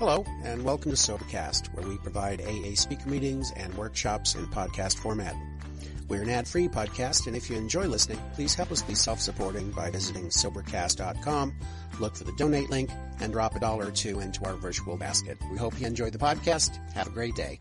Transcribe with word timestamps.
Hello, 0.00 0.24
and 0.44 0.64
welcome 0.64 0.90
to 0.90 0.96
Sobercast, 0.96 1.74
where 1.74 1.86
we 1.86 1.98
provide 1.98 2.40
AA 2.40 2.74
speaker 2.74 3.06
meetings 3.06 3.52
and 3.54 3.74
workshops 3.74 4.34
in 4.34 4.46
podcast 4.46 4.96
format. 4.96 5.36
We're 6.08 6.22
an 6.22 6.30
ad-free 6.30 6.68
podcast, 6.68 7.26
and 7.26 7.36
if 7.36 7.50
you 7.50 7.56
enjoy 7.58 7.84
listening, 7.84 8.18
please 8.32 8.54
help 8.54 8.72
us 8.72 8.80
be 8.80 8.94
self-supporting 8.94 9.72
by 9.72 9.90
visiting 9.90 10.30
Sobercast.com, 10.30 11.54
look 12.00 12.16
for 12.16 12.24
the 12.24 12.32
donate 12.38 12.70
link, 12.70 12.88
and 13.20 13.30
drop 13.30 13.54
a 13.56 13.60
dollar 13.60 13.88
or 13.88 13.90
two 13.90 14.20
into 14.20 14.42
our 14.46 14.54
virtual 14.54 14.96
basket. 14.96 15.36
We 15.52 15.58
hope 15.58 15.78
you 15.78 15.86
enjoy 15.86 16.08
the 16.08 16.16
podcast. 16.16 16.78
Have 16.94 17.08
a 17.08 17.10
great 17.10 17.34
day. 17.34 17.60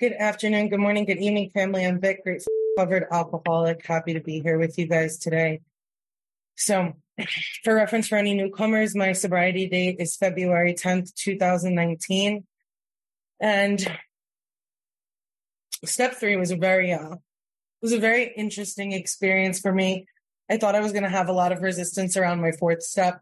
Good 0.00 0.12
afternoon, 0.12 0.68
good 0.68 0.80
morning, 0.80 1.06
good 1.06 1.16
evening, 1.16 1.48
family. 1.48 1.86
I'm 1.86 1.98
Vic, 1.98 2.24
great 2.24 2.42
covered 2.76 3.06
alcoholic. 3.10 3.86
Happy 3.86 4.12
to 4.12 4.20
be 4.20 4.40
here 4.40 4.58
with 4.58 4.78
you 4.78 4.86
guys 4.86 5.16
today. 5.16 5.62
So, 6.56 6.92
for 7.64 7.74
reference 7.74 8.08
for 8.08 8.16
any 8.16 8.34
newcomers, 8.34 8.94
my 8.94 9.12
sobriety 9.12 9.68
date 9.68 9.96
is 9.98 10.16
February 10.16 10.74
10th, 10.74 11.14
2019. 11.14 12.44
And 13.40 13.98
step 15.84 16.14
three 16.14 16.36
was 16.36 16.50
a 16.50 16.56
very, 16.56 16.92
uh, 16.92 17.16
was 17.80 17.92
a 17.92 17.98
very 17.98 18.32
interesting 18.36 18.92
experience 18.92 19.60
for 19.60 19.72
me. 19.72 20.06
I 20.50 20.56
thought 20.56 20.74
I 20.74 20.80
was 20.80 20.92
going 20.92 21.04
to 21.04 21.08
have 21.08 21.28
a 21.28 21.32
lot 21.32 21.52
of 21.52 21.62
resistance 21.62 22.16
around 22.16 22.40
my 22.40 22.52
fourth 22.52 22.82
step. 22.82 23.20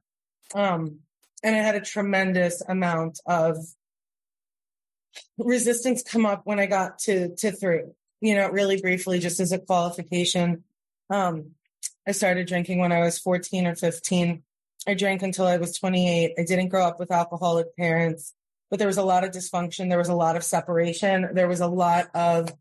Um, 0.54 1.00
and 1.42 1.56
I 1.56 1.60
had 1.60 1.74
a 1.74 1.80
tremendous 1.80 2.62
amount 2.68 3.20
of 3.26 3.56
resistance 5.38 6.02
come 6.02 6.26
up 6.26 6.42
when 6.44 6.60
I 6.60 6.66
got 6.66 6.98
to, 7.00 7.34
to 7.36 7.52
three, 7.52 7.82
you 8.20 8.34
know, 8.34 8.48
really 8.48 8.80
briefly, 8.80 9.18
just 9.18 9.40
as 9.40 9.52
a 9.52 9.58
qualification. 9.58 10.64
Um, 11.08 11.52
I 12.06 12.12
started 12.12 12.46
drinking 12.46 12.78
when 12.78 12.92
I 12.92 13.00
was 13.00 13.18
14 13.18 13.66
or 13.66 13.74
15. 13.74 14.42
I 14.86 14.94
drank 14.94 15.22
until 15.22 15.46
I 15.46 15.58
was 15.58 15.76
28. 15.76 16.32
I 16.38 16.44
didn't 16.44 16.68
grow 16.68 16.86
up 16.86 16.98
with 16.98 17.10
alcoholic 17.10 17.76
parents, 17.76 18.34
but 18.70 18.78
there 18.78 18.88
was 18.88 18.96
a 18.96 19.04
lot 19.04 19.24
of 19.24 19.30
dysfunction. 19.30 19.88
There 19.88 19.98
was 19.98 20.08
a 20.08 20.14
lot 20.14 20.36
of 20.36 20.44
separation. 20.44 21.28
There 21.34 21.48
was 21.48 21.60
a 21.60 21.66
lot 21.66 22.08
of 22.14 22.52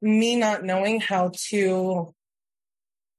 me 0.00 0.36
not 0.36 0.64
knowing 0.64 1.00
how 1.00 1.32
to 1.48 2.14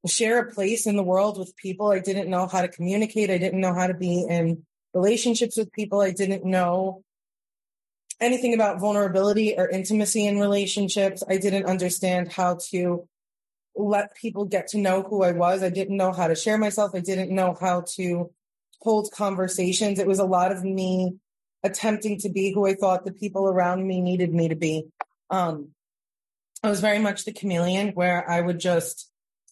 share 0.07 0.39
a 0.39 0.51
place 0.51 0.87
in 0.87 0.95
the 0.95 1.03
world 1.03 1.37
with 1.37 1.55
people. 1.55 1.87
I 1.87 1.99
didn't 1.99 2.29
know 2.29 2.47
how 2.47 2.61
to 2.61 2.67
communicate. 2.67 3.29
I 3.29 3.37
didn't 3.37 3.61
know 3.61 3.73
how 3.73 3.87
to 3.87 3.93
be 3.93 4.25
in 4.27 4.65
relationships 4.93 5.57
with 5.57 5.71
people. 5.71 6.01
I 6.01 6.11
didn't 6.11 6.45
know 6.45 7.03
anything 8.19 8.53
about 8.53 8.79
vulnerability 8.79 9.55
or 9.57 9.69
intimacy 9.69 10.25
in 10.25 10.39
relationships. 10.39 11.23
I 11.27 11.37
didn't 11.37 11.65
understand 11.65 12.31
how 12.31 12.57
to 12.69 13.07
let 13.77 14.15
people 14.15 14.45
get 14.45 14.67
to 14.69 14.77
know 14.77 15.03
who 15.03 15.23
I 15.23 15.31
was. 15.31 15.63
I 15.63 15.69
didn't 15.69 15.97
know 15.97 16.11
how 16.11 16.27
to 16.27 16.35
share 16.35 16.57
myself. 16.57 16.91
I 16.93 16.99
didn't 16.99 17.33
know 17.33 17.55
how 17.59 17.83
to 17.95 18.31
hold 18.81 19.11
conversations. 19.11 19.99
It 19.99 20.07
was 20.07 20.19
a 20.19 20.25
lot 20.25 20.51
of 20.51 20.63
me 20.63 21.17
attempting 21.63 22.19
to 22.19 22.29
be 22.29 22.53
who 22.53 22.67
I 22.67 22.75
thought 22.75 23.05
the 23.05 23.11
people 23.11 23.47
around 23.47 23.85
me 23.85 24.01
needed 24.01 24.33
me 24.33 24.49
to 24.49 24.55
be. 24.55 24.87
Um, 25.29 25.69
I 26.63 26.69
was 26.69 26.81
very 26.81 26.99
much 26.99 27.25
the 27.25 27.33
chameleon 27.33 27.89
where 27.89 28.29
I 28.29 28.41
would 28.41 28.59
just 28.59 29.09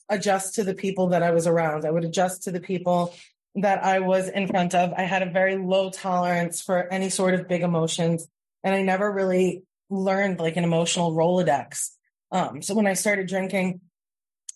adjust 0.10 0.56
to 0.56 0.64
the 0.64 0.76
people 0.76 1.08
that 1.10 1.24
I 1.24 1.32
was 1.32 1.48
around. 1.48 1.86
I 1.86 1.92
would 1.92 2.06
adjust 2.06 2.44
to 2.44 2.52
the 2.52 2.60
people 2.60 3.14
that 3.56 3.84
I 3.84 4.00
was 4.00 4.28
in 4.28 4.48
front 4.48 4.76
of. 4.76 4.94
I 4.94 5.04
had 5.04 5.24
a 5.24 5.32
very 5.32 5.56
low 5.58 5.90
tolerance 5.90 6.62
for 6.62 6.92
any 6.92 7.10
sort 7.10 7.34
of 7.34 7.48
big 7.48 7.62
emotions 7.62 8.28
and 8.66 8.74
I 8.74 8.82
never 8.82 9.10
really 9.10 9.64
learned 9.90 10.40
like 10.40 10.58
an 10.58 10.64
emotional 10.64 11.14
Rolodex. 11.14 11.92
Um, 12.32 12.64
so 12.64 12.74
when 12.74 12.88
I 12.88 12.94
started 12.94 13.28
drinking, 13.28 13.82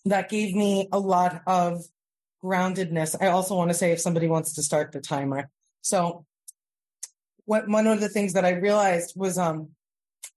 that 0.05 0.29
gave 0.29 0.55
me 0.55 0.87
a 0.91 0.99
lot 0.99 1.41
of 1.45 1.83
groundedness. 2.43 3.15
I 3.19 3.27
also 3.27 3.55
want 3.55 3.69
to 3.69 3.73
say 3.73 3.91
if 3.91 3.99
somebody 3.99 4.27
wants 4.27 4.53
to 4.53 4.63
start 4.63 4.91
the 4.91 5.01
timer. 5.01 5.49
So 5.81 6.25
what 7.45 7.67
one 7.67 7.87
of 7.87 7.99
the 7.99 8.09
things 8.09 8.33
that 8.33 8.45
I 8.45 8.51
realized 8.51 9.13
was 9.15 9.37
um 9.37 9.69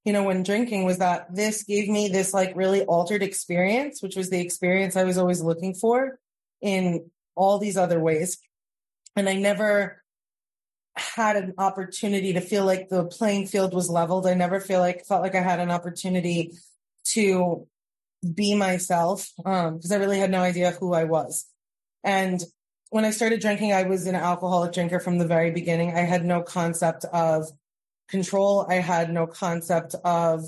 you 0.05 0.13
know 0.13 0.25
when 0.25 0.43
drinking 0.43 0.85
was 0.85 0.99
that 0.99 1.35
this 1.35 1.63
gave 1.63 1.89
me 1.89 2.09
this 2.09 2.35
like 2.35 2.57
really 2.57 2.85
altered 2.85 3.23
experience, 3.23 4.03
which 4.03 4.17
was 4.17 4.31
the 4.31 4.41
experience 4.41 4.97
I 4.97 5.05
was 5.05 5.19
always 5.19 5.43
looking 5.43 5.75
for 5.75 6.19
in 6.61 7.11
all 7.35 7.59
these 7.59 7.77
other 7.77 8.01
ways. 8.01 8.39
And 9.17 9.29
I 9.29 9.35
never 9.35 10.03
had 10.95 11.37
an 11.37 11.55
opportunity 11.59 12.33
to 12.35 12.41
feel 12.41 12.65
like 12.65 12.89
the 12.89 13.05
playing 13.05 13.47
field 13.47 13.75
was 13.75 13.89
leveled. 13.89 14.27
I 14.27 14.35
never 14.35 14.61
feel 14.61 14.81
like 14.81 15.07
felt 15.07 15.23
like 15.23 15.35
I 15.35 15.41
had 15.41 15.61
an 15.61 15.71
opportunity 15.71 16.53
to 17.09 17.67
be 18.35 18.55
myself 18.55 19.29
um 19.45 19.77
because 19.77 19.93
I 19.93 19.97
really 19.97 20.19
had 20.19 20.31
no 20.31 20.41
idea 20.41 20.73
who 20.73 20.93
I 20.95 21.05
was. 21.05 21.47
And 22.05 22.43
when 22.91 23.05
I 23.05 23.11
started 23.11 23.41
drinking, 23.41 23.73
I 23.73 23.85
was 23.85 24.07
an 24.07 24.17
alcoholic 24.17 24.73
drinker 24.73 25.01
from 25.01 25.19
the 25.19 25.27
very 25.27 25.51
beginning. 25.51 25.97
I 25.97 26.01
had 26.01 26.25
no 26.25 26.43
concept 26.43 27.05
of 27.07 27.51
control. 28.09 28.67
I 28.69 28.75
had 28.75 29.11
no 29.11 29.27
concept 29.27 29.95
of 30.05 30.45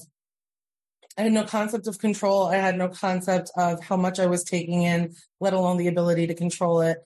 I 1.17 1.23
had 1.23 1.33
no 1.33 1.45
concept 1.45 1.87
of 1.87 1.99
control. 1.99 2.47
I 2.49 2.57
had 2.57 2.77
no 2.77 2.89
concept 2.89 3.51
of 3.57 3.83
how 3.83 3.97
much 3.97 4.19
I 4.19 4.27
was 4.27 4.43
taking 4.43 4.83
in, 4.83 5.15
let 5.41 5.53
alone 5.53 5.77
the 5.77 5.89
ability 5.89 6.27
to 6.27 6.35
control 6.35 6.81
it. 6.81 6.99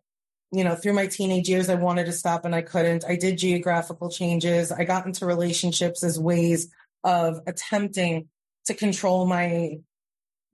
You 0.51 0.65
know, 0.65 0.75
through 0.75 0.95
my 0.95 1.07
teenage 1.07 1.49
years, 1.49 1.69
I 1.69 1.75
wanted 1.75 2.07
to 2.07 2.13
stop 2.13 2.47
and 2.47 2.55
I 2.55 2.63
couldn't. 2.63 3.05
I 3.07 3.17
did 3.17 3.37
geographical 3.37 4.11
changes. 4.11 4.73
I 4.73 4.85
got 4.85 5.05
into 5.05 5.27
relationships 5.27 6.03
as 6.03 6.19
ways 6.19 6.69
of 7.05 7.41
attempting 7.47 8.29
to 8.65 8.75
control 8.75 9.27
my 9.27 9.79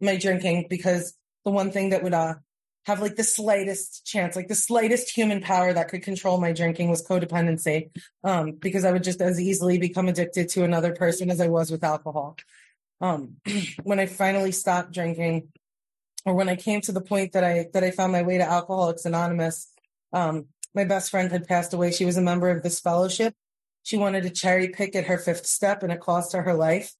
my 0.01 0.17
drinking 0.17 0.67
because 0.69 1.15
the 1.45 1.51
one 1.51 1.71
thing 1.71 1.91
that 1.91 2.03
would 2.03 2.15
uh, 2.15 2.35
have 2.87 3.01
like 3.01 3.17
the 3.17 3.25
slightest 3.25 4.07
chance, 4.07 4.37
like 4.37 4.49
the 4.49 4.55
slightest 4.55 5.11
human 5.11 5.41
power 5.41 5.73
that 5.73 5.89
could 5.89 6.03
control 6.03 6.39
my 6.39 6.53
drinking 6.53 6.91
was 6.91 7.07
codependency. 7.07 7.91
Um, 8.23 8.53
because 8.53 8.85
I 8.85 8.93
would 8.93 9.05
just 9.05 9.21
as 9.21 9.41
easily 9.41 9.79
become 9.79 10.09
addicted 10.09 10.49
to 10.51 10.65
another 10.65 10.95
person 10.95 11.31
as 11.31 11.41
I 11.41 11.49
was 11.49 11.71
with 11.71 11.85
alcohol. 11.85 12.37
Um, 13.01 13.37
when 13.83 13.99
I 13.99 14.07
finally 14.07 14.53
stopped 14.53 14.93
drinking, 14.93 15.49
or 16.27 16.35
when 16.35 16.49
I 16.49 16.57
came 16.57 16.81
to 16.83 16.93
the 16.93 17.03
point 17.03 17.33
that 17.33 17.45
I 17.45 17.67
that 17.75 17.85
I 17.85 17.91
found 17.91 18.13
my 18.13 18.23
way 18.23 18.39
to 18.39 18.45
Alcoholics 18.45 19.05
Anonymous, 19.05 19.71
um, 20.13 20.47
my 20.75 20.85
best 20.85 21.11
friend 21.11 21.31
had 21.31 21.47
passed 21.47 21.75
away. 21.75 21.93
She 21.93 22.07
was 22.07 22.17
a 22.17 22.23
member 22.23 22.51
of 22.51 22.63
this 22.63 22.81
fellowship. 22.81 23.35
She 23.83 23.99
wanted 23.99 24.23
to 24.23 24.31
cherry 24.31 24.69
pick 24.69 24.97
at 24.97 25.07
her 25.07 25.19
fifth 25.19 25.47
step, 25.47 25.83
and 25.83 25.93
it 25.93 26.01
cost 26.01 26.33
her 26.33 26.43
her 26.43 26.55
life. 26.55 26.95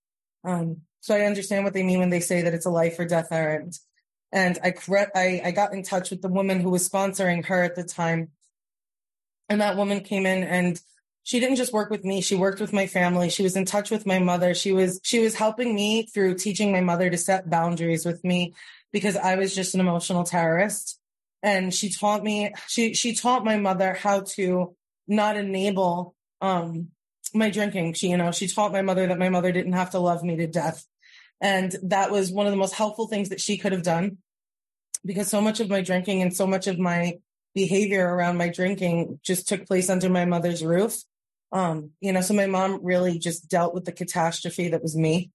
Um, 0.45 0.83
so 1.05 1.15
I 1.15 1.27
understand 1.27 1.65
what 1.65 1.75
they 1.75 1.83
mean 1.83 1.99
when 1.99 2.09
they 2.09 2.21
say 2.21 2.41
that 2.41 2.55
it's 2.55 2.65
a 2.65 2.71
life 2.71 2.99
or 2.99 3.05
death 3.05 3.29
errand. 3.31 3.79
And 4.33 4.59
I, 4.65 4.73
I, 5.15 5.43
I 5.45 5.51
got 5.51 5.75
in 5.75 5.83
touch 5.83 6.09
with 6.09 6.23
the 6.23 6.29
woman 6.29 6.61
who 6.61 6.71
was 6.71 6.89
sponsoring 6.89 7.45
her 7.45 7.63
at 7.63 7.77
the 7.77 7.85
time. 7.85 8.31
And 9.51 9.61
that 9.61 9.77
woman 9.77 10.01
came 10.01 10.25
in 10.25 10.45
and 10.45 10.81
she 11.23 11.41
didn't 11.41 11.57
just 11.57 11.75
work 11.75 11.91
with 11.91 12.07
me. 12.07 12.23
She 12.23 12.37
worked 12.37 12.59
with 12.59 12.73
my 12.73 12.87
family. 12.87 13.29
She 13.29 13.43
was 13.43 13.55
in 13.55 13.67
touch 13.67 13.91
with 13.91 14.07
my 14.07 14.19
mother. 14.19 14.55
She 14.55 14.73
was, 14.73 14.99
she 15.03 15.19
was 15.19 15.35
helping 15.35 15.75
me 15.75 16.07
through 16.07 16.37
teaching 16.37 16.73
my 16.73 16.81
mother 16.81 17.11
to 17.11 17.19
set 17.19 17.51
boundaries 17.51 18.07
with 18.07 18.25
me 18.25 18.55
because 18.91 19.15
I 19.15 19.35
was 19.35 19.55
just 19.55 19.75
an 19.75 19.81
emotional 19.81 20.25
terrorist. 20.25 20.99
And 21.43 21.75
she 21.75 21.91
taught 21.91 22.25
me, 22.25 22.55
she, 22.67 22.95
she 22.95 23.15
taught 23.15 23.45
my 23.45 23.59
mother 23.59 23.93
how 23.93 24.21
to 24.37 24.75
not 25.07 25.37
enable, 25.37 26.15
um, 26.41 26.93
my 27.35 27.51
drinking. 27.51 27.93
She, 27.93 28.09
you 28.09 28.17
know, 28.17 28.33
she 28.33 28.49
taught 28.49 28.73
my 28.73 28.81
mother 28.81 29.07
that 29.07 29.19
my 29.19 29.29
mother 29.29 29.53
didn't 29.53 29.75
have 29.75 29.91
to 29.91 29.99
love 29.99 30.25
me 30.25 30.37
to 30.37 30.47
death. 30.47 30.87
And 31.41 31.75
that 31.83 32.11
was 32.11 32.33
one 32.33 32.47
of 32.47 32.53
the 32.53 32.59
most 32.59 32.75
helpful 32.75 33.07
things 33.07 33.29
that 33.29 33.41
she 33.41 33.59
could 33.59 33.73
have 33.73 33.83
done 33.83 34.19
because 35.05 35.29
so 35.29 35.41
much 35.41 35.61
of 35.61 35.69
my 35.69 35.83
drinking 35.83 36.23
and 36.23 36.35
so 36.35 36.47
much 36.47 36.67
of 36.67 36.79
my 36.79 37.19
behavior 37.55 38.07
around 38.07 38.37
my 38.37 38.49
drinking 38.49 39.21
just 39.23 39.49
took 39.49 39.67
place 39.67 39.91
under 39.91 40.09
my 40.09 40.25
mother's 40.25 40.65
roof. 40.65 40.97
Um, 41.53 41.91
you 42.01 42.13
know, 42.13 42.21
so 42.21 42.35
my 42.35 42.47
mom 42.47 42.81
really 42.83 43.19
just 43.19 43.49
dealt 43.49 43.75
with 43.75 43.85
the 43.85 43.93
catastrophe 43.93 44.69
that 44.69 44.83
was 44.83 44.97
me. 44.97 45.31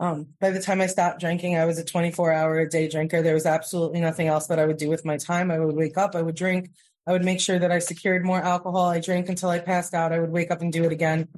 Um, 0.00 0.28
by 0.40 0.50
the 0.50 0.60
time 0.60 0.80
I 0.80 0.86
stopped 0.86 1.20
drinking, 1.20 1.56
I 1.56 1.64
was 1.64 1.78
a 1.78 1.84
24 1.84 2.32
hour 2.32 2.58
a 2.58 2.68
day 2.68 2.88
drinker. 2.88 3.22
There 3.22 3.34
was 3.34 3.46
absolutely 3.46 4.00
nothing 4.00 4.26
else 4.26 4.48
that 4.48 4.58
I 4.58 4.66
would 4.66 4.76
do 4.76 4.90
with 4.90 5.04
my 5.04 5.16
time. 5.16 5.50
I 5.50 5.60
would 5.60 5.76
wake 5.76 5.96
up, 5.96 6.14
I 6.16 6.22
would 6.22 6.34
drink, 6.34 6.70
I 7.06 7.12
would 7.12 7.24
make 7.24 7.40
sure 7.40 7.58
that 7.58 7.72
I 7.72 7.78
secured 7.78 8.24
more 8.24 8.40
alcohol. 8.40 8.86
I 8.86 9.00
drank 9.00 9.28
until 9.28 9.48
I 9.48 9.60
passed 9.60 9.94
out. 9.94 10.12
I 10.12 10.18
would 10.18 10.30
wake 10.30 10.50
up 10.50 10.60
and 10.60 10.72
do 10.72 10.84
it 10.84 10.92
again. 10.92 11.28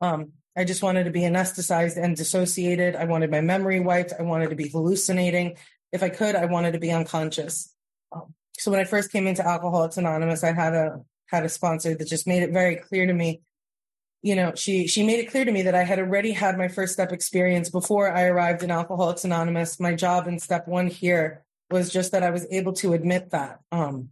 Um, 0.00 0.32
I 0.56 0.64
just 0.64 0.82
wanted 0.82 1.04
to 1.04 1.10
be 1.10 1.20
anesthetized 1.20 1.96
and 1.96 2.16
dissociated. 2.16 2.94
I 2.94 3.04
wanted 3.04 3.30
my 3.30 3.40
memory 3.40 3.80
wiped. 3.80 4.12
I 4.18 4.22
wanted 4.22 4.50
to 4.50 4.56
be 4.56 4.68
hallucinating. 4.68 5.56
If 5.92 6.02
I 6.02 6.10
could, 6.10 6.36
I 6.36 6.44
wanted 6.46 6.72
to 6.72 6.78
be 6.78 6.90
unconscious. 6.90 7.74
Um, 8.12 8.34
so 8.58 8.70
when 8.70 8.80
I 8.80 8.84
first 8.84 9.10
came 9.10 9.26
into 9.26 9.46
Alcoholics 9.46 9.96
Anonymous, 9.96 10.44
I 10.44 10.52
had 10.52 10.74
a 10.74 11.00
had 11.26 11.44
a 11.44 11.48
sponsor 11.48 11.94
that 11.94 12.08
just 12.08 12.26
made 12.26 12.42
it 12.42 12.52
very 12.52 12.76
clear 12.76 13.06
to 13.06 13.14
me. 13.14 13.40
You 14.20 14.36
know, 14.36 14.52
she 14.54 14.86
she 14.86 15.04
made 15.04 15.20
it 15.20 15.30
clear 15.30 15.44
to 15.44 15.52
me 15.52 15.62
that 15.62 15.74
I 15.74 15.84
had 15.84 15.98
already 15.98 16.32
had 16.32 16.58
my 16.58 16.68
first 16.68 16.92
step 16.92 17.12
experience 17.12 17.70
before 17.70 18.12
I 18.12 18.24
arrived 18.24 18.62
in 18.62 18.70
Alcoholics 18.70 19.24
Anonymous. 19.24 19.80
My 19.80 19.94
job 19.94 20.28
in 20.28 20.38
step 20.38 20.68
one 20.68 20.86
here 20.86 21.44
was 21.70 21.90
just 21.90 22.12
that 22.12 22.22
I 22.22 22.30
was 22.30 22.46
able 22.50 22.74
to 22.74 22.92
admit 22.92 23.30
that. 23.30 23.60
Um, 23.72 24.10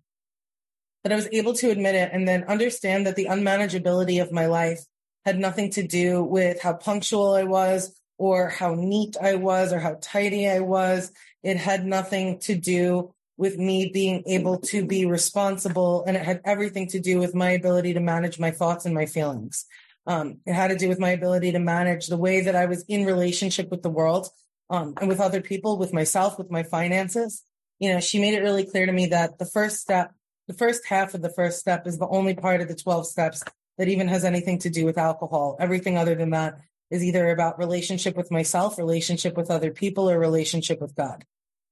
that 1.04 1.12
I 1.12 1.16
was 1.16 1.28
able 1.32 1.54
to 1.54 1.70
admit 1.70 1.94
it 1.94 2.10
and 2.12 2.26
then 2.26 2.44
understand 2.44 3.06
that 3.06 3.16
the 3.16 3.26
unmanageability 3.26 4.20
of 4.20 4.32
my 4.32 4.46
life 4.46 4.80
had 5.24 5.38
nothing 5.38 5.70
to 5.70 5.86
do 5.86 6.22
with 6.22 6.60
how 6.60 6.74
punctual 6.74 7.34
I 7.34 7.44
was 7.44 7.94
or 8.18 8.48
how 8.48 8.74
neat 8.74 9.16
I 9.20 9.34
was 9.36 9.72
or 9.72 9.78
how 9.78 9.98
tidy 10.00 10.48
I 10.48 10.60
was. 10.60 11.12
It 11.42 11.56
had 11.56 11.86
nothing 11.86 12.38
to 12.40 12.54
do 12.54 13.14
with 13.36 13.56
me 13.56 13.90
being 13.92 14.22
able 14.26 14.58
to 14.58 14.84
be 14.84 15.06
responsible. 15.06 16.04
And 16.06 16.16
it 16.16 16.22
had 16.22 16.42
everything 16.44 16.88
to 16.88 17.00
do 17.00 17.18
with 17.18 17.34
my 17.34 17.50
ability 17.52 17.94
to 17.94 18.00
manage 18.00 18.38
my 18.38 18.50
thoughts 18.50 18.84
and 18.84 18.94
my 18.94 19.06
feelings. 19.06 19.64
Um, 20.06 20.40
it 20.46 20.52
had 20.52 20.68
to 20.68 20.76
do 20.76 20.88
with 20.88 20.98
my 20.98 21.10
ability 21.10 21.52
to 21.52 21.58
manage 21.58 22.06
the 22.06 22.18
way 22.18 22.42
that 22.42 22.56
I 22.56 22.66
was 22.66 22.84
in 22.88 23.06
relationship 23.06 23.70
with 23.70 23.82
the 23.82 23.90
world, 23.90 24.28
um, 24.68 24.94
and 25.00 25.08
with 25.08 25.20
other 25.20 25.40
people, 25.40 25.78
with 25.78 25.92
myself, 25.92 26.38
with 26.38 26.50
my 26.50 26.62
finances. 26.62 27.42
You 27.78 27.92
know, 27.92 28.00
she 28.00 28.20
made 28.20 28.34
it 28.34 28.42
really 28.42 28.64
clear 28.64 28.86
to 28.86 28.92
me 28.92 29.06
that 29.06 29.38
the 29.38 29.46
first 29.46 29.78
step, 29.78 30.12
the 30.48 30.54
first 30.54 30.86
half 30.86 31.14
of 31.14 31.22
the 31.22 31.32
first 31.32 31.60
step 31.60 31.86
is 31.86 31.98
the 31.98 32.08
only 32.08 32.34
part 32.34 32.60
of 32.60 32.68
the 32.68 32.74
12 32.74 33.06
steps 33.06 33.42
that 33.80 33.88
even 33.88 34.08
has 34.08 34.26
anything 34.26 34.58
to 34.58 34.68
do 34.68 34.84
with 34.84 34.98
alcohol. 34.98 35.56
Everything 35.58 35.96
other 35.96 36.14
than 36.14 36.28
that 36.30 36.60
is 36.90 37.02
either 37.02 37.30
about 37.30 37.58
relationship 37.58 38.14
with 38.14 38.30
myself, 38.30 38.76
relationship 38.76 39.38
with 39.38 39.50
other 39.50 39.70
people, 39.70 40.10
or 40.10 40.18
relationship 40.18 40.82
with 40.82 40.94
God. 40.94 41.24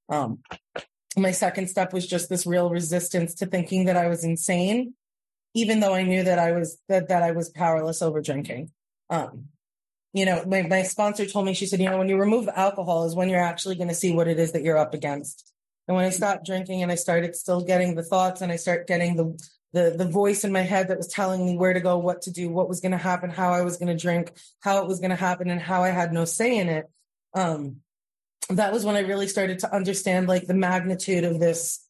Um, 0.09 0.39
my 1.15 1.29
second 1.29 1.67
step 1.67 1.93
was 1.93 2.07
just 2.07 2.27
this 2.27 2.47
real 2.47 2.71
resistance 2.71 3.35
to 3.35 3.45
thinking 3.45 3.85
that 3.85 3.95
I 3.95 4.07
was 4.07 4.23
insane, 4.23 4.95
even 5.53 5.81
though 5.81 5.93
I 5.93 6.01
knew 6.01 6.23
that 6.23 6.39
I 6.39 6.53
was 6.53 6.79
that 6.89 7.09
that 7.09 7.21
I 7.21 7.29
was 7.29 7.49
powerless 7.49 8.01
over 8.01 8.21
drinking. 8.21 8.71
Um, 9.11 9.49
you 10.11 10.25
know, 10.25 10.43
my, 10.47 10.63
my 10.63 10.81
sponsor 10.81 11.27
told 11.27 11.45
me, 11.45 11.53
she 11.53 11.67
said, 11.67 11.79
you 11.79 11.91
know, 11.91 11.99
when 11.99 12.09
you 12.09 12.17
remove 12.17 12.49
alcohol 12.49 13.05
is 13.05 13.13
when 13.13 13.29
you're 13.29 13.39
actually 13.39 13.75
going 13.75 13.89
to 13.89 13.93
see 13.93 14.15
what 14.15 14.27
it 14.27 14.39
is 14.39 14.53
that 14.53 14.63
you're 14.63 14.79
up 14.79 14.95
against. 14.95 15.53
And 15.87 15.95
when 15.95 16.05
I 16.05 16.09
stopped 16.09 16.43
drinking 16.43 16.81
and 16.81 16.91
I 16.91 16.95
started 16.95 17.35
still 17.35 17.61
getting 17.61 17.93
the 17.93 18.01
thoughts 18.01 18.41
and 18.41 18.51
I 18.51 18.55
start 18.55 18.87
getting 18.87 19.15
the 19.15 19.37
the 19.73 19.93
the 19.95 20.07
voice 20.07 20.43
in 20.43 20.51
my 20.51 20.61
head 20.61 20.87
that 20.87 20.97
was 20.97 21.07
telling 21.07 21.45
me 21.45 21.57
where 21.57 21.73
to 21.73 21.79
go, 21.79 21.97
what 21.97 22.23
to 22.23 22.31
do, 22.31 22.49
what 22.49 22.69
was 22.69 22.79
going 22.79 22.91
to 22.91 22.97
happen, 22.97 23.29
how 23.29 23.51
I 23.51 23.61
was 23.61 23.77
going 23.77 23.95
to 23.95 24.01
drink, 24.01 24.31
how 24.61 24.81
it 24.81 24.87
was 24.87 24.99
going 24.99 25.11
to 25.11 25.15
happen, 25.15 25.49
and 25.49 25.61
how 25.61 25.83
I 25.83 25.89
had 25.89 26.11
no 26.11 26.25
say 26.25 26.57
in 26.57 26.69
it. 26.69 26.89
Um, 27.33 27.77
that 28.49 28.73
was 28.73 28.83
when 28.83 28.95
I 28.95 29.01
really 29.01 29.27
started 29.27 29.59
to 29.59 29.73
understand 29.73 30.27
like 30.27 30.47
the 30.47 30.55
magnitude 30.55 31.23
of 31.23 31.39
this 31.39 31.85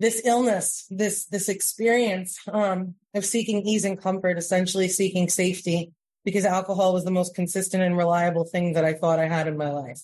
this 0.00 0.22
illness, 0.24 0.86
this 0.90 1.26
this 1.26 1.48
experience 1.48 2.38
um, 2.48 2.94
of 3.14 3.24
seeking 3.24 3.62
ease 3.62 3.84
and 3.84 4.00
comfort, 4.00 4.36
essentially 4.36 4.88
seeking 4.88 5.28
safety, 5.28 5.92
because 6.24 6.44
alcohol 6.44 6.92
was 6.92 7.04
the 7.04 7.12
most 7.12 7.34
consistent 7.34 7.82
and 7.82 7.96
reliable 7.96 8.44
thing 8.44 8.72
that 8.72 8.84
I 8.84 8.94
thought 8.94 9.20
I 9.20 9.28
had 9.28 9.46
in 9.46 9.56
my 9.56 9.70
life. 9.70 10.00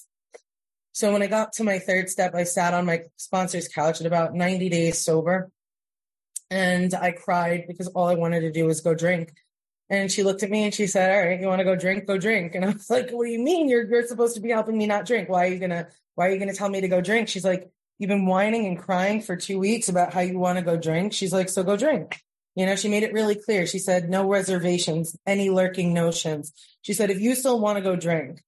So 0.92 1.12
when 1.12 1.22
I 1.22 1.26
got 1.26 1.52
to 1.54 1.64
my 1.64 1.78
third 1.80 2.08
step, 2.08 2.34
I 2.34 2.44
sat 2.44 2.74
on 2.74 2.86
my 2.86 3.02
sponsor's 3.16 3.68
couch 3.68 4.00
at 4.00 4.06
about 4.06 4.34
90 4.34 4.68
days 4.68 4.98
sober 4.98 5.50
and 6.50 6.92
I 6.94 7.12
cried 7.12 7.64
because 7.66 7.88
all 7.88 8.08
I 8.08 8.14
wanted 8.14 8.40
to 8.40 8.52
do 8.52 8.66
was 8.66 8.80
go 8.80 8.94
drink. 8.94 9.32
And 9.88 10.10
she 10.10 10.22
looked 10.22 10.42
at 10.42 10.50
me 10.50 10.64
and 10.64 10.72
she 10.74 10.86
said, 10.86 11.10
All 11.10 11.26
right, 11.26 11.40
you 11.40 11.46
want 11.46 11.60
to 11.60 11.64
go 11.64 11.74
drink? 11.74 12.06
Go 12.06 12.16
drink. 12.16 12.54
And 12.54 12.64
I 12.64 12.70
was 12.70 12.90
like, 12.90 13.10
What 13.10 13.26
do 13.26 13.30
you 13.30 13.40
mean? 13.40 13.68
You're 13.68 13.84
you're 13.84 14.06
supposed 14.06 14.34
to 14.36 14.40
be 14.40 14.50
helping 14.50 14.78
me 14.78 14.86
not 14.86 15.06
drink. 15.06 15.28
Why 15.28 15.46
are 15.46 15.52
you 15.52 15.58
gonna 15.58 15.88
why 16.14 16.28
are 16.28 16.30
you 16.30 16.38
gonna 16.38 16.54
tell 16.54 16.68
me 16.68 16.80
to 16.80 16.88
go 16.88 17.00
drink? 17.00 17.28
She's 17.28 17.44
like, 17.44 17.70
You've 17.98 18.08
been 18.08 18.26
whining 18.26 18.66
and 18.66 18.78
crying 18.78 19.20
for 19.20 19.36
two 19.36 19.58
weeks 19.58 19.88
about 19.88 20.14
how 20.14 20.20
you 20.20 20.38
want 20.38 20.58
to 20.58 20.64
go 20.64 20.76
drink. 20.76 21.12
She's 21.12 21.32
like, 21.32 21.48
So 21.48 21.62
go 21.62 21.76
drink. 21.76 22.20
You 22.54 22.66
know, 22.66 22.76
she 22.76 22.88
made 22.88 23.04
it 23.04 23.12
really 23.12 23.36
clear. 23.36 23.66
She 23.66 23.78
said, 23.78 24.08
No 24.08 24.28
reservations, 24.28 25.16
any 25.26 25.50
lurking 25.50 25.92
notions. 25.92 26.52
She 26.82 26.94
said, 26.94 27.10
if 27.10 27.20
you 27.20 27.34
still 27.34 27.60
want 27.60 27.76
to 27.76 27.82
go 27.82 27.96
drink, 27.96 28.42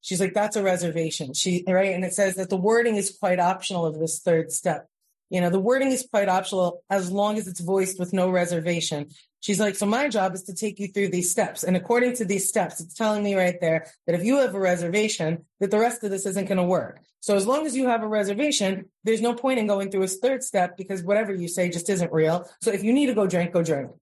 she's 0.00 0.20
like, 0.20 0.34
that's 0.34 0.56
a 0.56 0.62
reservation. 0.62 1.34
She 1.34 1.64
right. 1.66 1.94
And 1.94 2.04
it 2.04 2.14
says 2.14 2.34
that 2.36 2.50
the 2.50 2.56
wording 2.56 2.96
is 2.96 3.16
quite 3.16 3.38
optional 3.38 3.86
of 3.86 3.98
this 3.98 4.20
third 4.20 4.50
step. 4.50 4.88
You 5.30 5.40
know, 5.40 5.48
the 5.48 5.60
wording 5.60 5.92
is 5.92 6.06
quite 6.10 6.28
optional 6.28 6.82
as 6.90 7.10
long 7.10 7.38
as 7.38 7.46
it's 7.46 7.60
voiced 7.60 8.00
with 8.00 8.12
no 8.12 8.30
reservation. 8.30 9.08
She's 9.38 9.60
like, 9.60 9.76
so 9.76 9.86
my 9.86 10.08
job 10.08 10.34
is 10.34 10.42
to 10.44 10.54
take 10.54 10.80
you 10.80 10.88
through 10.88 11.10
these 11.10 11.30
steps. 11.30 11.62
And 11.62 11.76
according 11.76 12.16
to 12.16 12.24
these 12.24 12.48
steps, 12.48 12.80
it's 12.80 12.94
telling 12.94 13.22
me 13.22 13.36
right 13.36 13.58
there 13.60 13.86
that 14.06 14.16
if 14.16 14.24
you 14.24 14.38
have 14.38 14.54
a 14.54 14.60
reservation, 14.60 15.46
that 15.60 15.70
the 15.70 15.78
rest 15.78 16.02
of 16.02 16.10
this 16.10 16.26
isn't 16.26 16.48
going 16.48 16.58
to 16.58 16.64
work. 16.64 17.00
So 17.20 17.36
as 17.36 17.46
long 17.46 17.64
as 17.64 17.76
you 17.76 17.88
have 17.88 18.02
a 18.02 18.08
reservation, 18.08 18.86
there's 19.04 19.22
no 19.22 19.34
point 19.34 19.60
in 19.60 19.66
going 19.66 19.90
through 19.90 20.02
a 20.02 20.08
third 20.08 20.42
step 20.42 20.76
because 20.76 21.02
whatever 21.02 21.32
you 21.32 21.48
say 21.48 21.70
just 21.70 21.88
isn't 21.88 22.12
real. 22.12 22.46
So 22.60 22.72
if 22.72 22.82
you 22.82 22.92
need 22.92 23.06
to 23.06 23.14
go 23.14 23.26
drink, 23.26 23.52
go 23.52 23.62
drink. 23.62 23.92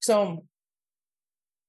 So, 0.00 0.44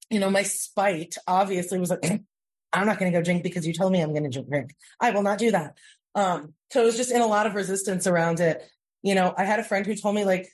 you 0.09 0.19
know, 0.19 0.29
my 0.29 0.43
spite 0.43 1.15
obviously 1.27 1.79
was 1.79 1.89
like, 1.89 2.03
I'm 2.73 2.87
not 2.87 2.97
going 2.97 3.11
to 3.11 3.17
go 3.17 3.23
drink 3.23 3.43
because 3.43 3.67
you 3.67 3.73
told 3.73 3.91
me 3.91 3.99
I'm 3.99 4.13
going 4.13 4.29
to 4.31 4.41
drink. 4.41 4.73
I 4.99 5.11
will 5.11 5.23
not 5.23 5.37
do 5.37 5.51
that. 5.51 5.77
Um, 6.15 6.53
so 6.71 6.81
it 6.81 6.85
was 6.85 6.97
just 6.97 7.11
in 7.11 7.21
a 7.21 7.27
lot 7.27 7.45
of 7.45 7.55
resistance 7.55 8.07
around 8.07 8.39
it 8.39 8.63
you 9.03 9.15
know, 9.15 9.33
I 9.37 9.45
had 9.45 9.59
a 9.59 9.63
friend 9.63 9.85
who 9.85 9.95
told 9.95 10.15
me 10.15 10.25
like, 10.25 10.47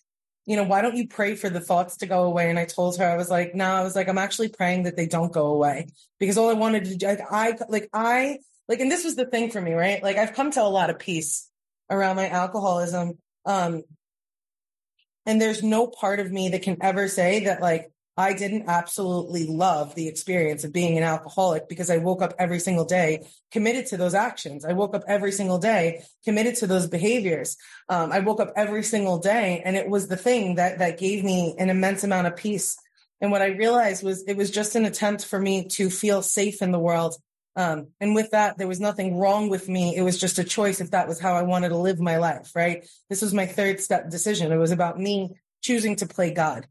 you 0.45 0.55
know, 0.55 0.63
why 0.63 0.81
don't 0.81 0.95
you 0.95 1.07
pray 1.07 1.35
for 1.35 1.49
the 1.49 1.59
thoughts 1.59 1.97
to 1.97 2.05
go 2.05 2.23
away? 2.23 2.49
And 2.49 2.57
I 2.57 2.65
told 2.65 2.97
her, 2.97 3.05
I 3.05 3.17
was 3.17 3.29
like, 3.29 3.53
no, 3.53 3.65
I 3.65 3.83
was 3.83 3.95
like, 3.95 4.07
I'm 4.07 4.17
actually 4.17 4.49
praying 4.49 4.83
that 4.83 4.95
they 4.95 5.05
don't 5.05 5.33
go 5.33 5.47
away 5.47 5.87
because 6.19 6.37
all 6.37 6.49
I 6.49 6.53
wanted 6.53 6.85
to 6.85 6.95
do, 6.95 7.05
like, 7.05 7.19
I, 7.29 7.53
like, 7.67 7.89
I, 7.91 8.39
like, 8.69 8.79
and 8.79 8.89
this 8.89 9.03
was 9.03 9.17
the 9.17 9.25
thing 9.25 9.51
for 9.51 9.59
me, 9.59 9.73
right? 9.73 10.01
Like, 10.01 10.15
I've 10.15 10.33
come 10.33 10.51
to 10.51 10.63
a 10.63 10.63
lot 10.63 10.89
of 10.89 10.99
peace 10.99 11.49
around 11.89 12.15
my 12.15 12.29
alcoholism. 12.29 13.17
Um, 13.45 13.83
and 15.25 15.41
there's 15.41 15.61
no 15.61 15.87
part 15.87 16.21
of 16.21 16.31
me 16.31 16.49
that 16.49 16.61
can 16.61 16.77
ever 16.81 17.09
say 17.09 17.45
that, 17.45 17.61
like, 17.61 17.91
I 18.17 18.33
didn't 18.33 18.67
absolutely 18.67 19.45
love 19.45 19.93
the 19.93 20.07
experience 20.07 20.63
of 20.63 20.73
being 20.73 20.97
an 20.97 21.03
alcoholic 21.03 21.69
because 21.69 21.91
I 21.91 21.97
woke 21.97 22.23
up 22.23 22.33
every 22.39 22.57
single 22.57 22.83
day 22.85 23.27
committed 23.51 23.85
to 23.87 23.97
those 23.97 24.15
actions. 24.15 24.65
I 24.65 24.73
woke 24.73 24.95
up 24.95 25.03
every 25.07 25.31
single 25.31 25.59
day 25.59 26.03
committed 26.25 26.55
to 26.55 26.67
those 26.67 26.87
behaviors. 26.87 27.57
Um, 27.89 28.11
I 28.11 28.19
woke 28.19 28.41
up 28.41 28.53
every 28.55 28.81
single 28.81 29.19
day 29.19 29.61
and 29.63 29.75
it 29.75 29.87
was 29.87 30.07
the 30.07 30.17
thing 30.17 30.55
that, 30.55 30.79
that 30.79 30.97
gave 30.97 31.23
me 31.23 31.55
an 31.59 31.69
immense 31.69 32.03
amount 32.03 32.25
of 32.25 32.35
peace. 32.35 32.75
And 33.21 33.31
what 33.31 33.43
I 33.43 33.47
realized 33.47 34.03
was 34.03 34.23
it 34.23 34.35
was 34.35 34.49
just 34.49 34.75
an 34.75 34.85
attempt 34.85 35.23
for 35.23 35.39
me 35.39 35.67
to 35.73 35.91
feel 35.91 36.23
safe 36.23 36.63
in 36.63 36.71
the 36.71 36.79
world. 36.79 37.15
Um, 37.55 37.89
and 37.99 38.15
with 38.15 38.31
that, 38.31 38.57
there 38.57 38.67
was 38.67 38.79
nothing 38.79 39.17
wrong 39.17 39.49
with 39.49 39.69
me. 39.69 39.95
It 39.95 40.01
was 40.01 40.19
just 40.19 40.39
a 40.39 40.43
choice 40.43 40.81
if 40.81 40.91
that 40.91 41.07
was 41.07 41.19
how 41.19 41.33
I 41.33 41.43
wanted 41.43 41.69
to 41.69 41.77
live 41.77 41.99
my 41.99 42.17
life, 42.17 42.51
right? 42.55 42.87
This 43.09 43.21
was 43.21 43.33
my 43.33 43.45
third 43.45 43.79
step 43.79 44.09
decision. 44.09 44.51
It 44.51 44.57
was 44.57 44.71
about 44.71 44.99
me 44.99 45.35
choosing 45.61 45.95
to 45.97 46.07
play 46.07 46.33
God 46.33 46.67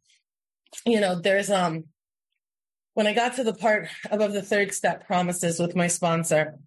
you 0.84 1.00
know, 1.00 1.20
there's 1.20 1.50
um 1.50 1.84
when 2.94 3.06
I 3.06 3.12
got 3.12 3.36
to 3.36 3.44
the 3.44 3.52
part 3.52 3.88
above 4.10 4.32
the 4.32 4.42
third 4.42 4.72
step 4.72 5.06
promises 5.06 5.60
with 5.60 5.76
my 5.76 5.86
sponsor, 5.86 6.58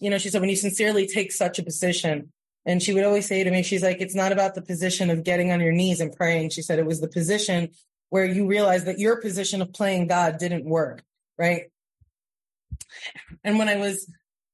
you 0.00 0.10
know, 0.10 0.18
she 0.18 0.28
said, 0.28 0.40
when 0.40 0.50
you 0.50 0.56
sincerely 0.56 1.08
take 1.08 1.32
such 1.32 1.58
a 1.58 1.64
position, 1.64 2.32
and 2.64 2.82
she 2.82 2.94
would 2.94 3.04
always 3.04 3.26
say 3.26 3.42
to 3.42 3.50
me, 3.50 3.62
she's 3.62 3.82
like, 3.82 4.00
it's 4.00 4.14
not 4.14 4.32
about 4.32 4.54
the 4.54 4.62
position 4.62 5.10
of 5.10 5.24
getting 5.24 5.50
on 5.50 5.60
your 5.60 5.72
knees 5.72 6.00
and 6.00 6.14
praying. 6.14 6.50
She 6.50 6.62
said 6.62 6.78
it 6.78 6.86
was 6.86 7.00
the 7.00 7.08
position 7.08 7.70
where 8.10 8.24
you 8.24 8.46
realize 8.46 8.84
that 8.84 8.98
your 8.98 9.20
position 9.20 9.60
of 9.60 9.72
playing 9.72 10.06
God 10.06 10.38
didn't 10.38 10.64
work, 10.64 11.02
right? 11.38 11.64
And 13.42 13.58
when 13.58 13.68
I 13.68 13.76
was 13.76 14.08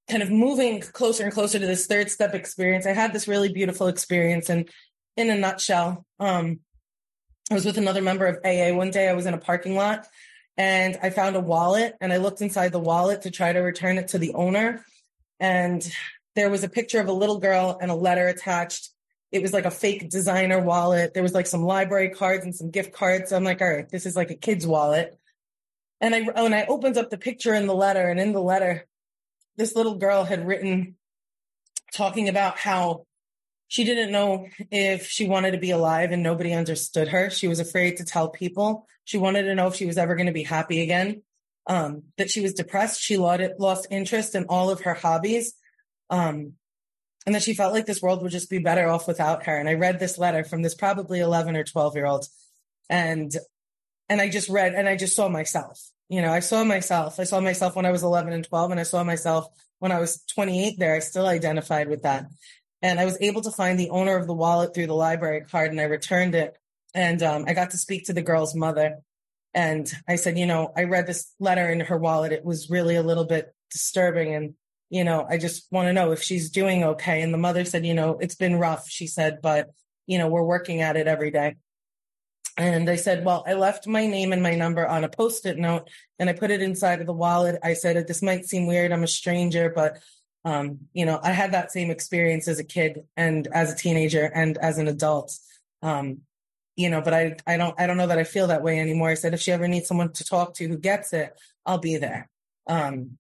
kind 0.09 0.23
of 0.23 0.31
moving 0.31 0.81
closer 0.81 1.25
and 1.25 1.33
closer 1.33 1.59
to 1.59 1.67
this 1.67 1.87
third 1.87 2.11
step 2.11 2.35
experience, 2.35 2.87
I 2.87 2.93
had 2.93 3.13
this 3.13 3.29
really 3.29 3.53
beautiful 3.53 3.89
experience. 3.89 4.49
And 4.49 4.69
in 5.17 5.31
a 5.31 5.37
nutshell, 5.37 6.07
um, 6.21 6.61
I 7.51 7.55
was 7.55 7.65
with 7.65 7.79
another 7.79 8.03
member 8.03 8.27
of 8.27 8.39
AA 8.45 8.77
one 8.77 8.91
day. 8.91 9.09
I 9.09 9.13
was 9.13 9.27
in 9.27 9.35
a 9.35 9.39
parking 9.39 9.77
lot 9.77 10.07
and 10.57 10.99
I 11.01 11.11
found 11.11 11.37
a 11.37 11.41
wallet 11.41 11.95
and 12.01 12.13
I 12.13 12.17
looked 12.17 12.41
inside 12.41 12.73
the 12.73 12.81
wallet 12.81 13.23
to 13.23 13.31
try 13.31 13.53
to 13.53 13.61
return 13.61 13.99
it 13.99 14.09
to 14.09 14.19
the 14.19 14.35
owner. 14.35 14.85
And 15.39 15.89
there 16.35 16.51
was 16.51 16.65
a 16.65 16.69
picture 16.69 17.01
of 17.01 17.07
a 17.07 17.13
little 17.13 17.39
girl 17.39 17.79
and 17.81 17.91
a 17.91 17.95
letter 17.95 18.27
attached. 18.27 18.91
It 19.31 19.43
was 19.43 19.53
like 19.53 19.65
a 19.65 19.71
fake 19.71 20.11
designer 20.11 20.59
wallet. 20.61 21.15
There 21.15 21.23
was 21.23 21.35
like 21.35 21.47
some 21.47 21.63
library 21.63 22.11
cards 22.11 22.45
and 22.45 22.55
some 22.55 22.71
gift 22.71 22.93
cards. 22.93 23.31
So 23.31 23.37
I'm 23.37 23.45
like, 23.45 23.63
all 23.63 23.73
right, 23.73 23.89
this 23.89 24.07
is 24.07 24.17
like 24.17 24.31
a 24.31 24.37
kid's 24.37 24.67
wallet. 24.67 25.17
And 26.01 26.17
I, 26.17 26.29
oh, 26.35 26.45
when 26.45 26.55
I 26.55 26.67
opened 26.67 26.99
up 26.99 27.11
the 27.11 27.19
picture 27.19 27.55
in 27.55 27.69
the 27.69 27.75
letter 27.75 28.09
and 28.09 28.19
in 28.19 28.33
the 28.33 28.43
letter, 28.43 28.87
this 29.57 29.77
little 29.77 29.95
girl 29.95 30.25
had 30.25 30.47
written 30.47 30.97
talking 31.93 32.29
about 32.29 32.59
how 32.59 33.06
she 33.69 33.85
didn't 33.85 34.13
know 34.13 34.47
if 34.71 35.07
she 35.07 35.29
wanted 35.29 35.53
to 35.53 35.59
be 35.59 35.71
alive 35.71 36.13
and 36.13 36.23
nobody 36.23 36.53
understood 36.53 37.09
her. 37.09 37.31
She 37.31 37.49
was 37.49 37.61
afraid 37.61 37.97
to 37.97 38.05
tell 38.05 38.29
people. 38.29 38.87
She 39.05 39.19
wanted 39.19 39.43
to 39.43 39.55
know 39.55 39.69
if 39.69 39.75
she 39.75 39.87
was 39.87 39.99
ever 39.99 40.15
going 40.15 40.27
to 40.27 40.33
be 40.33 40.45
happy 40.45 40.83
again. 40.83 41.23
Um, 41.69 42.05
that 42.17 42.31
she 42.31 42.41
was 42.41 42.55
depressed. 42.55 43.01
She 43.01 43.17
lost 43.17 43.89
interest 43.91 44.37
in 44.37 44.45
all 44.45 44.71
of 44.71 44.83
her 44.83 44.95
hobbies. 44.95 45.55
Um, 46.11 46.53
and 47.27 47.35
that 47.35 47.43
she 47.43 47.55
felt 47.55 47.73
like 47.73 47.87
this 47.87 48.01
world 48.01 48.23
would 48.23 48.31
just 48.31 48.49
be 48.49 48.59
better 48.59 48.89
off 48.89 49.09
without 49.09 49.47
her. 49.47 49.59
And 49.59 49.69
I 49.69 49.75
read 49.75 49.99
this 49.99 50.17
letter 50.17 50.45
from 50.45 50.63
this 50.63 50.77
probably 50.77 51.19
11 51.19 51.57
or 51.57 51.65
12 51.65 51.97
year 51.97 52.07
old. 52.07 52.25
And, 52.89 53.35
and 54.09 54.21
I 54.21 54.29
just 54.29 54.49
read 54.49 54.75
and 54.75 54.89
I 54.89 54.95
just 54.97 55.17
saw 55.17 55.29
myself. 55.29 55.81
You 56.09 56.23
know, 56.23 56.33
I 56.33 56.39
saw 56.39 56.63
myself. 56.63 57.19
I 57.19 57.25
saw 57.25 57.41
myself 57.41 57.75
when 57.75 57.85
I 57.85 57.91
was 57.91 58.05
11 58.05 58.33
and 58.33 58.45
12 58.45 58.71
and 58.71 58.79
I 58.79 58.85
saw 58.85 59.03
myself 59.03 59.49
when 59.81 59.91
I 59.91 59.99
was 59.99 60.23
28 60.35 60.79
there. 60.79 60.95
I 60.95 61.01
still 61.01 61.27
identified 61.27 61.89
with 61.89 62.03
that. 62.03 62.27
And 62.83 63.01
I 63.01 63.05
was 63.05 63.19
able 63.21 63.43
to 63.43 63.51
find 63.51 63.79
the 63.79 63.91
owner 63.91 64.17
of 64.17 64.27
the 64.27 64.35
wallet 64.35 64.75
through 64.75 64.87
the 64.87 64.95
library 64.95 65.43
card 65.43 65.71
and 65.71 65.81
I 65.81 65.85
returned 65.85 66.35
it. 66.35 66.57
And 66.95 67.23
um, 67.23 67.45
I 67.47 67.55
got 67.55 67.71
to 67.71 67.79
speak 67.79 68.07
to 68.07 68.13
the 68.13 68.23
girl's 68.23 68.55
mother. 68.55 68.99
And 69.55 69.91
I 70.07 70.17
said, 70.17 70.39
you 70.39 70.47
know, 70.47 70.73
I 70.77 70.85
read 70.85 71.07
this 71.07 71.33
letter 71.41 71.71
in 71.71 71.81
her 71.81 71.97
wallet. 71.97 72.33
It 72.33 72.45
was 72.45 72.69
really 72.69 72.97
a 72.97 73.03
little 73.03 73.25
bit 73.25 73.55
disturbing. 73.71 74.35
And, 74.35 74.55
you 74.91 75.05
know, 75.05 75.27
I 75.29 75.39
just 75.39 75.67
want 75.71 75.89
to 75.89 75.93
know 75.93 76.13
if 76.13 76.23
she's 76.23 76.51
doing 76.51 76.85
okay. 76.85 77.23
And 77.23 77.33
the 77.33 77.39
mother 77.39 77.65
said, 77.65 77.87
you 77.87 77.95
know, 77.95 78.19
it's 78.21 78.35
been 78.35 78.57
rough, 78.57 78.89
she 78.89 79.07
said, 79.07 79.39
but, 79.43 79.71
you 80.07 80.19
know, 80.19 80.29
we're 80.29 80.43
working 80.43 80.83
at 80.83 80.97
it 80.97 81.07
every 81.07 81.31
day. 81.31 81.57
And 82.59 82.89
I 82.89 82.97
said, 82.97 83.25
well, 83.25 83.45
I 83.47 83.53
left 83.53 83.87
my 83.87 84.07
name 84.07 84.33
and 84.33 84.43
my 84.43 84.55
number 84.55 84.87
on 84.87 85.05
a 85.05 85.11
post 85.11 85.45
it 85.45 85.59
note 85.59 85.91
and 86.19 86.31
I 86.31 86.33
put 86.33 86.51
it 86.51 86.63
inside 86.63 87.01
of 87.01 87.07
the 87.07 87.13
wallet. 87.13 87.59
I 87.63 87.75
said, 87.75 88.07
this 88.07 88.23
might 88.23 88.47
seem 88.47 88.67
weird. 88.67 88.93
I'm 88.93 89.03
a 89.03 89.09
stranger, 89.09 89.71
but 89.75 89.99
Um, 90.47 90.79
you 90.93 91.05
know, 91.05 91.19
I 91.25 91.33
had 91.33 91.53
that 91.53 91.73
same 91.73 91.91
experience 91.91 92.47
as 92.47 92.61
a 92.61 92.65
kid 92.65 93.05
and 93.17 93.49
as 93.49 93.73
a 93.73 93.77
teenager 93.77 94.31
and 94.33 94.57
as 94.59 94.79
an 94.79 94.87
adult. 94.87 95.37
Um, 95.83 96.21
you 96.77 96.89
know, 96.89 97.01
but 97.01 97.13
I, 97.13 97.37
I 97.49 97.57
don't, 97.57 97.75
I 97.81 97.89
don't 97.89 97.97
know 97.97 98.07
that 98.07 98.19
I 98.19 98.23
feel 98.23 98.47
that 98.47 98.63
way 98.63 98.79
anymore. 98.79 99.09
I 99.09 99.15
said, 99.15 99.35
if 99.35 99.41
she 99.41 99.51
ever 99.51 99.67
needs 99.67 99.89
someone 99.89 100.13
to 100.13 100.25
talk 100.25 100.55
to 100.55 100.69
who 100.69 100.79
gets 100.79 101.13
it, 101.13 101.37
I'll 101.67 101.79
be 101.79 101.97
there. 101.97 102.29
Um, 102.69 103.19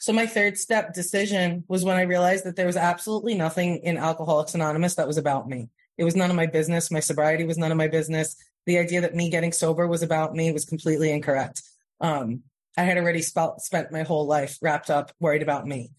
so 0.00 0.12
my 0.12 0.26
third 0.26 0.58
step 0.58 0.92
decision 0.94 1.62
was 1.68 1.84
when 1.84 1.96
I 1.96 2.02
realized 2.02 2.44
that 2.44 2.56
there 2.56 2.66
was 2.66 2.76
absolutely 2.76 3.34
nothing 3.34 3.76
in 3.84 3.96
Alcoholics 3.96 4.56
Anonymous 4.56 4.96
that 4.96 5.06
was 5.06 5.16
about 5.16 5.48
me. 5.48 5.68
It 5.96 6.02
was 6.02 6.16
none 6.16 6.28
of 6.28 6.34
my 6.34 6.46
business. 6.46 6.90
My 6.90 6.98
sobriety 6.98 7.44
was 7.44 7.56
none 7.56 7.70
of 7.70 7.78
my 7.78 7.88
business. 7.88 8.34
The 8.66 8.78
idea 8.78 9.00
that 9.02 9.14
me 9.14 9.30
getting 9.30 9.52
sober 9.52 9.86
was 9.86 10.02
about 10.02 10.34
me 10.34 10.50
was 10.50 10.64
completely 10.64 11.12
incorrect. 11.12 11.62
Um, 12.00 12.42
I 12.76 12.82
had 12.82 12.98
already 12.98 13.22
sp- 13.22 13.58
spent 13.58 13.92
my 13.92 14.02
whole 14.02 14.26
life 14.26 14.58
wrapped 14.60 14.90
up, 14.90 15.12
worried 15.20 15.42
about 15.42 15.68
me. 15.68 15.92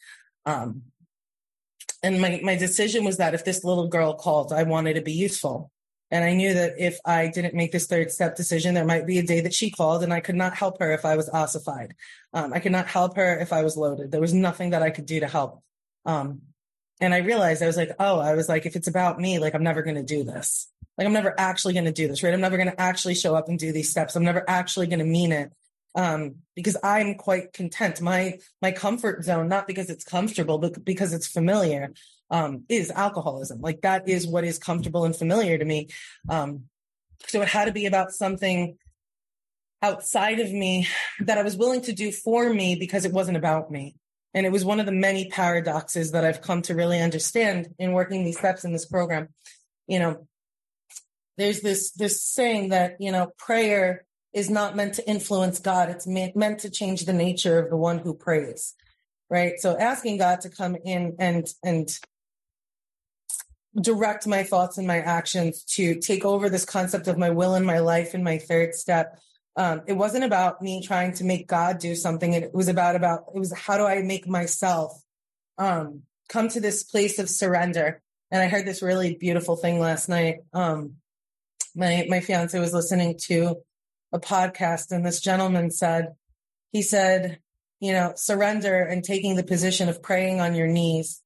Um, 0.45 0.83
and 2.03 2.21
my, 2.21 2.39
my 2.43 2.55
decision 2.55 3.03
was 3.03 3.17
that 3.17 3.33
if 3.33 3.45
this 3.45 3.63
little 3.63 3.87
girl 3.87 4.13
called, 4.13 4.53
I 4.53 4.63
wanted 4.63 4.93
to 4.93 5.01
be 5.01 5.13
useful. 5.13 5.71
And 6.11 6.23
I 6.23 6.33
knew 6.33 6.53
that 6.53 6.73
if 6.77 6.99
I 7.03 7.27
didn't 7.27 7.55
make 7.55 7.71
this 7.71 7.87
third 7.87 8.11
step 8.11 8.35
decision, 8.35 8.75
there 8.75 8.85
might 8.85 9.07
be 9.07 9.17
a 9.17 9.23
day 9.23 9.41
that 9.41 9.53
she 9.53 9.71
called 9.71 10.03
and 10.03 10.13
I 10.13 10.19
could 10.19 10.35
not 10.35 10.55
help 10.55 10.79
her 10.79 10.91
if 10.91 11.03
I 11.03 11.17
was 11.17 11.29
ossified. 11.29 11.95
Um, 12.31 12.53
I 12.53 12.59
could 12.59 12.71
not 12.71 12.87
help 12.87 13.15
her 13.15 13.39
if 13.39 13.51
I 13.51 13.63
was 13.63 13.75
loaded. 13.75 14.11
There 14.11 14.21
was 14.21 14.33
nothing 14.33 14.69
that 14.69 14.83
I 14.83 14.91
could 14.91 15.07
do 15.07 15.19
to 15.19 15.27
help. 15.27 15.63
Um, 16.05 16.41
and 17.01 17.13
I 17.13 17.17
realized 17.17 17.61
I 17.63 17.67
was 17.67 17.75
like, 17.75 17.91
oh, 17.99 18.19
I 18.19 18.35
was 18.35 18.47
like, 18.47 18.65
if 18.65 18.75
it's 18.75 18.87
about 18.87 19.19
me, 19.19 19.39
like 19.39 19.55
I'm 19.55 19.63
never 19.63 19.81
going 19.81 19.95
to 19.95 20.03
do 20.03 20.23
this. 20.23 20.71
Like 20.97 21.07
I'm 21.07 21.13
never 21.13 21.33
actually 21.37 21.73
going 21.73 21.85
to 21.85 21.91
do 21.91 22.07
this, 22.07 22.23
right? 22.23 22.33
I'm 22.33 22.41
never 22.41 22.57
going 22.57 22.69
to 22.69 22.81
actually 22.81 23.15
show 23.15 23.35
up 23.35 23.49
and 23.49 23.59
do 23.59 23.73
these 23.73 23.89
steps. 23.89 24.15
I'm 24.15 24.23
never 24.23 24.47
actually 24.47 24.87
going 24.87 24.99
to 24.99 25.05
mean 25.05 25.31
it. 25.31 25.51
Um, 25.95 26.35
because 26.55 26.75
I'm 26.83 27.15
quite 27.15 27.53
content. 27.53 28.01
My, 28.01 28.39
my 28.61 28.71
comfort 28.71 29.23
zone, 29.23 29.47
not 29.47 29.65
because 29.65 29.89
it's 29.89 30.03
comfortable, 30.03 30.57
but 30.57 30.83
because 30.83 31.13
it's 31.13 31.27
familiar 31.27 31.93
um, 32.29 32.63
is 32.69 32.91
alcoholism. 32.91 33.61
Like 33.61 33.81
that 33.81 34.07
is 34.07 34.27
what 34.27 34.43
is 34.43 34.59
comfortable 34.59 35.05
and 35.05 35.15
familiar 35.15 35.57
to 35.57 35.65
me. 35.65 35.87
Um, 36.29 36.65
so 37.27 37.41
it 37.41 37.47
had 37.47 37.65
to 37.65 37.71
be 37.71 37.85
about 37.85 38.11
something 38.11 38.77
outside 39.81 40.39
of 40.39 40.51
me 40.51 40.87
that 41.19 41.37
I 41.37 41.43
was 41.43 41.55
willing 41.55 41.81
to 41.81 41.93
do 41.93 42.11
for 42.11 42.51
me 42.51 42.75
because 42.75 43.05
it 43.05 43.13
wasn't 43.13 43.37
about 43.37 43.71
me. 43.71 43.95
And 44.33 44.45
it 44.45 44.51
was 44.51 44.65
one 44.65 44.79
of 44.79 44.85
the 44.85 44.91
many 44.91 45.29
paradoxes 45.29 46.11
that 46.11 46.25
I've 46.25 46.41
come 46.41 46.61
to 46.63 46.75
really 46.75 46.99
understand 46.99 47.69
in 47.79 47.93
working 47.93 48.25
these 48.25 48.37
steps 48.37 48.65
in 48.65 48.73
this 48.73 48.85
program. 48.85 49.29
You 49.87 49.99
know, 49.99 50.27
there's 51.37 51.61
this 51.61 51.91
this 51.91 52.21
saying 52.21 52.69
that 52.69 52.97
you 52.99 53.11
know 53.11 53.31
prayer 53.37 54.04
is 54.35 54.49
not 54.51 54.75
meant 54.75 54.93
to 54.95 55.09
influence 55.09 55.57
God; 55.57 55.89
it's 55.89 56.05
meant 56.05 56.59
to 56.59 56.69
change 56.69 57.05
the 57.05 57.13
nature 57.13 57.57
of 57.57 57.71
the 57.71 57.77
one 57.77 57.97
who 57.97 58.13
prays. 58.13 58.75
Right. 59.27 59.59
So 59.59 59.75
asking 59.75 60.17
God 60.17 60.41
to 60.41 60.49
come 60.49 60.75
in 60.75 61.15
and 61.17 61.47
and 61.63 61.89
direct 63.81 64.25
my 64.25 64.43
thoughts 64.43 64.77
and 64.77 64.87
my 64.87 64.99
actions 64.99 65.63
to 65.63 65.95
take 65.95 66.23
over 66.23 66.49
this 66.49 66.65
concept 66.65 67.07
of 67.07 67.17
my 67.17 67.29
will 67.29 67.55
in 67.55 67.65
my 67.65 67.79
life 67.79 68.15
in 68.15 68.23
my 68.23 68.37
third 68.37 68.73
step 68.73 69.19
um, 69.57 69.81
it 69.87 69.93
wasn't 69.93 70.23
about 70.23 70.61
me 70.61 70.81
trying 70.81 71.13
to 71.13 71.25
make 71.25 71.47
god 71.47 71.77
do 71.77 71.93
something 71.93 72.33
it 72.33 72.53
was 72.53 72.69
about 72.69 72.95
about 72.95 73.25
it 73.33 73.37
was 73.37 73.51
how 73.53 73.77
do 73.77 73.85
i 73.85 74.01
make 74.01 74.27
myself 74.27 75.01
um, 75.57 76.03
come 76.29 76.47
to 76.47 76.61
this 76.61 76.83
place 76.83 77.19
of 77.19 77.29
surrender 77.29 78.01
and 78.31 78.41
i 78.41 78.47
heard 78.47 78.65
this 78.65 78.81
really 78.81 79.15
beautiful 79.15 79.57
thing 79.57 79.79
last 79.79 80.07
night 80.07 80.37
um, 80.53 80.93
my 81.75 82.05
my 82.09 82.21
fiance 82.21 82.57
was 82.57 82.73
listening 82.73 83.17
to 83.17 83.57
a 84.15 84.19
podcast 84.19 84.91
and 84.91 85.05
this 85.05 85.19
gentleman 85.19 85.69
said 85.69 86.15
he 86.71 86.81
said 86.81 87.39
you 87.79 87.91
know 87.91 88.13
surrender 88.15 88.81
and 88.81 89.03
taking 89.03 89.35
the 89.35 89.43
position 89.43 89.89
of 89.89 90.01
praying 90.01 90.39
on 90.39 90.55
your 90.55 90.67
knees 90.67 91.21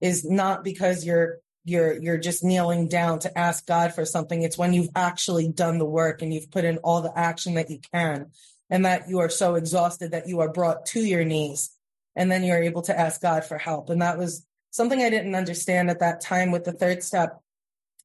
is 0.00 0.24
not 0.24 0.62
because 0.62 1.04
you're 1.04 1.38
you're 1.64 2.00
you're 2.00 2.18
just 2.18 2.44
kneeling 2.44 2.88
down 2.88 3.18
to 3.20 3.38
ask 3.38 3.66
God 3.66 3.94
for 3.94 4.04
something. 4.04 4.42
It's 4.42 4.58
when 4.58 4.74
you've 4.74 4.90
actually 4.94 5.48
done 5.48 5.78
the 5.78 5.86
work 5.86 6.20
and 6.20 6.32
you've 6.32 6.50
put 6.50 6.64
in 6.64 6.76
all 6.78 7.00
the 7.00 7.18
action 7.18 7.54
that 7.54 7.70
you 7.70 7.80
can 7.92 8.30
and 8.68 8.84
that 8.84 9.08
you 9.08 9.20
are 9.20 9.30
so 9.30 9.54
exhausted 9.54 10.10
that 10.10 10.28
you 10.28 10.40
are 10.40 10.52
brought 10.52 10.86
to 10.86 11.00
your 11.00 11.24
knees 11.24 11.70
and 12.14 12.30
then 12.30 12.44
you're 12.44 12.62
able 12.62 12.82
to 12.82 12.98
ask 12.98 13.20
God 13.22 13.44
for 13.44 13.56
help. 13.56 13.88
And 13.88 14.02
that 14.02 14.18
was 14.18 14.46
something 14.70 15.00
I 15.00 15.10
didn't 15.10 15.34
understand 15.34 15.88
at 15.88 16.00
that 16.00 16.20
time 16.20 16.50
with 16.50 16.64
the 16.64 16.72
third 16.72 17.02
step. 17.02 17.40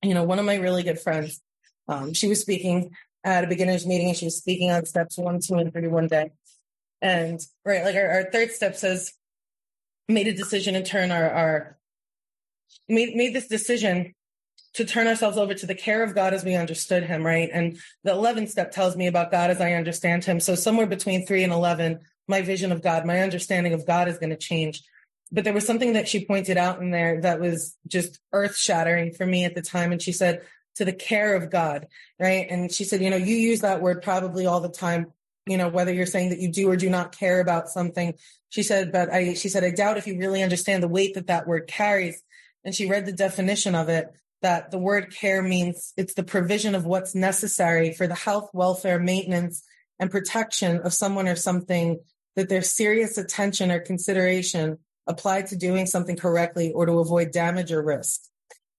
You 0.01 0.13
know, 0.13 0.23
one 0.23 0.39
of 0.39 0.45
my 0.45 0.55
really 0.55 0.83
good 0.83 0.99
friends, 0.99 1.41
um, 1.89 2.13
she 2.13 2.29
was 2.29 2.39
speaking 2.39 2.91
at 3.23 3.43
a 3.43 3.47
beginner's 3.47 3.85
meeting 3.85 4.07
and 4.07 4.17
she 4.17 4.25
was 4.25 4.37
speaking 4.37 4.71
on 4.71 4.85
steps 4.85 5.17
one, 5.17 5.39
two, 5.39 5.55
and 5.55 5.73
three 5.73 5.87
one 5.87 6.07
day. 6.07 6.31
And 7.01 7.39
right, 7.65 7.83
like 7.83 7.95
our, 7.95 8.09
our 8.09 8.23
third 8.31 8.51
step 8.51 8.75
says, 8.75 9.13
made 10.07 10.27
a 10.27 10.33
decision 10.33 10.73
to 10.73 10.83
turn 10.83 11.11
our, 11.11 11.29
our 11.29 11.77
made 12.87 13.15
made 13.15 13.33
this 13.33 13.47
decision 13.47 14.13
to 14.73 14.85
turn 14.85 15.07
ourselves 15.07 15.37
over 15.37 15.53
to 15.53 15.65
the 15.65 15.75
care 15.75 16.03
of 16.03 16.13
God 16.13 16.33
as 16.33 16.43
we 16.43 16.55
understood 16.55 17.03
him, 17.03 17.25
right? 17.25 17.49
And 17.51 17.79
the 18.03 18.11
11th 18.11 18.49
step 18.49 18.71
tells 18.71 18.95
me 18.95 19.07
about 19.07 19.31
God 19.31 19.49
as 19.49 19.61
I 19.61 19.73
understand 19.73 20.23
him. 20.23 20.39
So 20.39 20.53
somewhere 20.55 20.85
between 20.85 21.25
3 21.25 21.43
and 21.43 21.53
11, 21.53 21.99
my 22.27 22.43
vision 22.43 22.71
of 22.71 22.83
God, 22.83 23.05
my 23.05 23.21
understanding 23.21 23.73
of 23.73 23.87
God 23.87 24.07
is 24.07 24.19
going 24.19 24.29
to 24.29 24.37
change. 24.37 24.83
But 25.31 25.43
there 25.43 25.53
was 25.53 25.65
something 25.65 25.93
that 25.93 26.07
she 26.07 26.25
pointed 26.25 26.57
out 26.57 26.81
in 26.81 26.91
there 26.91 27.19
that 27.21 27.39
was 27.39 27.75
just 27.87 28.19
earth 28.31 28.55
shattering 28.55 29.11
for 29.11 29.25
me 29.25 29.43
at 29.43 29.55
the 29.55 29.61
time. 29.61 29.91
And 29.91 30.01
she 30.01 30.11
said, 30.11 30.43
to 30.75 30.85
the 30.85 30.93
care 30.93 31.35
of 31.35 31.49
God, 31.49 31.87
right? 32.19 32.47
And 32.49 32.71
she 32.71 32.83
said, 32.83 33.01
you 33.01 33.09
know, 33.09 33.17
you 33.17 33.35
use 33.35 33.61
that 33.61 33.81
word 33.81 34.01
probably 34.01 34.45
all 34.45 34.61
the 34.61 34.69
time, 34.69 35.13
you 35.45 35.57
know, 35.57 35.69
whether 35.69 35.93
you're 35.93 36.05
saying 36.05 36.29
that 36.29 36.39
you 36.39 36.51
do 36.51 36.69
or 36.69 36.75
do 36.75 36.89
not 36.89 37.17
care 37.17 37.39
about 37.39 37.69
something. 37.69 38.13
She 38.49 38.63
said, 38.63 38.91
but 38.91 39.11
I, 39.11 39.33
she 39.33 39.49
said, 39.49 39.63
I 39.63 39.71
doubt 39.71 39.97
if 39.97 40.07
you 40.07 40.17
really 40.17 40.43
understand 40.43 40.81
the 40.81 40.87
weight 40.87 41.15
that 41.15 41.27
that 41.27 41.47
word 41.47 41.67
carries 41.67 42.21
and 42.63 42.73
she 42.73 42.89
read 42.89 43.05
the 43.05 43.11
definition 43.11 43.75
of 43.75 43.89
it 43.89 44.07
that 44.41 44.71
the 44.71 44.77
word 44.77 45.13
care 45.13 45.41
means 45.41 45.93
it's 45.97 46.13
the 46.13 46.23
provision 46.23 46.75
of 46.75 46.85
what's 46.85 47.13
necessary 47.13 47.93
for 47.93 48.07
the 48.07 48.15
health, 48.15 48.49
welfare, 48.53 48.99
maintenance, 48.99 49.63
and 49.99 50.09
protection 50.09 50.79
of 50.81 50.93
someone 50.93 51.27
or 51.27 51.35
something 51.35 51.99
that 52.35 52.47
there's 52.47 52.71
serious 52.71 53.17
attention 53.17 53.69
or 53.69 53.79
consideration 53.79 54.77
applied 55.07 55.47
to 55.47 55.57
doing 55.57 55.85
something 55.85 56.15
correctly 56.15 56.71
or 56.71 56.85
to 56.85 56.99
avoid 56.99 57.31
damage 57.31 57.71
or 57.71 57.83
risk. 57.83 58.21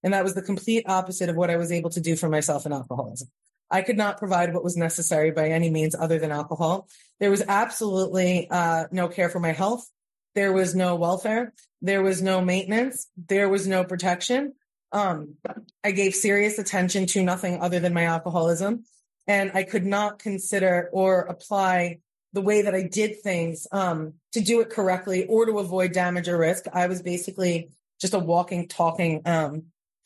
And 0.03 0.13
that 0.13 0.23
was 0.23 0.33
the 0.33 0.41
complete 0.41 0.85
opposite 0.87 1.29
of 1.29 1.35
what 1.35 1.49
I 1.49 1.57
was 1.57 1.71
able 1.71 1.89
to 1.91 2.01
do 2.01 2.15
for 2.15 2.29
myself 2.29 2.65
in 2.65 2.73
alcoholism. 2.73 3.29
I 3.69 3.81
could 3.81 3.97
not 3.97 4.17
provide 4.17 4.53
what 4.53 4.63
was 4.63 4.75
necessary 4.75 5.31
by 5.31 5.49
any 5.49 5.69
means 5.69 5.95
other 5.95 6.19
than 6.19 6.31
alcohol. 6.31 6.89
There 7.19 7.31
was 7.31 7.43
absolutely 7.47 8.49
uh, 8.49 8.85
no 8.91 9.07
care 9.07 9.29
for 9.29 9.39
my 9.39 9.53
health. 9.53 9.87
There 10.35 10.51
was 10.51 10.75
no 10.75 10.95
welfare. 10.95 11.53
There 11.81 12.01
was 12.01 12.21
no 12.21 12.41
maintenance. 12.41 13.07
There 13.27 13.47
was 13.47 13.67
no 13.67 13.83
protection. 13.83 14.53
Um, 14.91 15.35
I 15.83 15.91
gave 15.91 16.15
serious 16.15 16.59
attention 16.59 17.05
to 17.07 17.23
nothing 17.23 17.61
other 17.61 17.79
than 17.79 17.93
my 17.93 18.03
alcoholism. 18.03 18.83
And 19.27 19.51
I 19.53 19.63
could 19.63 19.85
not 19.85 20.19
consider 20.19 20.89
or 20.91 21.21
apply 21.21 21.99
the 22.33 22.41
way 22.41 22.63
that 22.63 22.75
I 22.75 22.83
did 22.83 23.21
things 23.21 23.67
um, 23.71 24.15
to 24.33 24.41
do 24.41 24.61
it 24.61 24.69
correctly 24.69 25.25
or 25.27 25.45
to 25.45 25.59
avoid 25.59 25.91
damage 25.91 26.27
or 26.27 26.37
risk. 26.37 26.65
I 26.73 26.87
was 26.87 27.01
basically 27.01 27.69
just 27.99 28.13
a 28.13 28.19
walking, 28.19 28.67
talking 28.67 29.21
um, 29.25 29.63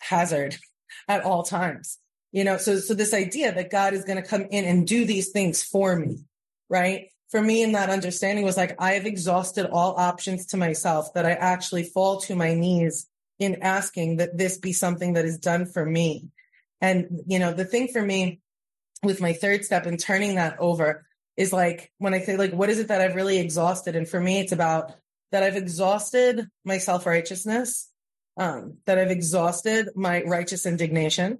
hazard 0.08 0.58
at 1.08 1.24
all 1.24 1.44
times. 1.44 2.00
You 2.32 2.44
know, 2.44 2.58
so 2.58 2.78
so 2.78 2.94
this 2.94 3.14
idea 3.14 3.54
that 3.54 3.72
God 3.72 3.94
is 3.94 4.04
going 4.04 4.22
to 4.22 4.28
come 4.28 4.46
in 4.52 4.66
and 4.66 4.88
do 4.88 5.06
these 5.06 5.30
things 5.30 5.64
for 5.64 5.96
me, 5.96 6.26
right? 6.70 7.08
for 7.36 7.42
me 7.42 7.64
in 7.64 7.74
that 7.74 7.90
understanding 7.90 8.46
was 8.46 8.58
like, 8.58 8.76
I 8.80 8.94
have 8.94 9.06
exhausted 9.06 9.70
all 9.70 9.96
options 9.98 10.46
to 10.48 10.58
myself 10.58 11.14
that 11.16 11.26
I 11.26 11.32
actually 11.32 11.84
fall 11.84 12.22
to 12.22 12.36
my 12.36 12.54
knees 12.54 13.08
in 13.40 13.62
asking 13.62 14.18
that 14.18 14.38
this 14.38 14.58
be 14.58 14.72
something 14.72 15.14
that 15.14 15.26
is 15.26 15.38
done 15.38 15.66
for 15.66 15.86
me. 15.86 16.30
And, 16.80 17.24
you 17.28 17.40
know, 17.40 17.52
the 17.52 17.66
thing 17.66 17.90
for 17.90 18.02
me 18.02 18.40
with 19.04 19.20
my 19.20 19.34
third 19.34 19.66
step 19.66 19.86
and 19.86 20.00
turning 20.00 20.36
that 20.36 20.58
over 20.60 21.06
is 21.36 21.52
like, 21.52 21.92
when 21.98 22.14
I 22.14 22.22
say 22.22 22.38
like, 22.38 22.54
what 22.54 22.70
is 22.70 22.80
it 22.80 22.88
that 22.88 23.02
I've 23.02 23.16
really 23.16 23.40
exhausted? 23.40 23.96
And 23.96 24.08
for 24.08 24.20
me, 24.20 24.40
it's 24.40 24.54
about 24.54 24.94
that 25.32 25.44
I've 25.44 25.58
exhausted 25.58 26.48
my 26.64 26.78
self 26.78 27.06
righteousness, 27.06 27.90
um, 28.38 28.78
that 28.86 28.98
I've 28.98 29.12
exhausted 29.12 29.90
my 29.96 30.24
righteous 30.24 30.66
indignation, 30.66 31.40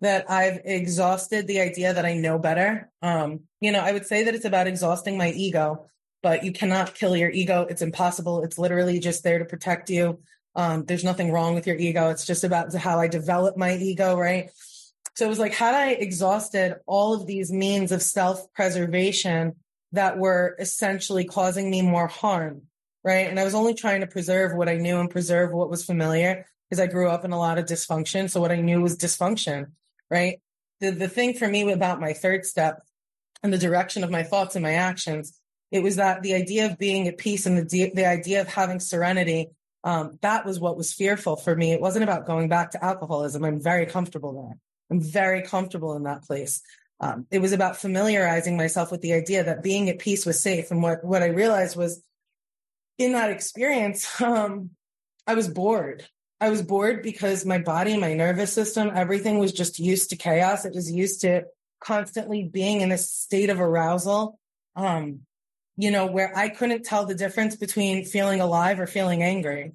that 0.00 0.30
I've 0.30 0.60
exhausted 0.64 1.46
the 1.46 1.60
idea 1.60 1.94
that 1.94 2.04
I 2.04 2.14
know 2.14 2.38
better. 2.38 2.90
Um, 3.00 3.40
you 3.60 3.72
know, 3.72 3.80
I 3.80 3.92
would 3.92 4.06
say 4.06 4.24
that 4.24 4.34
it's 4.34 4.44
about 4.44 4.66
exhausting 4.66 5.16
my 5.16 5.30
ego, 5.30 5.86
but 6.22 6.44
you 6.44 6.52
cannot 6.52 6.94
kill 6.94 7.16
your 7.16 7.30
ego. 7.30 7.66
It's 7.68 7.82
impossible. 7.82 8.42
It's 8.42 8.58
literally 8.58 8.98
just 8.98 9.22
there 9.22 9.38
to 9.38 9.44
protect 9.44 9.90
you. 9.90 10.20
Um, 10.54 10.84
there's 10.84 11.04
nothing 11.04 11.32
wrong 11.32 11.54
with 11.54 11.66
your 11.66 11.76
ego. 11.76 12.10
It's 12.10 12.26
just 12.26 12.44
about 12.44 12.74
how 12.74 12.98
I 12.98 13.08
develop 13.08 13.56
my 13.56 13.76
ego, 13.76 14.16
right? 14.16 14.50
So 15.14 15.26
it 15.26 15.28
was 15.28 15.38
like, 15.38 15.54
had 15.54 15.74
I 15.74 15.90
exhausted 15.90 16.76
all 16.86 17.14
of 17.14 17.26
these 17.26 17.52
means 17.52 17.92
of 17.92 18.02
self 18.02 18.52
preservation 18.52 19.56
that 19.92 20.18
were 20.18 20.56
essentially 20.58 21.24
causing 21.24 21.70
me 21.70 21.82
more 21.82 22.06
harm, 22.06 22.62
right? 23.04 23.28
And 23.28 23.38
I 23.38 23.44
was 23.44 23.54
only 23.54 23.74
trying 23.74 24.00
to 24.00 24.06
preserve 24.06 24.54
what 24.54 24.68
I 24.68 24.76
knew 24.76 24.98
and 24.98 25.10
preserve 25.10 25.52
what 25.52 25.70
was 25.70 25.84
familiar 25.84 26.46
because 26.68 26.80
I 26.80 26.86
grew 26.86 27.08
up 27.08 27.24
in 27.24 27.32
a 27.32 27.38
lot 27.38 27.58
of 27.58 27.66
dysfunction. 27.66 28.30
So 28.30 28.40
what 28.40 28.52
I 28.52 28.60
knew 28.60 28.80
was 28.80 28.96
dysfunction 28.96 29.72
right? 30.10 30.40
The, 30.80 30.90
the 30.90 31.08
thing 31.08 31.32
for 31.32 31.48
me 31.48 31.70
about 31.72 31.98
my 31.98 32.12
third 32.12 32.44
step 32.44 32.82
and 33.42 33.50
the 33.50 33.56
direction 33.56 34.04
of 34.04 34.10
my 34.10 34.22
thoughts 34.22 34.56
and 34.56 34.62
my 34.62 34.74
actions, 34.74 35.40
it 35.70 35.82
was 35.82 35.96
that 35.96 36.22
the 36.22 36.34
idea 36.34 36.66
of 36.66 36.78
being 36.78 37.08
at 37.08 37.16
peace 37.16 37.46
and 37.46 37.56
the, 37.56 37.90
the 37.94 38.04
idea 38.04 38.42
of 38.42 38.48
having 38.48 38.78
serenity 38.78 39.48
Um, 39.84 40.18
that 40.20 40.44
was 40.46 40.60
what 40.60 40.76
was 40.76 40.92
fearful 40.92 41.36
for 41.36 41.56
me. 41.56 41.72
It 41.72 41.80
wasn't 41.80 42.04
about 42.04 42.26
going 42.26 42.48
back 42.48 42.70
to 42.70 42.84
alcoholism. 42.84 43.44
I'm 43.44 43.60
very 43.60 43.86
comfortable 43.86 44.32
there. 44.32 44.58
I'm 44.90 45.00
very 45.00 45.42
comfortable 45.42 45.96
in 45.96 46.04
that 46.04 46.22
place. 46.22 46.62
Um, 47.00 47.26
it 47.30 47.40
was 47.40 47.52
about 47.52 47.78
familiarizing 47.78 48.56
myself 48.56 48.92
with 48.92 49.00
the 49.00 49.14
idea 49.14 49.42
that 49.42 49.62
being 49.62 49.88
at 49.88 49.98
peace 49.98 50.24
was 50.24 50.38
safe. 50.38 50.70
And 50.70 50.82
what, 50.82 51.02
what 51.04 51.22
I 51.22 51.26
realized 51.26 51.76
was 51.76 52.00
in 53.04 53.12
that 53.12 53.30
experience, 53.30 54.20
um, 54.20 54.70
I 55.26 55.34
was 55.34 55.48
bored. 55.48 56.06
I 56.40 56.50
was 56.50 56.62
bored 56.62 57.02
because 57.02 57.46
my 57.46 57.58
body, 57.58 57.96
my 57.96 58.14
nervous 58.14 58.52
system, 58.52 58.90
everything 58.94 59.38
was 59.38 59.52
just 59.52 59.78
used 59.78 60.10
to 60.10 60.16
chaos. 60.16 60.64
It 60.64 60.74
was 60.74 60.90
used 60.90 61.20
to 61.20 61.44
constantly 61.80 62.44
being 62.44 62.80
in 62.80 62.90
a 62.90 62.98
state 62.98 63.48
of 63.50 63.60
arousal. 63.60 64.38
Um, 64.74 65.20
you 65.76 65.90
know, 65.90 66.06
where 66.06 66.36
I 66.36 66.48
couldn't 66.48 66.84
tell 66.84 67.06
the 67.06 67.14
difference 67.14 67.56
between 67.56 68.04
feeling 68.04 68.40
alive 68.40 68.80
or 68.80 68.86
feeling 68.86 69.22
angry. 69.22 69.72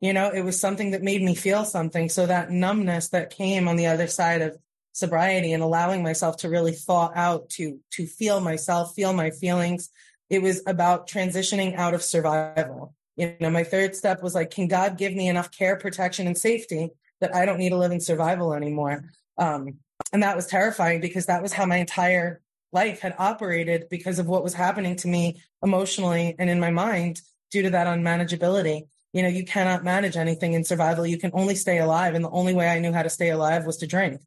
You 0.00 0.12
know, 0.12 0.30
it 0.30 0.42
was 0.42 0.60
something 0.60 0.92
that 0.92 1.02
made 1.02 1.22
me 1.22 1.34
feel 1.34 1.64
something. 1.64 2.08
So 2.08 2.26
that 2.26 2.50
numbness 2.50 3.08
that 3.08 3.30
came 3.30 3.68
on 3.68 3.76
the 3.76 3.86
other 3.86 4.06
side 4.06 4.42
of 4.42 4.56
sobriety 4.92 5.52
and 5.52 5.62
allowing 5.62 6.02
myself 6.02 6.38
to 6.38 6.48
really 6.48 6.72
thaw 6.72 7.10
out 7.14 7.48
to 7.50 7.80
to 7.92 8.06
feel 8.06 8.40
myself, 8.40 8.94
feel 8.94 9.12
my 9.12 9.30
feelings. 9.30 9.90
It 10.30 10.40
was 10.40 10.62
about 10.66 11.08
transitioning 11.08 11.76
out 11.76 11.92
of 11.92 12.02
survival. 12.02 12.94
You 13.16 13.36
know, 13.40 13.50
my 13.50 13.64
third 13.64 13.94
step 13.94 14.22
was 14.22 14.34
like, 14.34 14.50
can 14.50 14.68
God 14.68 14.96
give 14.96 15.12
me 15.12 15.28
enough 15.28 15.50
care, 15.50 15.76
protection, 15.76 16.26
and 16.26 16.38
safety 16.38 16.90
that 17.20 17.34
I 17.34 17.44
don't 17.44 17.58
need 17.58 17.70
to 17.70 17.76
live 17.76 17.92
in 17.92 18.00
survival 18.00 18.54
anymore? 18.54 19.04
Um, 19.36 19.80
and 20.12 20.22
that 20.22 20.36
was 20.36 20.46
terrifying 20.46 21.00
because 21.00 21.26
that 21.26 21.42
was 21.42 21.52
how 21.52 21.66
my 21.66 21.76
entire 21.76 22.40
life 22.72 23.00
had 23.00 23.14
operated 23.18 23.88
because 23.90 24.18
of 24.18 24.28
what 24.28 24.44
was 24.44 24.54
happening 24.54 24.96
to 24.96 25.08
me 25.08 25.42
emotionally 25.62 26.36
and 26.38 26.48
in 26.48 26.60
my 26.60 26.70
mind 26.70 27.20
due 27.50 27.62
to 27.62 27.70
that 27.70 27.86
unmanageability. 27.86 28.86
You 29.12 29.22
know, 29.22 29.28
you 29.28 29.44
cannot 29.44 29.82
manage 29.82 30.16
anything 30.16 30.52
in 30.52 30.62
survival. 30.62 31.04
You 31.04 31.18
can 31.18 31.32
only 31.34 31.56
stay 31.56 31.78
alive. 31.78 32.14
And 32.14 32.24
the 32.24 32.30
only 32.30 32.54
way 32.54 32.68
I 32.68 32.78
knew 32.78 32.92
how 32.92 33.02
to 33.02 33.10
stay 33.10 33.30
alive 33.30 33.66
was 33.66 33.78
to 33.78 33.86
drink. 33.86 34.20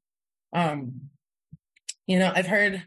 Um, 0.51 1.10
you 2.05 2.19
know, 2.19 2.31
I've 2.36 2.48
heard 2.48 2.83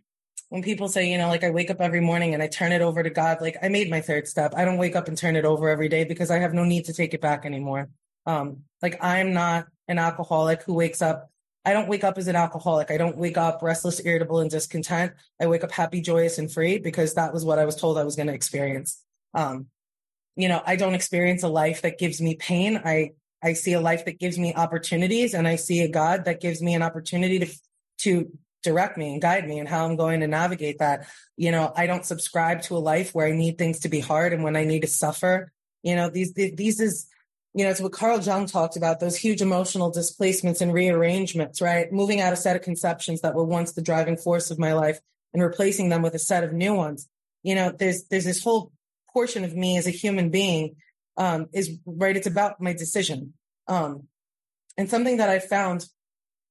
when 0.49 0.63
people 0.63 0.89
say, 0.89 1.11
you 1.11 1.19
know, 1.19 1.29
like 1.29 1.45
I 1.45 1.51
wake 1.51 1.71
up 1.71 1.81
every 1.81 2.01
morning 2.01 2.35
and 2.35 2.43
I 2.43 2.47
turn 2.47 2.73
it 2.73 2.81
over 2.81 3.03
to 3.03 3.11
God, 3.11 3.41
like 3.41 3.57
I 3.63 3.69
made 3.69 3.91
my 3.91 4.01
third 4.01 4.29
step. 4.29 4.55
I 4.57 4.65
don't 4.65 4.79
wake 4.79 4.97
up 4.97 5.09
and 5.09 5.19
turn 5.19 5.37
it 5.37 5.45
over 5.45 5.69
every 5.69 5.89
day 5.89 6.05
because 6.05 6.31
I 6.31 6.39
have 6.39 6.55
no 6.55 6.65
need 6.65 6.85
to 6.87 6.93
take 6.93 7.15
it 7.15 7.21
back 7.21 7.45
anymore. 7.45 7.89
Um, 8.27 8.63
like 8.83 9.03
I'm 9.03 9.33
not 9.33 9.67
an 9.89 9.99
alcoholic 9.99 10.63
who 10.63 10.75
wakes 10.75 11.03
up 11.03 11.31
I 11.67 11.73
don't 11.73 11.89
wake 11.89 12.05
up 12.05 12.17
as 12.17 12.29
an 12.29 12.37
alcoholic. 12.37 12.93
I 12.93 12.97
don't 12.97 13.17
wake 13.19 13.37
up 13.37 13.61
restless, 13.61 14.01
irritable, 14.05 14.39
and 14.39 14.49
discontent. 14.49 15.15
I 15.41 15.49
wake 15.49 15.65
up 15.65 15.73
happy, 15.73 16.01
joyous, 16.01 16.39
and 16.39 16.51
free 16.51 16.79
because 16.79 17.15
that 17.15 17.35
was 17.35 17.45
what 17.45 17.59
I 17.59 17.65
was 17.65 17.75
told 17.75 17.99
I 17.99 18.05
was 18.05 18.15
going 18.15 18.29
to 18.29 18.33
experience. 18.33 19.03
Um, 19.35 19.67
you 20.37 20.47
know, 20.47 20.63
I 20.65 20.77
don't 20.77 20.95
experience 20.95 21.43
a 21.43 21.49
life 21.49 21.83
that 21.83 21.99
gives 21.99 22.23
me 22.23 22.37
pain. 22.37 22.81
I 22.85 23.11
I 23.43 23.55
see 23.55 23.73
a 23.73 23.81
life 23.81 24.05
that 24.05 24.21
gives 24.21 24.39
me 24.39 24.55
opportunities, 24.55 25.35
and 25.35 25.49
I 25.49 25.57
see 25.57 25.81
a 25.81 25.89
God 25.89 26.27
that 26.27 26.41
gives 26.41 26.63
me 26.63 26.75
an 26.75 26.83
opportunity 26.83 27.41
to 27.41 27.49
to 27.99 28.31
direct 28.67 28.99
me 28.99 29.13
and 29.13 29.23
guide 29.23 29.49
me 29.49 29.59
and 29.59 29.69
how 29.69 29.87
I'm 29.87 29.97
going 29.97 30.21
to 30.21 30.27
navigate 30.27 30.81
that. 30.81 31.07
You 31.37 31.51
know, 31.53 31.73
I 31.75 31.87
don't 31.87 32.05
subscribe 32.05 32.63
to 32.63 32.77
a 32.77 32.87
life 32.93 33.15
where 33.15 33.27
I 33.27 33.33
need 33.33 33.57
things 33.57 33.81
to 33.81 33.89
be 33.89 34.01
hard 34.01 34.35
and 34.35 34.45
when 34.45 34.57
I 34.57 34.65
need 34.65 34.83
to 34.83 34.89
suffer. 34.89 35.53
You 35.83 35.97
know, 35.97 36.11
these 36.11 36.35
these 36.35 36.81
is 36.81 37.07
you 37.57 37.65
know, 37.65 37.71
it's 37.71 37.81
what 37.81 37.93
Carl 37.93 38.21
Jung 38.21 38.45
talked 38.45 38.77
about, 38.77 39.01
those 39.01 39.17
huge 39.17 39.41
emotional 39.41 39.91
displacements 39.91 40.61
and 40.61 40.75
rearrangements, 40.75 41.63
right? 41.63 41.91
Moving 41.91 42.21
out 42.21 42.35
a 42.35 42.37
set 42.37 42.55
of 42.55 42.61
conceptions 42.61 43.23
that 43.23 43.35
were 43.35 43.45
once 43.45 43.73
the 43.73 43.81
driving 43.81 44.19
force 44.19 44.51
of 44.51 44.59
my 44.59 44.75
life 44.75 45.01
and 45.33 45.43
replacing 45.43 45.89
them 45.89 46.03
with 46.03 46.15
a 46.15 46.19
set 46.19 46.45
of 46.45 46.53
new 46.53 46.75
ones. 46.75 47.09
You 47.43 47.55
know, 47.55 47.73
there's, 47.73 48.05
there's 48.09 48.27
this 48.27 48.45
whole 48.45 48.73
portion 49.11 49.43
of 49.43 49.57
me 49.57 49.79
as 49.79 49.87
a 49.87 49.91
human 49.91 50.29
being, 50.29 50.77
um, 51.17 51.47
is 51.55 51.79
right. 51.87 52.15
It's 52.15 52.27
about 52.27 52.61
my 52.61 52.75
decision. 52.75 53.33
Um, 53.67 54.09
and 54.77 54.91
something 54.91 55.17
that 55.17 55.31
I 55.31 55.39
found 55.39 55.87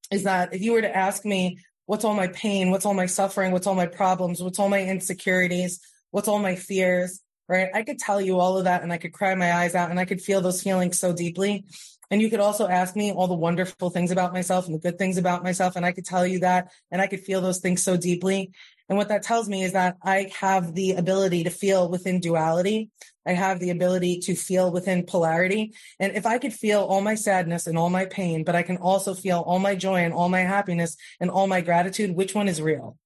is 0.10 0.24
that 0.24 0.56
if 0.56 0.64
you 0.64 0.72
were 0.72 0.82
to 0.82 0.98
ask 0.98 1.24
me, 1.24 1.60
what's 1.86 2.06
all 2.06 2.16
my 2.16 2.28
pain? 2.28 2.72
What's 2.72 2.86
all 2.86 2.94
my 2.94 3.06
suffering? 3.06 3.52
What's 3.52 3.68
all 3.68 3.76
my 3.76 3.88
problems? 3.88 4.42
What's 4.42 4.60
all 4.60 4.70
my 4.70 4.84
insecurities? 4.84 5.80
What's 6.12 6.28
all 6.28 6.40
my 6.40 6.56
fears? 6.56 7.22
right? 7.48 7.70
I 7.74 7.84
could 7.84 8.00
tell 8.00 8.20
you 8.20 8.40
all 8.40 8.58
of 8.58 8.66
that 8.66 8.84
and 8.84 8.92
I 8.92 8.98
could 8.98 9.14
cry 9.14 9.36
my 9.36 9.54
eyes 9.54 9.76
out 9.76 9.90
and 9.90 10.00
I 10.00 10.06
could 10.06 10.22
feel 10.22 10.42
those 10.42 10.64
feelings 10.64 11.00
so 11.00 11.14
deeply. 11.14 11.66
And 12.12 12.22
you 12.22 12.30
could 12.30 12.40
also 12.40 12.68
ask 12.68 12.96
me 12.96 13.12
all 13.12 13.28
the 13.28 13.34
wonderful 13.34 13.90
things 13.90 14.12
about 14.12 14.34
myself 14.34 14.66
and 14.66 14.76
the 14.76 14.80
good 14.80 14.98
things 14.98 15.18
about 15.18 15.44
myself. 15.44 15.76
And 15.76 15.86
I 15.86 15.92
could 15.92 16.06
tell 16.06 16.26
you 16.26 16.40
that 16.40 16.72
and 16.92 17.02
I 17.02 17.08
could 17.08 17.22
feel 17.22 17.42
those 17.42 17.60
things 17.60 17.84
so 17.84 17.98
deeply. 17.98 18.52
And 18.90 18.98
what 18.98 19.10
that 19.10 19.24
tells 19.24 19.50
me 19.50 19.64
is 19.64 19.74
that 19.74 19.98
I 20.04 20.32
have 20.40 20.76
the 20.76 20.94
ability 20.94 21.46
to 21.46 21.50
feel 21.50 21.90
within 21.90 22.20
duality. 22.20 22.92
I 23.26 23.34
have 23.34 23.60
the 23.60 23.72
ability 23.72 24.20
to 24.22 24.36
feel 24.36 24.72
within 24.72 25.06
polarity. 25.06 25.74
And 26.00 26.16
if 26.16 26.26
I 26.26 26.38
could 26.38 26.54
feel 26.54 26.82
all 26.82 27.02
my 27.02 27.16
sadness 27.16 27.68
and 27.68 27.78
all 27.78 27.90
my 27.90 28.06
pain, 28.06 28.44
but 28.44 28.56
I 28.56 28.64
can 28.64 28.78
also 28.78 29.14
feel 29.14 29.40
all 29.40 29.60
my 29.60 29.76
joy 29.76 30.02
and 30.04 30.14
all 30.14 30.30
my 30.30 30.42
happiness 30.42 30.96
and 31.20 31.30
all 31.30 31.48
my 31.48 31.62
gratitude, 31.62 32.16
which 32.16 32.36
one 32.36 32.48
is 32.48 32.62
real? 32.62 32.98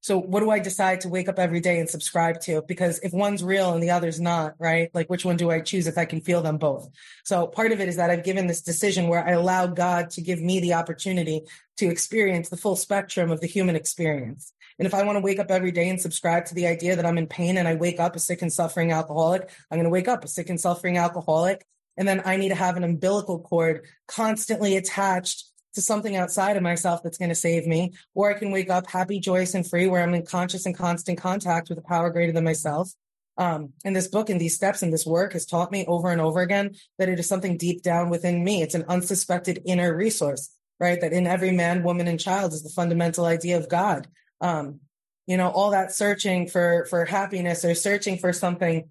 So 0.00 0.16
what 0.18 0.40
do 0.40 0.50
I 0.50 0.58
decide 0.60 1.00
to 1.02 1.08
wake 1.08 1.28
up 1.28 1.38
every 1.38 1.60
day 1.60 1.80
and 1.80 1.88
subscribe 1.88 2.40
to? 2.42 2.62
Because 2.62 3.00
if 3.00 3.12
one's 3.12 3.42
real 3.42 3.74
and 3.74 3.82
the 3.82 3.90
other's 3.90 4.20
not, 4.20 4.54
right? 4.58 4.90
Like 4.94 5.10
which 5.10 5.24
one 5.24 5.36
do 5.36 5.50
I 5.50 5.60
choose 5.60 5.86
if 5.86 5.98
I 5.98 6.04
can 6.04 6.20
feel 6.20 6.40
them 6.40 6.56
both? 6.56 6.88
So 7.24 7.46
part 7.46 7.72
of 7.72 7.80
it 7.80 7.88
is 7.88 7.96
that 7.96 8.08
I've 8.08 8.24
given 8.24 8.46
this 8.46 8.62
decision 8.62 9.08
where 9.08 9.26
I 9.26 9.32
allow 9.32 9.66
God 9.66 10.10
to 10.10 10.22
give 10.22 10.40
me 10.40 10.60
the 10.60 10.74
opportunity 10.74 11.42
to 11.78 11.90
experience 11.90 12.48
the 12.48 12.56
full 12.56 12.76
spectrum 12.76 13.30
of 13.30 13.40
the 13.40 13.48
human 13.48 13.74
experience. 13.74 14.52
And 14.78 14.86
if 14.86 14.94
I 14.94 15.02
want 15.02 15.16
to 15.16 15.20
wake 15.20 15.40
up 15.40 15.50
every 15.50 15.72
day 15.72 15.88
and 15.88 16.00
subscribe 16.00 16.44
to 16.46 16.54
the 16.54 16.66
idea 16.66 16.94
that 16.96 17.06
I'm 17.06 17.18
in 17.18 17.26
pain 17.26 17.56
and 17.56 17.66
I 17.66 17.74
wake 17.74 17.98
up 17.98 18.14
a 18.14 18.20
sick 18.20 18.42
and 18.42 18.52
suffering 18.52 18.92
alcoholic, 18.92 19.50
I'm 19.70 19.76
going 19.76 19.84
to 19.84 19.90
wake 19.90 20.08
up 20.08 20.24
a 20.24 20.28
sick 20.28 20.50
and 20.50 20.60
suffering 20.60 20.98
alcoholic. 20.98 21.66
And 21.96 22.06
then 22.06 22.22
I 22.24 22.36
need 22.36 22.50
to 22.50 22.54
have 22.54 22.76
an 22.76 22.84
umbilical 22.84 23.40
cord 23.40 23.86
constantly 24.06 24.76
attached 24.76 25.44
to 25.74 25.82
something 25.82 26.16
outside 26.16 26.56
of 26.56 26.62
myself 26.62 27.02
that's 27.02 27.18
going 27.18 27.28
to 27.28 27.34
save 27.34 27.66
me, 27.66 27.92
or 28.14 28.30
I 28.30 28.38
can 28.38 28.50
wake 28.50 28.70
up 28.70 28.90
happy, 28.90 29.20
joyous, 29.20 29.54
and 29.54 29.68
free, 29.68 29.86
where 29.86 30.02
I'm 30.02 30.14
in 30.14 30.24
conscious 30.24 30.64
and 30.64 30.76
constant 30.76 31.18
contact 31.18 31.68
with 31.68 31.78
a 31.78 31.82
power 31.82 32.10
greater 32.10 32.32
than 32.32 32.44
myself. 32.44 32.92
Um, 33.36 33.72
and 33.84 33.94
this 33.94 34.08
book 34.08 34.30
and 34.30 34.40
these 34.40 34.56
steps 34.56 34.82
and 34.82 34.92
this 34.92 35.06
work 35.06 35.32
has 35.32 35.46
taught 35.46 35.70
me 35.70 35.84
over 35.86 36.10
and 36.10 36.20
over 36.20 36.40
again 36.40 36.74
that 36.98 37.08
it 37.08 37.20
is 37.20 37.28
something 37.28 37.56
deep 37.56 37.82
down 37.82 38.10
within 38.10 38.42
me. 38.42 38.62
It's 38.62 38.74
an 38.74 38.84
unsuspected 38.88 39.62
inner 39.64 39.94
resource, 39.94 40.50
right? 40.80 41.00
That 41.00 41.12
in 41.12 41.26
every 41.26 41.52
man, 41.52 41.84
woman, 41.84 42.08
and 42.08 42.18
child 42.18 42.52
is 42.52 42.64
the 42.64 42.70
fundamental 42.70 43.24
idea 43.24 43.56
of 43.56 43.68
God. 43.68 44.08
Um, 44.40 44.80
you 45.26 45.36
know, 45.36 45.50
all 45.50 45.70
that 45.72 45.92
searching 45.92 46.48
for 46.48 46.86
for 46.88 47.04
happiness 47.04 47.64
or 47.64 47.74
searching 47.74 48.18
for 48.18 48.32
something 48.32 48.88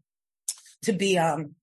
to 0.84 0.94
be 0.94 1.18
um 1.18 1.56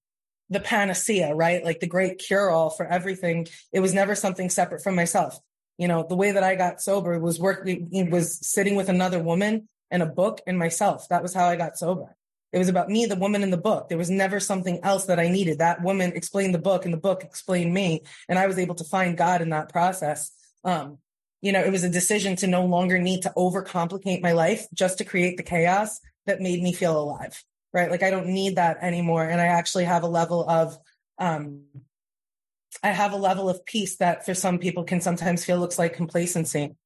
the 0.51 0.61
panacea, 0.61 1.35
right? 1.35 1.65
Like 1.65 1.81
the 1.81 1.87
great 1.87 2.19
cure 2.19 2.51
all 2.51 2.71
for 2.71 2.87
everything. 2.87 3.47
It 3.73 3.81
was 3.81 3.95
never 3.95 4.15
something 4.15 4.51
separate 4.51 4.83
from 4.83 4.95
myself. 4.95 5.39
You 5.79 5.89
know, 5.89 6.07
the 6.09 6.17
way 6.17 6.33
that 6.33 6.45
I 6.45 6.55
got 6.55 6.81
sober 6.81 7.19
was 7.19 7.41
working, 7.41 8.11
was 8.11 8.47
sitting 8.47 8.77
with 8.77 8.89
another 8.89 9.19
woman 9.19 9.69
and 9.91 10.03
a 10.03 10.07
book 10.07 10.41
and 10.47 10.59
myself. 10.59 11.09
That 11.09 11.23
was 11.23 11.35
how 11.35 11.47
I 11.47 11.57
got 11.57 11.77
sober. 11.77 12.17
It 12.53 12.59
was 12.59 12.69
about 12.69 12.89
me, 12.89 13.07
the 13.07 13.17
woman 13.17 13.43
in 13.43 13.51
the 13.51 13.57
book. 13.57 13.89
There 13.89 13.99
was 13.99 14.11
never 14.11 14.39
something 14.39 14.79
else 14.85 15.07
that 15.07 15.19
I 15.19 15.29
needed. 15.29 15.59
That 15.59 15.83
woman 15.83 16.13
explained 16.13 16.55
the 16.55 16.61
book 16.61 16.85
and 16.85 16.95
the 16.95 16.99
book 16.99 17.25
explained 17.25 17.75
me. 17.75 18.03
And 18.29 18.39
I 18.39 18.47
was 18.47 18.59
able 18.59 18.77
to 18.77 18.85
find 18.85 19.17
God 19.17 19.43
in 19.43 19.51
that 19.51 19.71
process. 19.71 20.31
Um, 20.63 20.99
you 21.45 21.53
know, 21.53 21.61
it 21.61 21.71
was 21.71 21.85
a 21.85 21.91
decision 21.91 22.37
to 22.37 22.47
no 22.47 22.65
longer 22.65 22.99
need 22.99 23.23
to 23.23 23.33
overcomplicate 23.37 24.23
my 24.23 24.33
life 24.33 24.67
just 24.73 24.99
to 24.99 25.05
create 25.05 25.37
the 25.37 25.43
chaos 25.43 26.01
that 26.27 26.41
made 26.41 26.63
me 26.63 26.73
feel 26.73 26.99
alive 26.99 27.45
right? 27.75 27.91
Like 27.91 28.05
I 28.05 28.11
don't 28.11 28.29
need 28.29 28.57
that 28.57 28.79
anymore. 28.81 29.29
And 29.29 29.41
I 29.41 29.47
actually 29.47 29.85
have 29.85 30.05
a 30.05 30.09
level 30.09 30.49
of, 30.49 30.79
um, 31.19 31.65
I 32.83 32.89
have 32.89 33.13
a 33.13 33.17
level 33.17 33.51
of 33.51 33.67
peace 33.67 33.97
that 33.97 34.25
for 34.25 34.33
some 34.33 34.59
people 34.59 34.85
can 34.85 35.01
sometimes 35.01 35.45
feel 35.45 35.59
looks 35.59 35.79
like 35.79 35.95
complacency. 35.95 36.77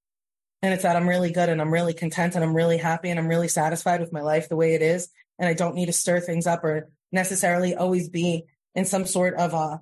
And 0.62 0.75
it's 0.75 0.83
that 0.83 0.97
I'm 0.97 1.09
really 1.09 1.31
good 1.31 1.51
and 1.51 1.61
I'm 1.61 1.73
really 1.73 1.94
content 1.94 2.35
and 2.35 2.42
I'm 2.42 2.57
really 2.57 2.79
happy 2.79 3.11
and 3.11 3.21
I'm 3.21 3.29
really 3.29 3.49
satisfied 3.49 4.01
with 4.01 4.12
my 4.12 4.23
life 4.23 4.49
the 4.49 4.57
way 4.57 4.75
it 4.75 4.83
is. 4.83 5.09
And 5.38 5.49
I 5.49 5.55
don't 5.55 5.77
need 5.77 5.87
to 5.87 5.92
stir 5.92 6.21
things 6.21 6.47
up 6.47 6.64
or 6.64 6.88
necessarily 7.12 7.77
always 7.77 8.09
be 8.09 8.44
in 8.75 8.85
some 8.85 9.05
sort 9.05 9.35
of 9.35 9.55
a 9.55 9.81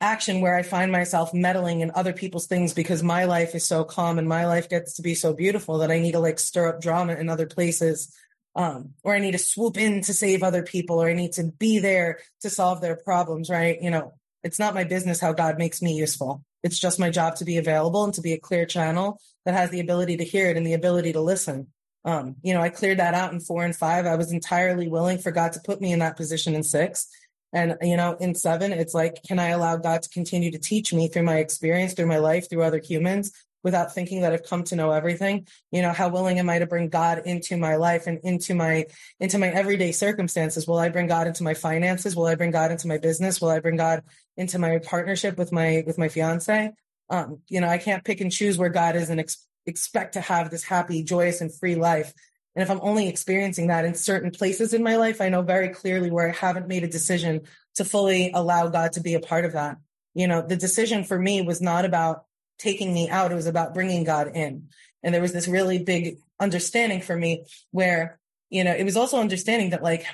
action 0.00 0.40
where 0.40 0.56
I 0.56 0.62
find 0.62 0.92
myself 0.92 1.32
meddling 1.32 1.80
in 1.80 1.92
other 1.94 2.12
people's 2.12 2.46
things 2.46 2.74
because 2.74 3.02
my 3.02 3.24
life 3.24 3.54
is 3.54 3.64
so 3.64 3.84
calm 3.84 4.18
and 4.18 4.28
my 4.28 4.46
life 4.46 4.68
gets 4.68 4.94
to 4.94 5.02
be 5.02 5.14
so 5.14 5.32
beautiful 5.32 5.78
that 5.78 5.90
I 5.90 5.98
need 5.98 6.12
to 6.12 6.18
like 6.18 6.38
stir 6.38 6.68
up 6.68 6.80
drama 6.80 7.14
in 7.14 7.28
other 7.28 7.46
places 7.46 8.14
um, 8.56 8.90
or 9.02 9.14
I 9.14 9.18
need 9.18 9.32
to 9.32 9.38
swoop 9.38 9.76
in 9.76 10.02
to 10.02 10.14
save 10.14 10.42
other 10.42 10.62
people, 10.62 11.02
or 11.02 11.08
I 11.08 11.14
need 11.14 11.32
to 11.32 11.44
be 11.44 11.78
there 11.78 12.20
to 12.42 12.50
solve 12.50 12.80
their 12.80 12.96
problems, 12.96 13.50
right? 13.50 13.80
You 13.80 13.90
know, 13.90 14.14
it's 14.42 14.58
not 14.58 14.74
my 14.74 14.84
business 14.84 15.20
how 15.20 15.32
God 15.32 15.58
makes 15.58 15.82
me 15.82 15.94
useful. 15.94 16.44
It's 16.62 16.78
just 16.78 17.00
my 17.00 17.10
job 17.10 17.36
to 17.36 17.44
be 17.44 17.58
available 17.58 18.04
and 18.04 18.14
to 18.14 18.20
be 18.20 18.32
a 18.32 18.38
clear 18.38 18.64
channel 18.64 19.20
that 19.44 19.54
has 19.54 19.70
the 19.70 19.80
ability 19.80 20.18
to 20.18 20.24
hear 20.24 20.50
it 20.50 20.56
and 20.56 20.66
the 20.66 20.74
ability 20.74 21.12
to 21.14 21.20
listen. 21.20 21.68
Um, 22.04 22.36
you 22.42 22.54
know, 22.54 22.60
I 22.60 22.68
cleared 22.68 22.98
that 22.98 23.14
out 23.14 23.32
in 23.32 23.40
four 23.40 23.64
and 23.64 23.74
five. 23.74 24.06
I 24.06 24.16
was 24.16 24.30
entirely 24.30 24.88
willing 24.88 25.18
for 25.18 25.32
God 25.32 25.52
to 25.54 25.60
put 25.64 25.80
me 25.80 25.92
in 25.92 25.98
that 25.98 26.16
position 26.16 26.54
in 26.54 26.62
six. 26.62 27.08
And, 27.54 27.76
you 27.80 27.96
know, 27.96 28.16
in 28.20 28.34
seven, 28.34 28.72
it's 28.72 28.92
like, 28.92 29.22
can 29.22 29.38
I 29.38 29.50
allow 29.50 29.76
God 29.76 30.02
to 30.02 30.08
continue 30.10 30.50
to 30.50 30.58
teach 30.58 30.92
me 30.92 31.08
through 31.08 31.22
my 31.22 31.36
experience, 31.36 31.94
through 31.94 32.06
my 32.06 32.18
life, 32.18 32.50
through 32.50 32.64
other 32.64 32.80
humans, 32.80 33.32
without 33.64 33.94
thinking 33.94 34.20
that 34.20 34.32
I've 34.32 34.44
come 34.44 34.62
to 34.64 34.76
know 34.76 34.92
everything. 34.92 35.48
You 35.72 35.82
know, 35.82 35.92
how 35.92 36.10
willing 36.10 36.38
am 36.38 36.50
I 36.50 36.58
to 36.58 36.66
bring 36.66 36.90
God 36.90 37.22
into 37.24 37.56
my 37.56 37.76
life 37.76 38.06
and 38.06 38.20
into 38.22 38.54
my 38.54 38.84
into 39.18 39.38
my 39.38 39.48
everyday 39.48 39.90
circumstances? 39.90 40.68
Will 40.68 40.78
I 40.78 40.90
bring 40.90 41.08
God 41.08 41.26
into 41.26 41.42
my 41.42 41.54
finances? 41.54 42.14
Will 42.14 42.26
I 42.26 42.36
bring 42.36 42.50
God 42.50 42.70
into 42.70 42.86
my 42.86 42.98
business? 42.98 43.40
Will 43.40 43.48
I 43.48 43.58
bring 43.58 43.76
God 43.76 44.02
into 44.36 44.58
my 44.58 44.78
partnership 44.78 45.38
with 45.38 45.50
my 45.50 45.82
with 45.86 45.96
my 45.96 46.08
fiance? 46.08 46.72
Um, 47.08 47.40
you 47.48 47.60
know, 47.60 47.68
I 47.68 47.78
can't 47.78 48.04
pick 48.04 48.20
and 48.20 48.30
choose 48.30 48.58
where 48.58 48.68
God 48.68 48.96
is 48.96 49.10
and 49.10 49.20
ex- 49.20 49.46
expect 49.66 50.14
to 50.14 50.20
have 50.20 50.50
this 50.50 50.64
happy, 50.64 51.02
joyous, 51.02 51.40
and 51.40 51.52
free 51.52 51.74
life. 51.74 52.12
And 52.54 52.62
if 52.62 52.70
I'm 52.70 52.80
only 52.82 53.08
experiencing 53.08 53.66
that 53.68 53.84
in 53.84 53.94
certain 53.94 54.30
places 54.30 54.74
in 54.74 54.82
my 54.82 54.96
life, 54.96 55.20
I 55.20 55.28
know 55.28 55.42
very 55.42 55.68
clearly 55.70 56.10
where 56.10 56.28
I 56.28 56.32
haven't 56.32 56.68
made 56.68 56.84
a 56.84 56.88
decision 56.88 57.42
to 57.74 57.84
fully 57.84 58.30
allow 58.32 58.68
God 58.68 58.92
to 58.92 59.00
be 59.00 59.14
a 59.14 59.20
part 59.20 59.44
of 59.44 59.52
that. 59.52 59.78
You 60.14 60.28
know, 60.28 60.40
the 60.46 60.56
decision 60.56 61.02
for 61.02 61.18
me 61.18 61.42
was 61.42 61.60
not 61.60 61.84
about 61.84 62.24
taking 62.58 62.94
me 62.94 63.08
out. 63.10 63.32
It 63.32 63.36
was 63.36 63.48
about 63.48 63.74
bringing 63.74 64.04
God 64.04 64.30
in. 64.34 64.68
And 65.02 65.12
there 65.12 65.20
was 65.20 65.32
this 65.32 65.48
really 65.48 65.82
big 65.82 66.18
understanding 66.38 67.00
for 67.00 67.16
me 67.16 67.44
where, 67.72 68.20
you 68.50 68.62
know, 68.62 68.72
it 68.72 68.84
was 68.84 68.96
also 68.96 69.18
understanding 69.18 69.70
that 69.70 69.82
like, 69.82 70.06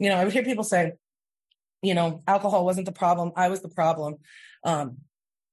you 0.00 0.08
know, 0.08 0.16
I 0.16 0.24
would 0.24 0.32
hear 0.32 0.42
people 0.42 0.64
say, 0.64 0.94
you 1.82 1.94
know, 1.94 2.22
alcohol 2.26 2.64
wasn't 2.64 2.86
the 2.86 2.92
problem. 2.92 3.32
I 3.36 3.48
was 3.48 3.60
the 3.60 3.68
problem. 3.68 4.16
Um, 4.64 4.98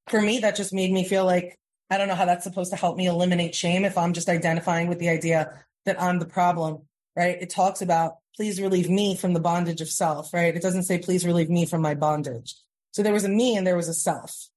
for 0.08 0.20
me, 0.20 0.40
that 0.40 0.56
just 0.56 0.74
made 0.74 0.92
me 0.92 1.08
feel 1.08 1.26
like, 1.26 1.60
I 1.90 1.98
don't 1.98 2.08
know 2.08 2.16
how 2.16 2.26
that's 2.26 2.46
supposed 2.46 2.72
to 2.72 2.78
help 2.78 2.98
me 2.98 3.06
eliminate 3.06 3.54
shame 3.54 3.86
if 3.86 3.98
I'm 3.98 4.14
just 4.14 4.30
identifying 4.30 4.88
with 4.88 4.98
the 4.98 5.10
idea 5.10 5.64
that 5.86 6.02
I'm 6.02 6.20
the 6.20 6.26
problem, 6.26 6.84
right? 7.16 7.38
It 7.42 7.50
talks 7.50 7.82
about, 7.82 8.18
please 8.36 8.62
relieve 8.62 8.90
me 8.90 9.16
from 9.16 9.34
the 9.34 9.40
bondage 9.40 9.82
of 9.82 9.90
self, 9.90 10.34
right? 10.34 10.56
It 10.56 10.62
doesn't 10.62 10.84
say, 10.84 10.98
please 10.98 11.26
relieve 11.26 11.50
me 11.50 11.66
from 11.66 11.82
my 11.82 11.96
bondage. 11.96 12.56
So 12.92 13.04
there 13.04 13.14
was 13.14 13.24
a 13.24 13.30
me 13.30 13.56
and 13.56 13.66
there 13.66 13.76
was 13.76 13.90
a 13.90 13.94
self. 13.94 14.50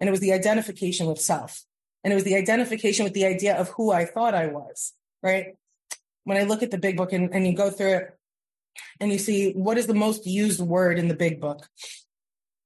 And 0.00 0.08
it 0.08 0.10
was 0.10 0.20
the 0.20 0.32
identification 0.32 1.06
with 1.06 1.20
self. 1.20 1.64
And 2.04 2.12
it 2.12 2.14
was 2.14 2.24
the 2.24 2.36
identification 2.36 3.04
with 3.04 3.14
the 3.14 3.26
idea 3.26 3.56
of 3.56 3.68
who 3.70 3.90
I 3.90 4.04
thought 4.04 4.34
I 4.34 4.46
was, 4.46 4.94
right? 5.22 5.56
When 6.24 6.36
I 6.36 6.42
look 6.42 6.62
at 6.62 6.70
the 6.70 6.78
big 6.78 6.96
book 6.96 7.12
and, 7.12 7.34
and 7.34 7.46
you 7.46 7.54
go 7.54 7.70
through 7.70 7.94
it 7.94 8.18
and 9.00 9.10
you 9.10 9.18
see 9.18 9.52
what 9.52 9.78
is 9.78 9.86
the 9.86 9.94
most 9.94 10.26
used 10.26 10.60
word 10.60 10.98
in 10.98 11.08
the 11.08 11.14
big 11.14 11.40
book, 11.40 11.68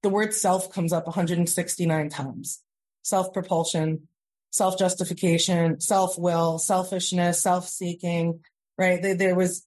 the 0.02 0.10
word 0.10 0.34
self 0.34 0.72
comes 0.72 0.92
up 0.92 1.06
169 1.06 2.08
times. 2.08 2.60
Self 3.02 3.32
propulsion, 3.32 4.08
self 4.52 4.78
justification, 4.78 5.80
self 5.80 6.18
will, 6.18 6.58
selfishness, 6.58 7.42
self 7.42 7.68
seeking, 7.68 8.40
right? 8.78 9.02
There 9.02 9.34
was 9.34 9.66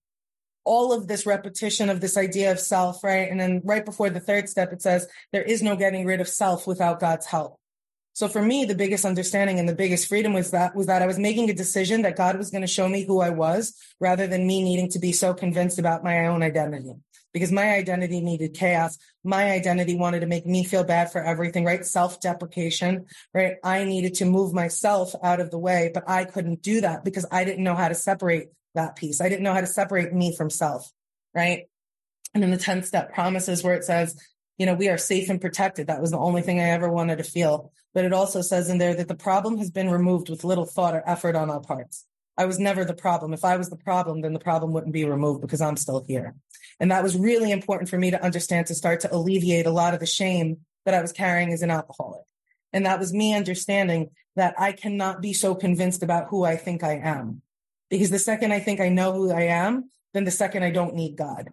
all 0.63 0.93
of 0.93 1.07
this 1.07 1.25
repetition 1.25 1.89
of 1.89 2.01
this 2.01 2.17
idea 2.17 2.51
of 2.51 2.59
self, 2.59 3.03
right? 3.03 3.29
And 3.29 3.39
then 3.39 3.61
right 3.63 3.85
before 3.85 4.09
the 4.09 4.19
third 4.19 4.49
step, 4.49 4.73
it 4.73 4.81
says, 4.81 5.07
there 5.31 5.43
is 5.43 5.61
no 5.61 5.75
getting 5.75 6.05
rid 6.05 6.21
of 6.21 6.27
self 6.27 6.65
without 6.65 6.99
God's 6.99 7.25
help. 7.25 7.59
So 8.15 8.29
for 8.29 8.41
me, 8.41 8.63
the 8.63 8.75
biggest 8.75 9.03
understanding 9.03 9.59
and 9.59 9.67
the 9.67 9.75
biggest 9.75 10.07
freedom 10.07 10.31
was 10.31 10.51
that 10.51 10.73
was 10.73 10.87
that 10.87 11.01
I 11.01 11.05
was 11.05 11.19
making 11.19 11.49
a 11.49 11.53
decision 11.53 12.03
that 12.03 12.15
God 12.15 12.37
was 12.37 12.49
going 12.49 12.61
to 12.61 12.67
show 12.67 12.87
me 12.87 13.03
who 13.03 13.19
I 13.19 13.29
was 13.29 13.75
rather 13.99 14.25
than 14.25 14.47
me 14.47 14.63
needing 14.63 14.89
to 14.91 14.99
be 14.99 15.11
so 15.11 15.33
convinced 15.33 15.79
about 15.79 16.01
my 16.01 16.27
own 16.27 16.41
identity. 16.41 16.93
Because 17.33 17.51
my 17.51 17.73
identity 17.73 18.21
needed 18.21 18.53
chaos. 18.53 18.97
My 19.25 19.51
identity 19.51 19.97
wanted 19.97 20.21
to 20.21 20.27
make 20.27 20.45
me 20.45 20.63
feel 20.63 20.85
bad 20.85 21.11
for 21.11 21.21
everything, 21.21 21.65
right? 21.65 21.85
Self-deprecation, 21.85 23.07
right? 23.33 23.55
I 23.61 23.83
needed 23.83 24.13
to 24.15 24.25
move 24.25 24.53
myself 24.53 25.13
out 25.21 25.41
of 25.41 25.51
the 25.51 25.59
way, 25.59 25.91
but 25.93 26.09
I 26.09 26.23
couldn't 26.23 26.61
do 26.61 26.79
that 26.79 27.03
because 27.03 27.25
I 27.29 27.43
didn't 27.43 27.65
know 27.65 27.75
how 27.75 27.89
to 27.89 27.95
separate 27.95 28.47
that 28.75 28.95
piece. 28.95 29.19
I 29.19 29.27
didn't 29.27 29.43
know 29.43 29.53
how 29.53 29.59
to 29.59 29.67
separate 29.67 30.13
me 30.13 30.33
from 30.33 30.49
self, 30.49 30.89
right? 31.33 31.63
And 32.33 32.45
in 32.45 32.51
the 32.51 32.57
10 32.57 32.83
step 32.83 33.13
promises 33.13 33.61
where 33.61 33.75
it 33.75 33.83
says, 33.83 34.17
you 34.57 34.65
know, 34.65 34.73
we 34.73 34.87
are 34.87 34.97
safe 34.97 35.29
and 35.29 35.41
protected. 35.41 35.87
That 35.87 35.99
was 35.99 36.11
the 36.11 36.17
only 36.17 36.43
thing 36.43 36.61
I 36.61 36.69
ever 36.69 36.89
wanted 36.89 37.17
to 37.17 37.25
feel. 37.25 37.73
But 37.95 38.03
it 38.03 38.13
also 38.13 38.41
says 38.41 38.69
in 38.69 38.77
there 38.77 38.93
that 38.93 39.07
the 39.07 39.15
problem 39.15 39.57
has 39.57 39.71
been 39.71 39.89
removed 39.89 40.29
with 40.29 40.43
little 40.43 40.65
thought 40.65 40.93
or 40.93 41.09
effort 41.09 41.35
on 41.35 41.49
our 41.49 41.61
parts. 41.61 42.05
I 42.37 42.45
was 42.45 42.59
never 42.59 42.83
the 42.83 42.93
problem. 42.93 43.33
If 43.33 43.45
I 43.45 43.55
was 43.55 43.69
the 43.69 43.77
problem, 43.77 44.21
then 44.21 44.33
the 44.33 44.39
problem 44.39 44.73
wouldn't 44.73 44.91
be 44.91 45.05
removed 45.05 45.41
because 45.41 45.61
I'm 45.61 45.77
still 45.77 46.03
here. 46.05 46.35
And 46.79 46.91
that 46.91 47.03
was 47.03 47.17
really 47.17 47.51
important 47.51 47.89
for 47.89 47.97
me 47.97 48.11
to 48.11 48.21
understand 48.21 48.67
to 48.67 48.75
start 48.75 48.99
to 48.99 49.15
alleviate 49.15 49.65
a 49.65 49.71
lot 49.71 49.93
of 49.93 50.01
the 50.01 50.05
shame 50.05 50.57
that 50.83 50.93
I 50.93 51.01
was 51.01 51.13
carrying 51.13 51.53
as 51.53 51.61
an 51.61 51.71
alcoholic. 51.71 52.23
And 52.73 52.85
that 52.85 52.99
was 52.99 53.13
me 53.13 53.33
understanding 53.33 54.09
that 54.35 54.55
I 54.59 54.73
cannot 54.73 55.21
be 55.21 55.31
so 55.31 55.55
convinced 55.55 56.03
about 56.03 56.27
who 56.27 56.43
I 56.43 56.57
think 56.57 56.83
I 56.83 56.97
am. 56.97 57.41
Because 57.89 58.09
the 58.09 58.19
second 58.19 58.51
I 58.51 58.59
think 58.59 58.81
I 58.81 58.89
know 58.89 59.13
who 59.13 59.31
I 59.31 59.43
am, 59.43 59.89
then 60.13 60.25
the 60.25 60.31
second 60.31 60.63
I 60.63 60.71
don't 60.71 60.95
need 60.95 61.15
God. 61.15 61.51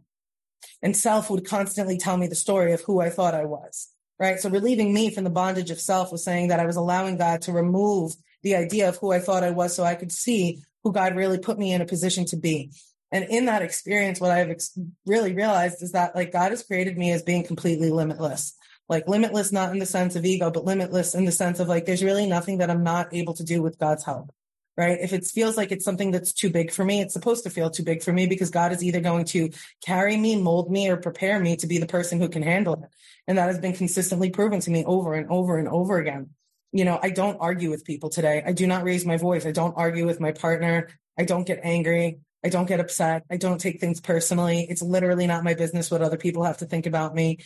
And 0.83 0.97
self 0.97 1.31
would 1.31 1.47
constantly 1.47 1.99
tell 1.99 2.17
me 2.17 2.27
the 2.27 2.35
story 2.35 2.73
of 2.73 2.81
who 2.81 3.01
I 3.01 3.11
thought 3.11 3.35
I 3.35 3.45
was. 3.45 3.93
Right. 4.23 4.39
So 4.39 4.49
relieving 4.49 4.95
me 4.95 5.11
from 5.11 5.25
the 5.25 5.31
bondage 5.31 5.73
of 5.73 5.81
self 5.81 6.13
was 6.13 6.23
saying 6.23 6.47
that 6.47 6.61
I 6.61 6.65
was 6.65 6.77
allowing 6.77 7.17
God 7.17 7.43
to 7.43 7.53
remove 7.53 8.13
the 8.45 8.55
idea 8.55 8.89
of 8.89 8.97
who 8.99 9.11
I 9.11 9.19
thought 9.19 9.43
I 9.43 9.51
was 9.51 9.75
so 9.75 9.83
I 9.83 9.97
could 9.97 10.13
see 10.13 10.63
who 10.85 10.93
God 10.93 11.17
really 11.17 11.39
put 11.39 11.59
me 11.59 11.73
in 11.73 11.81
a 11.81 11.87
position 11.87 12.25
to 12.27 12.37
be. 12.37 12.71
And 13.11 13.25
in 13.25 13.47
that 13.47 13.63
experience, 13.63 14.21
what 14.21 14.31
I've 14.31 14.51
ex- 14.51 14.79
really 15.07 15.35
realized 15.35 15.83
is 15.83 15.91
that 15.91 16.15
like 16.15 16.31
God 16.31 16.53
has 16.53 16.63
created 16.63 16.97
me 16.97 17.11
as 17.11 17.25
being 17.25 17.43
completely 17.43 17.91
limitless. 17.91 18.57
Like 18.89 19.09
limitless, 19.09 19.51
not 19.51 19.73
in 19.73 19.81
the 19.81 19.87
sense 19.87 20.15
of 20.15 20.25
ego, 20.25 20.53
but 20.53 20.65
limitless 20.65 21.17
in 21.17 21.25
the 21.25 21.33
sense 21.33 21.59
of 21.59 21.67
like, 21.67 21.85
there's 21.85 22.05
really 22.05 22.27
nothing 22.27 22.59
that 22.59 22.71
I'm 22.71 22.85
not 22.85 23.13
able 23.13 23.35
to 23.35 23.43
do 23.43 23.61
with 23.61 23.77
God's 23.77 24.05
help 24.05 24.31
right? 24.77 24.99
If 25.01 25.13
it 25.13 25.27
feels 25.27 25.57
like 25.57 25.71
it's 25.71 25.85
something 25.85 26.11
that's 26.11 26.33
too 26.33 26.51
big 26.51 26.73
for 26.73 26.85
me, 26.85 27.01
it's 27.01 27.13
supposed 27.13 27.45
to 27.45 27.51
feel 27.51 27.71
too 27.71 27.83
big 27.83 28.03
for 28.03 28.13
me 28.13 28.27
because 28.27 28.51
God 28.51 28.73
is 28.73 28.83
either 28.83 29.01
going 29.01 29.27
to 29.27 29.51
carry 29.85 30.17
me, 30.17 30.41
mold 30.41 30.71
me, 30.71 30.89
or 30.89 30.97
prepare 30.97 31.39
me 31.39 31.57
to 31.57 31.67
be 31.67 31.79
the 31.79 31.87
person 31.87 32.21
who 32.21 32.29
can 32.29 32.43
handle 32.43 32.75
it. 32.75 32.91
And 33.27 33.39
that 33.39 33.49
has 33.49 33.59
been 33.59 33.75
consistently 33.75 34.31
proven 34.31 34.61
to 34.61 34.71
me 34.71 34.85
over 34.85 35.15
and 35.15 35.31
over 35.31 35.59
and 35.59 35.69
over 35.69 35.99
again. 35.99 36.31
You 36.73 36.87
know, 36.87 36.99
I 37.03 37.11
don't 37.11 37.37
argue 37.39 37.71
with 37.71 37.85
people 37.85 38.09
today. 38.09 38.43
I 38.45 38.53
do 38.53 38.67
not 38.67 38.85
raise 38.85 39.05
my 39.05 39.19
voice. 39.19 39.45
I 39.45 39.53
don't 39.53 39.77
argue 39.77 40.07
with 40.07 40.21
my 40.21 40.33
partner. 40.33 40.89
I 41.19 41.25
don't 41.25 41.47
get 41.47 41.61
angry. 41.63 42.21
I 42.45 42.49
don't 42.49 42.67
get 42.67 42.81
upset. 42.81 43.25
I 43.31 43.37
don't 43.37 43.61
take 43.61 43.79
things 43.79 44.01
personally. 44.01 44.67
It's 44.69 44.83
literally 44.83 45.27
not 45.27 45.45
my 45.45 45.55
business 45.55 45.91
what 45.91 46.03
other 46.03 46.17
people 46.17 46.45
have 46.45 46.59
to 46.59 46.67
think 46.67 46.87
about 46.87 47.15
me. 47.15 47.39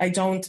I 0.00 0.08
don't 0.08 0.48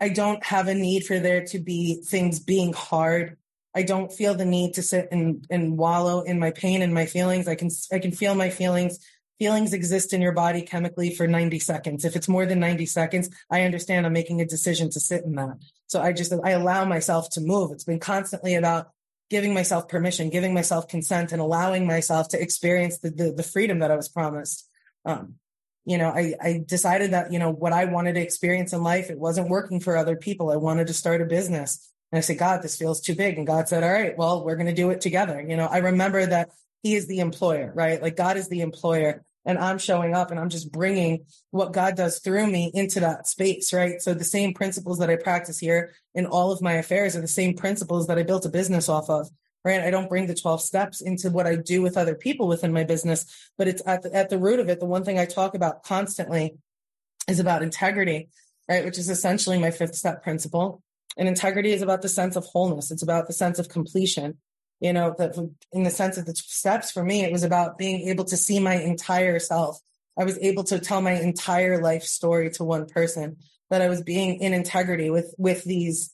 I 0.00 0.08
don't 0.08 0.44
have 0.44 0.66
a 0.66 0.74
need 0.74 1.06
for 1.06 1.20
there 1.20 1.44
to 1.46 1.60
be 1.60 2.02
things 2.04 2.40
being 2.40 2.72
hard 2.72 3.36
I 3.74 3.82
don't 3.82 4.12
feel 4.12 4.34
the 4.34 4.44
need 4.44 4.74
to 4.74 4.82
sit 4.82 5.08
and, 5.10 5.46
and 5.50 5.78
wallow 5.78 6.22
in 6.22 6.38
my 6.38 6.50
pain 6.50 6.82
and 6.82 6.92
my 6.92 7.06
feelings. 7.06 7.48
I 7.48 7.54
can, 7.54 7.70
I 7.90 7.98
can 7.98 8.12
feel 8.12 8.34
my 8.34 8.50
feelings. 8.50 8.98
Feelings 9.38 9.72
exist 9.72 10.12
in 10.12 10.20
your 10.20 10.32
body 10.32 10.62
chemically 10.62 11.14
for 11.14 11.26
90 11.26 11.58
seconds. 11.58 12.04
If 12.04 12.14
it's 12.14 12.28
more 12.28 12.46
than 12.46 12.60
90 12.60 12.86
seconds, 12.86 13.30
I 13.50 13.62
understand 13.62 14.06
I'm 14.06 14.12
making 14.12 14.40
a 14.40 14.46
decision 14.46 14.90
to 14.90 15.00
sit 15.00 15.24
in 15.24 15.34
that. 15.36 15.56
So 15.86 16.00
I 16.00 16.12
just, 16.12 16.32
I 16.44 16.50
allow 16.50 16.84
myself 16.84 17.30
to 17.30 17.40
move. 17.40 17.72
It's 17.72 17.84
been 17.84 17.98
constantly 17.98 18.54
about 18.54 18.88
giving 19.30 19.54
myself 19.54 19.88
permission, 19.88 20.28
giving 20.28 20.52
myself 20.52 20.86
consent 20.86 21.32
and 21.32 21.40
allowing 21.40 21.86
myself 21.86 22.28
to 22.28 22.40
experience 22.40 22.98
the, 22.98 23.10
the, 23.10 23.32
the 23.32 23.42
freedom 23.42 23.78
that 23.78 23.90
I 23.90 23.96
was 23.96 24.08
promised. 24.08 24.68
Um, 25.06 25.36
you 25.84 25.98
know, 25.98 26.10
I, 26.10 26.34
I 26.40 26.64
decided 26.64 27.12
that, 27.12 27.32
you 27.32 27.38
know, 27.38 27.50
what 27.50 27.72
I 27.72 27.86
wanted 27.86 28.14
to 28.14 28.20
experience 28.20 28.72
in 28.72 28.82
life, 28.82 29.10
it 29.10 29.18
wasn't 29.18 29.48
working 29.48 29.80
for 29.80 29.96
other 29.96 30.16
people. 30.16 30.50
I 30.50 30.56
wanted 30.56 30.86
to 30.88 30.92
start 30.92 31.22
a 31.22 31.24
business. 31.24 31.90
And 32.12 32.18
I 32.18 32.20
said, 32.20 32.38
God, 32.38 32.62
this 32.62 32.76
feels 32.76 33.00
too 33.00 33.16
big. 33.16 33.38
And 33.38 33.46
God 33.46 33.68
said, 33.68 33.82
all 33.82 33.90
right, 33.92 34.16
well, 34.16 34.44
we're 34.44 34.56
going 34.56 34.66
to 34.66 34.74
do 34.74 34.90
it 34.90 35.00
together. 35.00 35.40
You 35.40 35.56
know, 35.56 35.66
I 35.66 35.78
remember 35.78 36.24
that 36.26 36.50
he 36.82 36.94
is 36.94 37.06
the 37.06 37.20
employer, 37.20 37.72
right? 37.74 38.02
Like 38.02 38.16
God 38.16 38.36
is 38.36 38.48
the 38.48 38.60
employer 38.60 39.24
and 39.44 39.58
I'm 39.58 39.78
showing 39.78 40.14
up 40.14 40.30
and 40.30 40.38
I'm 40.38 40.50
just 40.50 40.70
bringing 40.70 41.24
what 41.50 41.72
God 41.72 41.96
does 41.96 42.18
through 42.18 42.46
me 42.46 42.70
into 42.74 43.00
that 43.00 43.26
space, 43.26 43.72
right? 43.72 44.00
So 44.00 44.14
the 44.14 44.24
same 44.24 44.54
principles 44.54 44.98
that 44.98 45.10
I 45.10 45.16
practice 45.16 45.58
here 45.58 45.94
in 46.14 46.26
all 46.26 46.52
of 46.52 46.62
my 46.62 46.74
affairs 46.74 47.16
are 47.16 47.20
the 47.20 47.28
same 47.28 47.54
principles 47.54 48.06
that 48.06 48.18
I 48.18 48.22
built 48.22 48.46
a 48.46 48.50
business 48.50 48.88
off 48.88 49.08
of, 49.10 49.28
right? 49.64 49.80
I 49.80 49.90
don't 49.90 50.08
bring 50.08 50.26
the 50.26 50.34
12 50.34 50.60
steps 50.60 51.00
into 51.00 51.30
what 51.30 51.46
I 51.46 51.56
do 51.56 51.82
with 51.82 51.96
other 51.96 52.14
people 52.14 52.46
within 52.46 52.72
my 52.72 52.84
business, 52.84 53.50
but 53.58 53.68
it's 53.68 53.82
at 53.86 54.02
the, 54.02 54.14
at 54.14 54.28
the 54.28 54.38
root 54.38 54.60
of 54.60 54.68
it. 54.68 54.80
The 54.80 54.86
one 54.86 55.04
thing 55.04 55.18
I 55.18 55.26
talk 55.26 55.54
about 55.54 55.82
constantly 55.82 56.56
is 57.28 57.40
about 57.40 57.62
integrity, 57.62 58.28
right? 58.68 58.84
Which 58.84 58.98
is 58.98 59.08
essentially 59.08 59.58
my 59.58 59.70
fifth 59.70 59.94
step 59.94 60.22
principle. 60.22 60.81
And 61.16 61.28
integrity 61.28 61.72
is 61.72 61.82
about 61.82 62.02
the 62.02 62.08
sense 62.08 62.36
of 62.36 62.44
wholeness. 62.44 62.90
It's 62.90 63.02
about 63.02 63.26
the 63.26 63.32
sense 63.32 63.58
of 63.58 63.68
completion. 63.68 64.38
You 64.80 64.92
know, 64.92 65.14
that 65.18 65.36
in 65.72 65.84
the 65.84 65.90
sense 65.90 66.16
of 66.16 66.26
the 66.26 66.34
steps 66.34 66.90
for 66.90 67.04
me, 67.04 67.22
it 67.22 67.30
was 67.30 67.44
about 67.44 67.78
being 67.78 68.08
able 68.08 68.24
to 68.24 68.36
see 68.36 68.58
my 68.58 68.74
entire 68.74 69.38
self. 69.38 69.78
I 70.18 70.24
was 70.24 70.38
able 70.38 70.64
to 70.64 70.80
tell 70.80 71.00
my 71.00 71.12
entire 71.12 71.80
life 71.80 72.02
story 72.02 72.50
to 72.52 72.64
one 72.64 72.86
person 72.86 73.36
that 73.70 73.80
I 73.80 73.88
was 73.88 74.02
being 74.02 74.40
in 74.40 74.52
integrity 74.52 75.08
with, 75.08 75.34
with 75.38 75.64
these, 75.64 76.12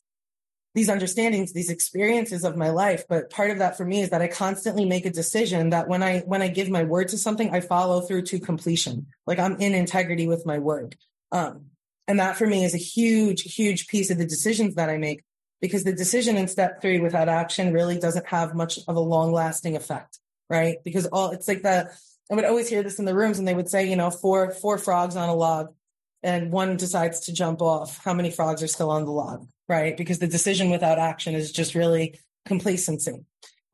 these 0.74 0.88
understandings, 0.88 1.52
these 1.52 1.70
experiences 1.70 2.44
of 2.44 2.56
my 2.56 2.68
life. 2.68 3.04
But 3.08 3.30
part 3.30 3.50
of 3.50 3.58
that 3.58 3.76
for 3.76 3.84
me 3.84 4.02
is 4.02 4.11
that 4.11 4.22
I 4.22 4.28
constantly 4.28 4.84
make 4.84 5.06
a 5.06 5.11
decision 5.11 5.70
that 5.70 5.88
when 5.88 6.02
I, 6.02 6.20
when 6.20 6.42
I 6.42 6.48
give 6.48 6.68
my 6.68 6.84
word 6.84 7.08
to 7.08 7.18
something, 7.18 7.50
I 7.50 7.61
follow 7.61 8.02
through 8.02 8.22
to 8.22 8.38
completion. 8.38 9.06
Like 9.26 9.38
I'm 9.38 9.56
in 9.56 9.74
integrity 9.74 10.28
with 10.28 10.46
my 10.46 10.58
word. 10.58 10.94
Um, 11.32 11.70
and 12.09 12.18
that 12.18 12.37
for 12.37 12.47
me 12.47 12.64
is 12.64 12.75
a 12.75 12.79
huge, 12.79 13.55
huge 13.55 13.87
piece 13.87 14.11
of 14.11 14.16
the 14.16 14.27
decisions 14.27 14.75
that 14.77 14.88
I 14.88 14.97
make 14.97 15.23
because 15.61 15.85
the 15.85 15.92
decision 15.92 16.37
in 16.37 16.49
step 16.49 16.81
three 16.81 16.99
without 16.99 17.29
action 17.29 17.73
really 17.73 17.99
doesn't 17.99 18.27
have 18.27 18.55
much 18.55 18.79
of 18.88 18.97
a 18.97 19.01
long 19.01 19.31
lasting 19.31 19.77
effect, 19.77 20.18
right? 20.49 20.79
Because 20.85 21.07
all 21.07 21.31
it's 21.31 21.47
like 21.47 21.62
that. 21.62 21.92
I 22.31 22.35
would 22.35 22.44
always 22.44 22.68
hear 22.68 22.83
this 22.83 22.99
in 22.99 23.07
the 23.07 23.14
rooms 23.14 23.38
and 23.38 23.49
they 23.49 23.55
would 23.55 23.71
say, 23.71 23.88
you 23.88 23.97
know, 23.97 24.11
four, 24.11 24.51
four 24.51 24.77
frogs 24.79 25.16
on 25.16 25.29
a 25.29 25.35
log. 25.35 25.75
and 26.23 26.51
one 26.51 26.77
decides 26.77 27.21
to 27.21 27.33
jump 27.33 27.62
off, 27.62 28.03
how 28.05 28.12
many 28.12 28.31
frogs 28.31 28.62
are 28.62 28.66
still 28.66 28.90
on 28.90 29.05
the 29.05 29.12
log, 29.12 29.47
right? 29.68 29.97
Because 29.97 30.18
the 30.18 30.27
decision 30.27 30.68
without 30.68 30.99
action 30.99 31.35
is 31.35 31.53
just 31.53 31.75
really 31.75 32.18
complacency. 32.44 33.25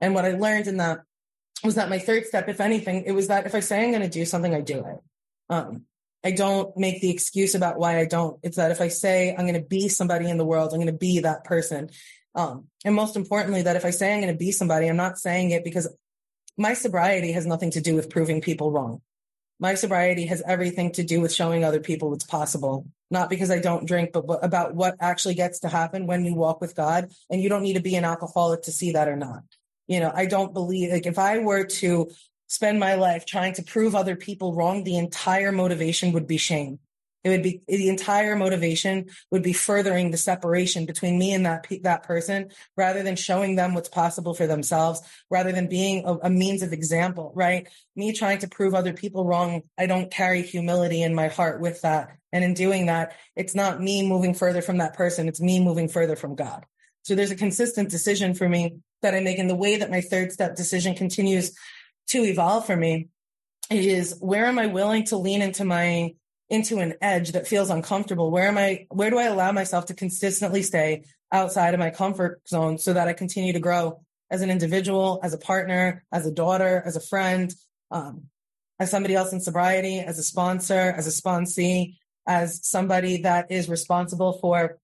And 0.00 0.14
what 0.14 0.24
I 0.24 0.32
learned 0.32 0.66
in 0.66 0.76
that 0.76 1.00
was 1.64 1.76
that 1.76 1.88
my 1.88 1.98
third 1.98 2.26
step, 2.26 2.48
if 2.48 2.60
anything, 2.60 3.04
it 3.06 3.12
was 3.12 3.28
that 3.28 3.46
if 3.46 3.54
I 3.54 3.60
say 3.60 3.82
I'm 3.82 3.90
going 3.90 4.02
to 4.02 4.08
do 4.08 4.24
something, 4.24 4.54
I 4.54 4.60
do 4.60 4.80
it. 4.80 4.98
Um, 5.48 5.86
I 6.24 6.30
don't 6.30 6.74
make 6.76 7.00
the 7.00 7.10
excuse 7.10 7.54
about 7.54 7.78
why 7.78 7.98
I 7.98 8.06
don't. 8.06 8.40
It's 8.42 8.56
that 8.56 8.70
if 8.70 8.80
I 8.80 8.88
say 8.88 9.30
I'm 9.30 9.46
going 9.46 9.54
to 9.54 9.60
be 9.60 9.88
somebody 9.88 10.30
in 10.30 10.38
the 10.38 10.44
world, 10.44 10.72
I'm 10.72 10.78
going 10.78 10.86
to 10.86 10.92
be 10.92 11.20
that 11.20 11.44
person. 11.44 11.90
Um, 12.34 12.68
and 12.84 12.94
most 12.94 13.14
importantly, 13.14 13.62
that 13.62 13.76
if 13.76 13.84
I 13.84 13.90
say 13.90 14.14
I'm 14.14 14.22
going 14.22 14.32
to 14.32 14.38
be 14.38 14.50
somebody, 14.50 14.88
I'm 14.88 14.96
not 14.96 15.18
saying 15.18 15.50
it 15.50 15.64
because 15.64 15.88
my 16.56 16.74
sobriety 16.74 17.32
has 17.32 17.46
nothing 17.46 17.72
to 17.72 17.80
do 17.80 17.94
with 17.94 18.10
proving 18.10 18.40
people 18.40 18.70
wrong. 18.70 19.02
My 19.60 19.74
sobriety 19.74 20.26
has 20.26 20.42
everything 20.46 20.92
to 20.92 21.04
do 21.04 21.20
with 21.20 21.32
showing 21.32 21.62
other 21.62 21.80
people 21.80 22.10
what's 22.10 22.24
possible, 22.24 22.86
not 23.10 23.30
because 23.30 23.50
I 23.50 23.60
don't 23.60 23.86
drink, 23.86 24.10
but 24.12 24.24
about 24.42 24.74
what 24.74 24.96
actually 25.00 25.34
gets 25.34 25.60
to 25.60 25.68
happen 25.68 26.06
when 26.06 26.24
you 26.24 26.34
walk 26.34 26.60
with 26.60 26.74
God. 26.74 27.12
And 27.30 27.40
you 27.40 27.48
don't 27.48 27.62
need 27.62 27.74
to 27.74 27.82
be 27.82 27.94
an 27.96 28.04
alcoholic 28.04 28.62
to 28.62 28.72
see 28.72 28.92
that 28.92 29.08
or 29.08 29.16
not. 29.16 29.42
You 29.86 30.00
know, 30.00 30.10
I 30.12 30.26
don't 30.26 30.54
believe, 30.54 30.90
like, 30.90 31.06
if 31.06 31.18
I 31.18 31.38
were 31.38 31.64
to 31.64 32.10
spend 32.54 32.78
my 32.78 32.94
life 32.94 33.26
trying 33.26 33.54
to 33.54 33.62
prove 33.62 33.94
other 33.94 34.14
people 34.14 34.54
wrong, 34.54 34.84
the 34.84 34.96
entire 34.96 35.50
motivation 35.50 36.12
would 36.12 36.26
be 36.26 36.36
shame. 36.36 36.78
It 37.24 37.30
would 37.30 37.42
be 37.42 37.62
the 37.66 37.88
entire 37.88 38.36
motivation 38.36 39.06
would 39.30 39.42
be 39.42 39.54
furthering 39.54 40.10
the 40.10 40.18
separation 40.18 40.84
between 40.84 41.18
me 41.18 41.32
and 41.32 41.46
that 41.46 41.66
that 41.82 42.02
person, 42.02 42.50
rather 42.76 43.02
than 43.02 43.16
showing 43.16 43.56
them 43.56 43.72
what's 43.72 43.88
possible 43.88 44.34
for 44.34 44.46
themselves, 44.46 45.00
rather 45.30 45.50
than 45.50 45.66
being 45.66 46.04
a, 46.04 46.14
a 46.24 46.30
means 46.30 46.62
of 46.62 46.74
example. 46.74 47.32
Right? 47.34 47.66
Me 47.96 48.12
trying 48.12 48.38
to 48.40 48.48
prove 48.48 48.74
other 48.74 48.92
people 48.92 49.24
wrong, 49.24 49.62
I 49.78 49.86
don't 49.86 50.10
carry 50.10 50.42
humility 50.42 51.02
in 51.02 51.14
my 51.14 51.28
heart 51.28 51.62
with 51.62 51.80
that, 51.80 52.10
and 52.30 52.44
in 52.44 52.52
doing 52.52 52.86
that, 52.86 53.16
it's 53.34 53.54
not 53.54 53.80
me 53.80 54.06
moving 54.06 54.34
further 54.34 54.60
from 54.60 54.78
that 54.78 54.94
person; 54.94 55.26
it's 55.26 55.40
me 55.40 55.64
moving 55.64 55.88
further 55.88 56.16
from 56.16 56.34
God. 56.34 56.66
So 57.04 57.14
there's 57.14 57.30
a 57.30 57.36
consistent 57.36 57.88
decision 57.88 58.34
for 58.34 58.48
me 58.48 58.80
that 59.00 59.14
I 59.14 59.20
make, 59.20 59.38
in 59.38 59.48
the 59.48 59.54
way 59.54 59.76
that 59.76 59.90
my 59.90 60.02
third 60.02 60.30
step 60.30 60.56
decision 60.56 60.94
continues 60.94 61.52
to 62.08 62.24
evolve 62.24 62.66
for 62.66 62.76
me 62.76 63.08
is 63.70 64.16
where 64.20 64.46
am 64.46 64.58
I 64.58 64.66
willing 64.66 65.04
to 65.04 65.16
lean 65.16 65.42
into 65.42 65.64
my 65.64 66.14
into 66.50 66.78
an 66.78 66.94
edge 67.00 67.32
that 67.32 67.46
feels 67.46 67.70
uncomfortable? 67.70 68.30
Where 68.30 68.48
am 68.48 68.58
I, 68.58 68.86
where 68.90 69.10
do 69.10 69.18
I 69.18 69.24
allow 69.24 69.52
myself 69.52 69.86
to 69.86 69.94
consistently 69.94 70.62
stay 70.62 71.04
outside 71.32 71.74
of 71.74 71.80
my 71.80 71.90
comfort 71.90 72.46
zone 72.46 72.78
so 72.78 72.92
that 72.92 73.08
I 73.08 73.12
continue 73.12 73.52
to 73.54 73.60
grow 73.60 74.00
as 74.30 74.42
an 74.42 74.50
individual, 74.50 75.20
as 75.22 75.32
a 75.32 75.38
partner, 75.38 76.04
as 76.12 76.26
a 76.26 76.30
daughter, 76.30 76.82
as 76.84 76.96
a 76.96 77.00
friend, 77.00 77.54
um, 77.90 78.24
as 78.78 78.90
somebody 78.90 79.14
else 79.14 79.32
in 79.32 79.40
sobriety, 79.40 80.00
as 80.00 80.18
a 80.18 80.22
sponsor, 80.22 80.94
as 80.96 81.06
a 81.06 81.10
sponsee, 81.10 81.96
as 82.26 82.66
somebody 82.66 83.22
that 83.22 83.50
is 83.50 83.68
responsible 83.68 84.34
for 84.34 84.78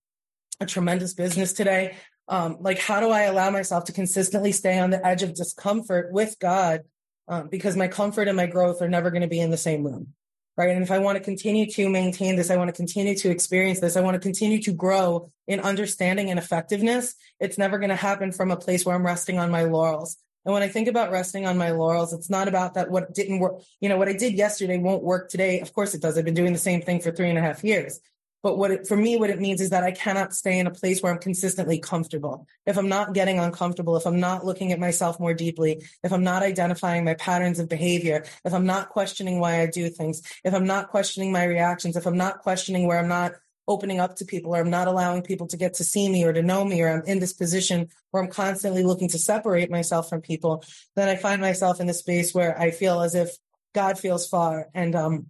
a 0.60 0.66
tremendous 0.66 1.14
business 1.14 1.52
today. 1.52 1.96
Um, 2.28 2.58
like, 2.60 2.78
how 2.78 3.00
do 3.00 3.10
I 3.10 3.22
allow 3.22 3.50
myself 3.50 3.84
to 3.84 3.92
consistently 3.92 4.52
stay 4.52 4.78
on 4.78 4.90
the 4.90 5.04
edge 5.04 5.22
of 5.22 5.34
discomfort 5.34 6.12
with 6.12 6.38
God? 6.38 6.82
Um, 7.30 7.48
because 7.48 7.76
my 7.76 7.88
comfort 7.88 8.28
and 8.28 8.36
my 8.36 8.46
growth 8.46 8.82
are 8.82 8.88
never 8.88 9.10
going 9.10 9.22
to 9.22 9.28
be 9.28 9.40
in 9.40 9.50
the 9.50 9.56
same 9.56 9.84
room 9.84 10.14
right? 10.60 10.76
And 10.76 10.82
if 10.82 10.90
I 10.90 10.98
want 10.98 11.16
to 11.16 11.24
continue 11.24 11.66
to 11.70 11.88
maintain 11.88 12.36
this, 12.36 12.50
I 12.50 12.56
want 12.56 12.68
to 12.68 12.76
continue 12.76 13.16
to 13.16 13.30
experience 13.30 13.80
this, 13.80 13.96
I 13.96 14.02
want 14.02 14.14
to 14.14 14.20
continue 14.20 14.60
to 14.62 14.72
grow 14.72 15.30
in 15.46 15.58
understanding 15.60 16.28
and 16.28 16.38
effectiveness, 16.38 17.14
it's 17.38 17.56
never 17.56 17.78
going 17.78 17.88
to 17.88 17.96
happen 17.96 18.30
from 18.30 18.50
a 18.50 18.58
place 18.58 18.84
where 18.84 18.94
I'm 18.94 19.06
resting 19.06 19.38
on 19.38 19.50
my 19.50 19.62
laurels. 19.62 20.18
And 20.44 20.52
when 20.52 20.62
I 20.62 20.68
think 20.68 20.86
about 20.86 21.12
resting 21.12 21.46
on 21.46 21.56
my 21.56 21.70
laurels, 21.70 22.12
it's 22.12 22.28
not 22.28 22.46
about 22.46 22.74
that 22.74 22.90
what 22.90 23.14
didn't 23.14 23.38
work, 23.38 23.62
you 23.80 23.88
know, 23.88 23.96
what 23.96 24.08
I 24.08 24.12
did 24.12 24.34
yesterday 24.34 24.76
won't 24.76 25.02
work 25.02 25.30
today. 25.30 25.60
Of 25.60 25.72
course 25.72 25.94
it 25.94 26.02
does. 26.02 26.18
I've 26.18 26.26
been 26.26 26.34
doing 26.34 26.52
the 26.52 26.58
same 26.58 26.82
thing 26.82 27.00
for 27.00 27.10
three 27.10 27.30
and 27.30 27.38
a 27.38 27.42
half 27.42 27.64
years. 27.64 27.98
But 28.42 28.56
what 28.56 28.70
it, 28.70 28.88
for 28.88 28.96
me, 28.96 29.16
what 29.18 29.30
it 29.30 29.40
means 29.40 29.60
is 29.60 29.70
that 29.70 29.84
I 29.84 29.92
cannot 29.92 30.34
stay 30.34 30.58
in 30.58 30.66
a 30.66 30.70
place 30.70 31.02
where 31.02 31.12
I'm 31.12 31.18
consistently 31.18 31.78
comfortable. 31.78 32.46
If 32.66 32.78
I'm 32.78 32.88
not 32.88 33.12
getting 33.12 33.38
uncomfortable, 33.38 33.96
if 33.96 34.06
I'm 34.06 34.20
not 34.20 34.46
looking 34.46 34.72
at 34.72 34.78
myself 34.78 35.20
more 35.20 35.34
deeply, 35.34 35.84
if 36.02 36.12
I'm 36.12 36.24
not 36.24 36.42
identifying 36.42 37.04
my 37.04 37.14
patterns 37.14 37.58
of 37.58 37.68
behavior, 37.68 38.24
if 38.44 38.54
I'm 38.54 38.66
not 38.66 38.88
questioning 38.88 39.40
why 39.40 39.60
I 39.60 39.66
do 39.66 39.90
things, 39.90 40.22
if 40.44 40.54
I'm 40.54 40.66
not 40.66 40.88
questioning 40.88 41.32
my 41.32 41.44
reactions, 41.44 41.96
if 41.96 42.06
I'm 42.06 42.16
not 42.16 42.38
questioning 42.38 42.86
where 42.86 42.98
I'm 42.98 43.08
not 43.08 43.32
opening 43.68 44.00
up 44.00 44.16
to 44.16 44.24
people 44.24 44.54
or 44.54 44.60
I'm 44.60 44.70
not 44.70 44.88
allowing 44.88 45.22
people 45.22 45.46
to 45.46 45.56
get 45.56 45.74
to 45.74 45.84
see 45.84 46.08
me 46.10 46.24
or 46.24 46.32
to 46.32 46.42
know 46.42 46.64
me 46.64 46.82
or 46.82 46.88
I'm 46.88 47.02
in 47.06 47.20
this 47.20 47.32
position 47.32 47.88
where 48.10 48.22
I'm 48.22 48.30
constantly 48.30 48.82
looking 48.82 49.08
to 49.10 49.18
separate 49.18 49.70
myself 49.70 50.08
from 50.08 50.22
people, 50.22 50.64
then 50.96 51.08
I 51.08 51.16
find 51.16 51.40
myself 51.40 51.80
in 51.80 51.86
this 51.86 52.00
space 52.00 52.34
where 52.34 52.58
I 52.58 52.72
feel 52.72 53.00
as 53.00 53.14
if 53.14 53.30
God 53.74 53.98
feels 53.98 54.26
far. 54.26 54.68
And 54.74 54.96
um, 54.96 55.26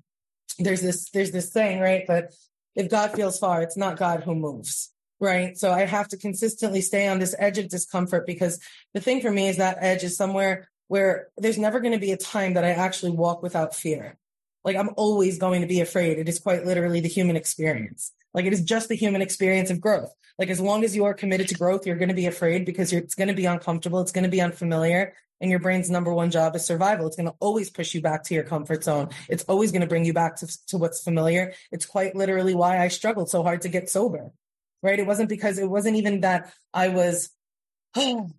there's 0.59 0.81
this 0.81 1.11
there's 1.11 1.33
this 1.33 1.53
saying, 1.53 1.81
right, 1.81 2.07
that 2.07 2.33
if 2.75 2.91
God 2.91 3.13
feels 3.13 3.39
far, 3.39 3.63
it's 3.63 3.77
not 3.77 3.99
God 3.99 4.23
who 4.23 4.35
moves. 4.35 4.93
Right. 5.19 5.57
So 5.59 5.71
I 5.71 5.85
have 5.85 6.09
to 6.09 6.17
consistently 6.17 6.81
stay 6.81 7.07
on 7.07 7.19
this 7.19 7.35
edge 7.39 7.59
of 7.59 7.69
discomfort 7.69 8.27
because 8.27 8.59
the 8.95 9.01
thing 9.01 9.21
for 9.21 9.31
me 9.31 9.49
is 9.49 9.59
that 9.59 9.77
edge 9.81 10.03
is 10.03 10.17
somewhere 10.17 10.71
where 10.89 11.29
there's 11.37 11.59
never 11.59 11.81
going 11.81 11.93
to 11.93 12.01
be 12.01 12.13
a 12.13 12.17
time 12.17 12.55
that 12.55 12.65
I 12.65 12.71
actually 12.71 13.13
walk 13.13 13.43
without 13.43 13.75
fear. 13.75 14.17
Like 14.65 14.77
I'm 14.77 14.91
always 14.97 15.39
going 15.39 15.61
to 15.61 15.67
be 15.67 15.83
afraid. 15.83 16.19
It 16.19 16.29
is 16.29 16.39
quite 16.39 16.65
literally 16.65 17.01
the 17.01 17.09
human 17.09 17.37
experience. 17.37 18.13
Like 18.33 18.47
it 18.47 18.53
is 18.55 18.63
just 18.63 18.89
the 18.89 18.95
human 18.95 19.21
experience 19.21 19.71
of 19.71 19.81
growth. 19.81 20.13
Like 20.39 20.49
as 20.49 20.61
long 20.61 20.85
as 20.85 20.97
you 20.97 21.05
are 21.05 21.13
committed 21.13 21.49
to 21.49 21.55
growth, 21.55 21.87
you're 21.87 21.97
going 21.97 22.09
to 22.09 22.15
be 22.15 22.27
afraid 22.27 22.65
because 22.65 22.93
it's 22.95 23.15
going 23.15 23.29
to 23.29 23.35
be 23.35 23.45
uncomfortable. 23.45 24.01
It's 24.01 24.13
going 24.13 24.25
to 24.25 24.31
be 24.31 24.41
unfamiliar 24.41 25.15
and 25.41 25.51
your 25.51 25.61
brain's 25.61 25.91
number 25.91 26.13
one 26.13 26.31
job 26.31 26.55
is 26.55 26.65
survival. 26.65 27.07
It's 27.07 27.17
going 27.17 27.29
to 27.29 27.35
always 27.41 27.71
push 27.71 27.95
you 27.95 28.03
back 28.03 28.25
to 28.25 28.35
your 28.35 28.45
comfort 28.45 28.85
zone. 28.85 29.09
It's 29.29 29.45
always 29.45 29.73
going 29.73 29.81
to 29.81 29.87
bring 29.87 30.05
you 30.05 30.13
back 30.13 30.37
to, 30.37 30.67
to 30.69 30.79
what's 30.79 31.03
familiar. 31.03 31.55
It's 31.73 31.87
quite 31.87 32.15
literally 32.15 32.55
why 32.55 32.79
I 32.79 32.89
struggled 32.89 33.31
so 33.31 33.43
hard 33.43 33.63
to 33.63 33.69
get 33.69 33.89
sober, 33.89 34.33
right? 34.83 34.99
It 34.99 35.07
wasn't 35.07 35.29
because 35.29 35.59
it 35.59 35.69
wasn't 35.69 35.97
even 35.97 36.21
that 36.21 36.53
I 36.75 36.89
was, 36.89 37.31
it 37.97 38.33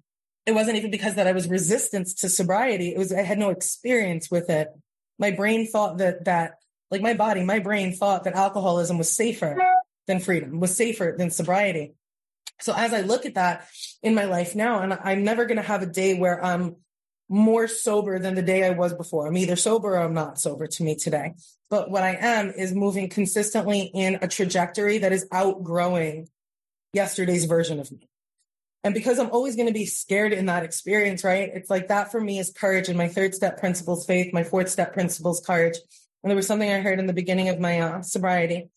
wasn't 0.48 0.78
even 0.78 0.92
because 0.92 1.16
that 1.16 1.28
I 1.28 1.32
was 1.32 1.48
resistant 1.48 2.08
to 2.20 2.30
sobriety. 2.30 2.94
It 2.94 2.98
was, 2.98 3.12
I 3.12 3.22
had 3.22 3.40
no 3.40 3.50
experience 3.50 4.30
with 4.30 4.50
it. 4.50 4.70
My 5.18 5.32
brain 5.32 5.68
thought 5.68 5.98
that, 5.98 6.26
that 6.26 6.58
like 6.92 7.02
my 7.02 7.14
body, 7.14 7.44
my 7.44 7.60
brain 7.60 7.94
thought 7.94 8.26
that 8.26 8.36
alcoholism 8.36 8.98
was 8.98 9.12
safer 9.12 9.58
than 10.08 10.20
freedom, 10.20 10.60
was 10.60 10.76
safer 10.76 11.16
than 11.18 11.32
sobriety. 11.32 11.94
So 12.60 12.74
as 12.76 12.94
I 12.94 13.02
look 13.02 13.26
at 13.26 13.36
that 13.36 13.68
in 14.04 14.14
my 14.14 14.26
life 14.26 14.56
now, 14.56 14.82
and 14.82 14.94
I'm 14.94 15.24
never 15.24 15.46
going 15.46 15.58
to 15.58 15.64
have 15.64 15.82
a 15.82 15.88
day 15.88 16.14
where 16.14 16.44
I'm 16.44 16.76
more 17.32 17.68
sober 17.68 18.20
than 18.20 18.36
the 18.36 18.42
day 18.42 18.66
I 18.66 18.72
was 18.72 18.94
before. 18.94 19.26
I'm 19.26 19.38
either 19.38 19.56
sober 19.56 19.96
or 19.96 20.00
I'm 20.00 20.14
not 20.14 20.38
sober 20.38 20.68
to 20.68 20.84
me 20.84 20.96
today. 20.96 21.34
But 21.70 21.90
what 21.90 22.04
I 22.04 22.18
am 22.20 22.52
is 22.52 22.74
moving 22.74 23.08
consistently 23.08 23.84
in 23.94 24.20
a 24.22 24.28
trajectory 24.28 25.00
that 25.00 25.14
is 25.14 25.26
outgrowing 25.32 26.28
yesterday's 26.94 27.46
version 27.46 27.80
of 27.80 27.90
me. 27.90 28.10
And 28.84 28.94
because 28.94 29.18
I'm 29.18 29.32
always 29.32 29.56
going 29.56 29.68
to 29.68 29.74
be 29.74 29.86
scared 29.86 30.34
in 30.34 30.48
that 30.48 30.64
experience, 30.64 31.24
right? 31.24 31.50
It's 31.54 31.70
like 31.70 31.88
that 31.88 32.12
for 32.12 32.20
me 32.20 32.38
is 32.38 32.52
courage. 32.52 32.90
And 32.90 32.98
my 32.98 33.08
third 33.08 33.34
step 33.34 33.60
principles, 33.60 34.06
faith. 34.06 34.34
My 34.34 34.44
fourth 34.44 34.70
step 34.70 34.94
principles, 34.94 35.40
courage. 35.40 35.78
And 36.24 36.30
there 36.30 36.36
was 36.36 36.48
something 36.48 36.70
I 36.70 36.82
heard 36.82 37.00
in 37.00 37.08
the 37.08 37.14
beginning 37.14 37.48
of 37.48 37.60
my 37.60 37.80
uh, 37.80 38.02
sobriety. 38.02 38.70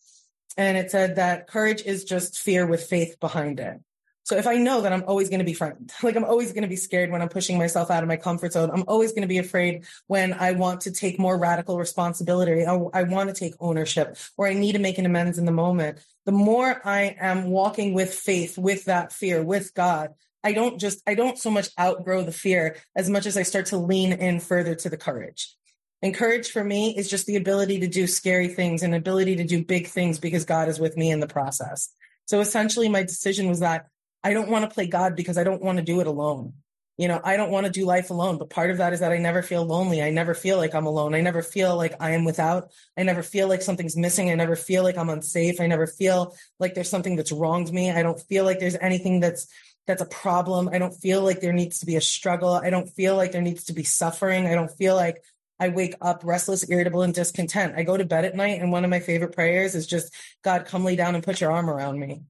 And 0.57 0.77
it 0.77 0.91
said 0.91 1.17
that 1.17 1.47
courage 1.47 1.81
is 1.81 2.05
just 2.05 2.37
fear 2.37 2.65
with 2.65 2.83
faith 2.83 3.19
behind 3.19 3.59
it. 3.59 3.79
So 4.25 4.35
if 4.35 4.47
I 4.47 4.55
know 4.55 4.81
that 4.81 4.91
I'm 4.91 5.03
always 5.05 5.29
going 5.29 5.39
to 5.39 5.45
be 5.45 5.53
frightened, 5.53 5.93
like 6.03 6.15
I'm 6.15 6.23
always 6.23 6.51
going 6.51 6.63
to 6.63 6.67
be 6.67 6.75
scared 6.75 7.11
when 7.11 7.21
I'm 7.21 7.29
pushing 7.29 7.57
myself 7.57 7.91
out 7.91 8.03
of 8.03 8.09
my 8.09 8.17
comfort 8.17 8.53
zone, 8.53 8.71
I'm 8.73 8.83
always 8.87 9.11
going 9.11 9.21
to 9.21 9.27
be 9.27 9.37
afraid 9.37 9.85
when 10.07 10.33
I 10.33 10.51
want 10.53 10.81
to 10.81 10.91
take 10.91 11.19
more 11.19 11.37
radical 11.37 11.77
responsibility. 11.77 12.65
I, 12.65 12.73
I 12.93 13.03
want 13.03 13.29
to 13.29 13.35
take 13.35 13.53
ownership 13.59 14.17
or 14.35 14.47
I 14.47 14.53
need 14.53 14.73
to 14.73 14.79
make 14.79 14.97
an 14.97 15.05
amends 15.05 15.37
in 15.37 15.45
the 15.45 15.51
moment. 15.51 15.99
The 16.25 16.31
more 16.31 16.81
I 16.83 17.15
am 17.19 17.45
walking 17.45 17.93
with 17.93 18.13
faith, 18.13 18.57
with 18.57 18.85
that 18.85 19.13
fear, 19.13 19.43
with 19.43 19.73
God, 19.75 20.15
I 20.43 20.53
don't 20.53 20.79
just, 20.79 21.01
I 21.07 21.13
don't 21.13 21.37
so 21.37 21.51
much 21.51 21.69
outgrow 21.79 22.23
the 22.23 22.31
fear 22.31 22.77
as 22.95 23.09
much 23.09 23.27
as 23.27 23.37
I 23.37 23.43
start 23.43 23.67
to 23.67 23.77
lean 23.77 24.11
in 24.11 24.39
further 24.39 24.73
to 24.73 24.89
the 24.89 24.97
courage. 24.97 25.55
And 26.01 26.15
courage 26.15 26.51
for 26.51 26.63
me 26.63 26.95
is 26.97 27.09
just 27.09 27.27
the 27.27 27.35
ability 27.35 27.79
to 27.79 27.87
do 27.87 28.07
scary 28.07 28.47
things 28.47 28.81
and 28.81 28.93
ability 28.93 29.35
to 29.37 29.43
do 29.43 29.63
big 29.63 29.87
things 29.87 30.19
because 30.19 30.45
God 30.45 30.67
is 30.67 30.79
with 30.79 30.97
me 30.97 31.11
in 31.11 31.19
the 31.19 31.27
process. 31.27 31.93
So 32.25 32.39
essentially 32.39 32.89
my 32.89 33.03
decision 33.03 33.47
was 33.47 33.59
that 33.59 33.87
I 34.25 34.33
don't 34.33 34.49
want 34.49 34.67
to 34.67 34.73
play 34.73 34.87
God 34.87 35.15
because 35.15 35.37
I 35.37 35.43
don't 35.43 35.61
want 35.61 35.77
to 35.77 35.83
do 35.83 36.01
it 36.01 36.07
alone. 36.07 36.53
You 36.97 37.07
know, 37.07 37.21
I 37.23 37.37
don't 37.37 37.51
want 37.51 37.67
to 37.67 37.71
do 37.71 37.85
life 37.85 38.09
alone, 38.09 38.39
but 38.39 38.49
part 38.49 38.71
of 38.71 38.77
that 38.77 38.91
is 38.91 39.01
that 39.01 39.11
I 39.11 39.19
never 39.19 39.43
feel 39.43 39.63
lonely. 39.63 40.01
I 40.01 40.09
never 40.09 40.33
feel 40.33 40.57
like 40.57 40.73
I'm 40.73 40.87
alone. 40.87 41.13
I 41.13 41.21
never 41.21 41.43
feel 41.43 41.75
like 41.75 41.93
I 41.99 42.11
am 42.11 42.25
without. 42.25 42.71
I 42.97 43.03
never 43.03 43.21
feel 43.21 43.47
like 43.47 43.61
something's 43.61 43.95
missing. 43.95 44.31
I 44.31 44.35
never 44.35 44.55
feel 44.55 44.81
like 44.81 44.97
I'm 44.97 45.09
unsafe. 45.09 45.61
I 45.61 45.67
never 45.67 45.85
feel 45.85 46.35
like 46.57 46.73
there's 46.73 46.89
something 46.89 47.15
that's 47.17 47.31
wronged 47.31 47.71
me. 47.71 47.91
I 47.91 48.01
don't 48.01 48.19
feel 48.19 48.45
like 48.45 48.59
there's 48.59 48.77
anything 48.81 49.19
that's 49.19 49.47
that's 49.85 50.01
a 50.01 50.07
problem. 50.07 50.69
I 50.73 50.79
don't 50.79 50.93
feel 50.93 51.21
like 51.21 51.39
there 51.39 51.53
needs 51.53 51.79
to 51.79 51.85
be 51.85 51.95
a 51.95 52.01
struggle. 52.01 52.53
I 52.53 52.71
don't 52.71 52.89
feel 52.89 53.15
like 53.15 53.31
there 53.31 53.43
needs 53.43 53.65
to 53.65 53.73
be 53.73 53.83
suffering. 53.83 54.47
I 54.47 54.55
don't 54.55 54.71
feel 54.71 54.95
like 54.95 55.21
I 55.59 55.69
wake 55.69 55.93
up 56.01 56.21
restless, 56.23 56.67
irritable, 56.67 57.03
and 57.03 57.13
discontent. 57.13 57.75
I 57.77 57.83
go 57.83 57.95
to 57.95 58.05
bed 58.05 58.25
at 58.25 58.35
night, 58.35 58.59
and 58.59 58.71
one 58.71 58.83
of 58.83 58.89
my 58.89 59.01
favorite 59.01 59.35
prayers 59.35 59.75
is 59.75 59.85
just, 59.85 60.11
God, 60.43 60.65
come 60.65 60.83
lay 60.83 60.95
down 60.95 61.13
and 61.13 61.23
put 61.23 61.39
your 61.39 61.51
arm 61.51 61.69
around 61.69 61.99
me. 61.99 62.23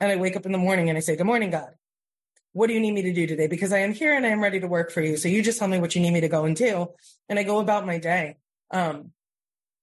And 0.00 0.12
I 0.12 0.16
wake 0.16 0.36
up 0.36 0.46
in 0.46 0.52
the 0.52 0.58
morning 0.58 0.88
and 0.88 0.96
I 0.96 1.00
say, 1.00 1.16
Good 1.16 1.26
morning, 1.26 1.50
God. 1.50 1.74
What 2.52 2.68
do 2.68 2.72
you 2.72 2.80
need 2.80 2.92
me 2.92 3.02
to 3.02 3.12
do 3.12 3.26
today? 3.26 3.46
Because 3.46 3.72
I 3.72 3.78
am 3.78 3.92
here 3.92 4.14
and 4.14 4.24
I 4.24 4.30
am 4.30 4.42
ready 4.42 4.58
to 4.60 4.66
work 4.66 4.90
for 4.90 5.00
you. 5.00 5.16
So 5.16 5.28
you 5.28 5.42
just 5.42 5.58
tell 5.58 5.68
me 5.68 5.78
what 5.78 5.94
you 5.94 6.00
need 6.00 6.12
me 6.12 6.22
to 6.22 6.28
go 6.28 6.44
and 6.44 6.56
do. 6.56 6.88
And 7.28 7.38
I 7.38 7.42
go 7.42 7.58
about 7.58 7.86
my 7.86 7.98
day. 7.98 8.36
Um, 8.70 9.12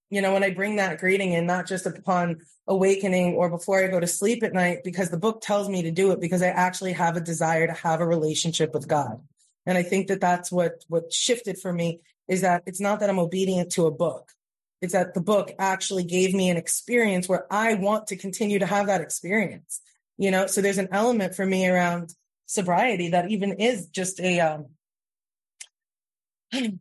you 0.09 0.21
know, 0.21 0.33
when 0.33 0.43
I 0.43 0.51
bring 0.51 0.77
that 0.77 0.99
greeting 0.99 1.33
in, 1.33 1.45
not 1.45 1.67
just 1.67 1.85
upon 1.85 2.41
awakening 2.67 3.33
or 3.35 3.49
before 3.49 3.83
I 3.83 3.87
go 3.87 3.99
to 3.99 4.07
sleep 4.07 4.43
at 4.43 4.53
night, 4.53 4.79
because 4.83 5.09
the 5.09 5.17
book 5.17 5.41
tells 5.41 5.69
me 5.69 5.83
to 5.83 5.91
do 5.91 6.11
it 6.11 6.19
because 6.19 6.41
I 6.41 6.47
actually 6.47 6.93
have 6.93 7.17
a 7.17 7.21
desire 7.21 7.67
to 7.67 7.73
have 7.73 8.01
a 8.01 8.07
relationship 8.07 8.73
with 8.73 8.87
God. 8.87 9.21
And 9.65 9.77
I 9.77 9.83
think 9.83 10.07
that 10.07 10.21
that's 10.21 10.51
what, 10.51 10.83
what 10.87 11.11
shifted 11.11 11.57
for 11.57 11.73
me 11.73 12.01
is 12.27 12.41
that 12.41 12.63
it's 12.65 12.79
not 12.79 12.99
that 12.99 13.09
I'm 13.09 13.19
obedient 13.19 13.71
to 13.73 13.87
a 13.87 13.91
book. 13.91 14.31
It's 14.81 14.93
that 14.93 15.13
the 15.13 15.21
book 15.21 15.51
actually 15.57 16.03
gave 16.03 16.33
me 16.33 16.49
an 16.49 16.57
experience 16.57 17.27
where 17.27 17.45
I 17.51 17.75
want 17.75 18.07
to 18.07 18.15
continue 18.15 18.59
to 18.59 18.65
have 18.65 18.87
that 18.87 19.01
experience. 19.01 19.81
You 20.17 20.31
know, 20.31 20.47
so 20.47 20.61
there's 20.61 20.77
an 20.77 20.89
element 20.91 21.35
for 21.35 21.45
me 21.45 21.67
around 21.67 22.13
sobriety 22.45 23.09
that 23.09 23.29
even 23.31 23.53
is 23.53 23.87
just 23.87 24.19
a, 24.19 24.39
um, 24.39 24.67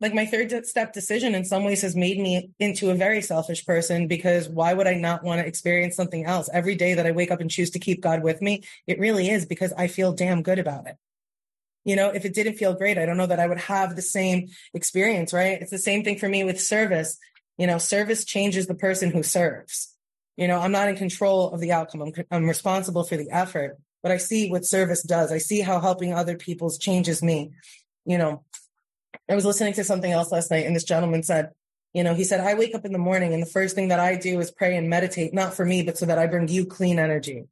like 0.00 0.14
my 0.14 0.24
third 0.24 0.66
step 0.66 0.92
decision 0.92 1.34
in 1.34 1.44
some 1.44 1.64
ways 1.64 1.82
has 1.82 1.94
made 1.94 2.18
me 2.18 2.50
into 2.58 2.90
a 2.90 2.94
very 2.94 3.20
selfish 3.20 3.66
person 3.66 4.06
because 4.06 4.48
why 4.48 4.72
would 4.72 4.86
I 4.86 4.94
not 4.94 5.22
want 5.22 5.40
to 5.40 5.46
experience 5.46 5.94
something 5.94 6.24
else 6.24 6.48
every 6.52 6.74
day 6.74 6.94
that 6.94 7.06
I 7.06 7.10
wake 7.10 7.30
up 7.30 7.40
and 7.40 7.50
choose 7.50 7.70
to 7.70 7.78
keep 7.78 8.00
God 8.00 8.22
with 8.22 8.40
me? 8.40 8.62
It 8.86 8.98
really 8.98 9.28
is 9.28 9.44
because 9.44 9.72
I 9.74 9.88
feel 9.88 10.12
damn 10.12 10.42
good 10.42 10.58
about 10.58 10.86
it. 10.86 10.96
You 11.84 11.96
know, 11.96 12.10
if 12.10 12.24
it 12.24 12.34
didn't 12.34 12.56
feel 12.56 12.74
great, 12.74 12.98
I 12.98 13.06
don't 13.06 13.16
know 13.16 13.26
that 13.26 13.40
I 13.40 13.46
would 13.46 13.60
have 13.60 13.96
the 13.96 14.02
same 14.02 14.48
experience, 14.74 15.32
right? 15.32 15.60
It's 15.60 15.70
the 15.70 15.78
same 15.78 16.04
thing 16.04 16.18
for 16.18 16.28
me 16.28 16.44
with 16.44 16.60
service. 16.60 17.18
You 17.58 17.66
know, 17.66 17.78
service 17.78 18.24
changes 18.24 18.66
the 18.66 18.74
person 18.74 19.10
who 19.10 19.22
serves. 19.22 19.94
You 20.40 20.48
know, 20.48 20.58
I'm 20.58 20.72
not 20.72 20.88
in 20.88 20.96
control 20.96 21.50
of 21.50 21.60
the 21.60 21.72
outcome. 21.72 22.00
I'm, 22.00 22.12
I'm 22.30 22.48
responsible 22.48 23.04
for 23.04 23.18
the 23.18 23.30
effort, 23.30 23.76
but 24.02 24.10
I 24.10 24.16
see 24.16 24.50
what 24.50 24.64
service 24.64 25.02
does. 25.02 25.30
I 25.30 25.36
see 25.36 25.60
how 25.60 25.80
helping 25.80 26.14
other 26.14 26.34
people's 26.34 26.78
changes 26.78 27.22
me. 27.22 27.50
You 28.06 28.16
know, 28.16 28.42
I 29.28 29.34
was 29.34 29.44
listening 29.44 29.74
to 29.74 29.84
something 29.84 30.10
else 30.10 30.32
last 30.32 30.50
night 30.50 30.64
and 30.64 30.74
this 30.74 30.84
gentleman 30.84 31.22
said, 31.22 31.50
you 31.92 32.02
know, 32.02 32.14
he 32.14 32.24
said, 32.24 32.40
I 32.40 32.54
wake 32.54 32.74
up 32.74 32.86
in 32.86 32.92
the 32.92 32.98
morning 32.98 33.34
and 33.34 33.42
the 33.42 33.50
first 33.50 33.74
thing 33.74 33.88
that 33.88 34.00
I 34.00 34.16
do 34.16 34.40
is 34.40 34.50
pray 34.50 34.76
and 34.76 34.88
meditate, 34.88 35.34
not 35.34 35.52
for 35.52 35.66
me, 35.66 35.82
but 35.82 35.98
so 35.98 36.06
that 36.06 36.18
I 36.18 36.26
bring 36.26 36.48
you 36.48 36.64
clean 36.64 36.98
energy. 36.98 37.44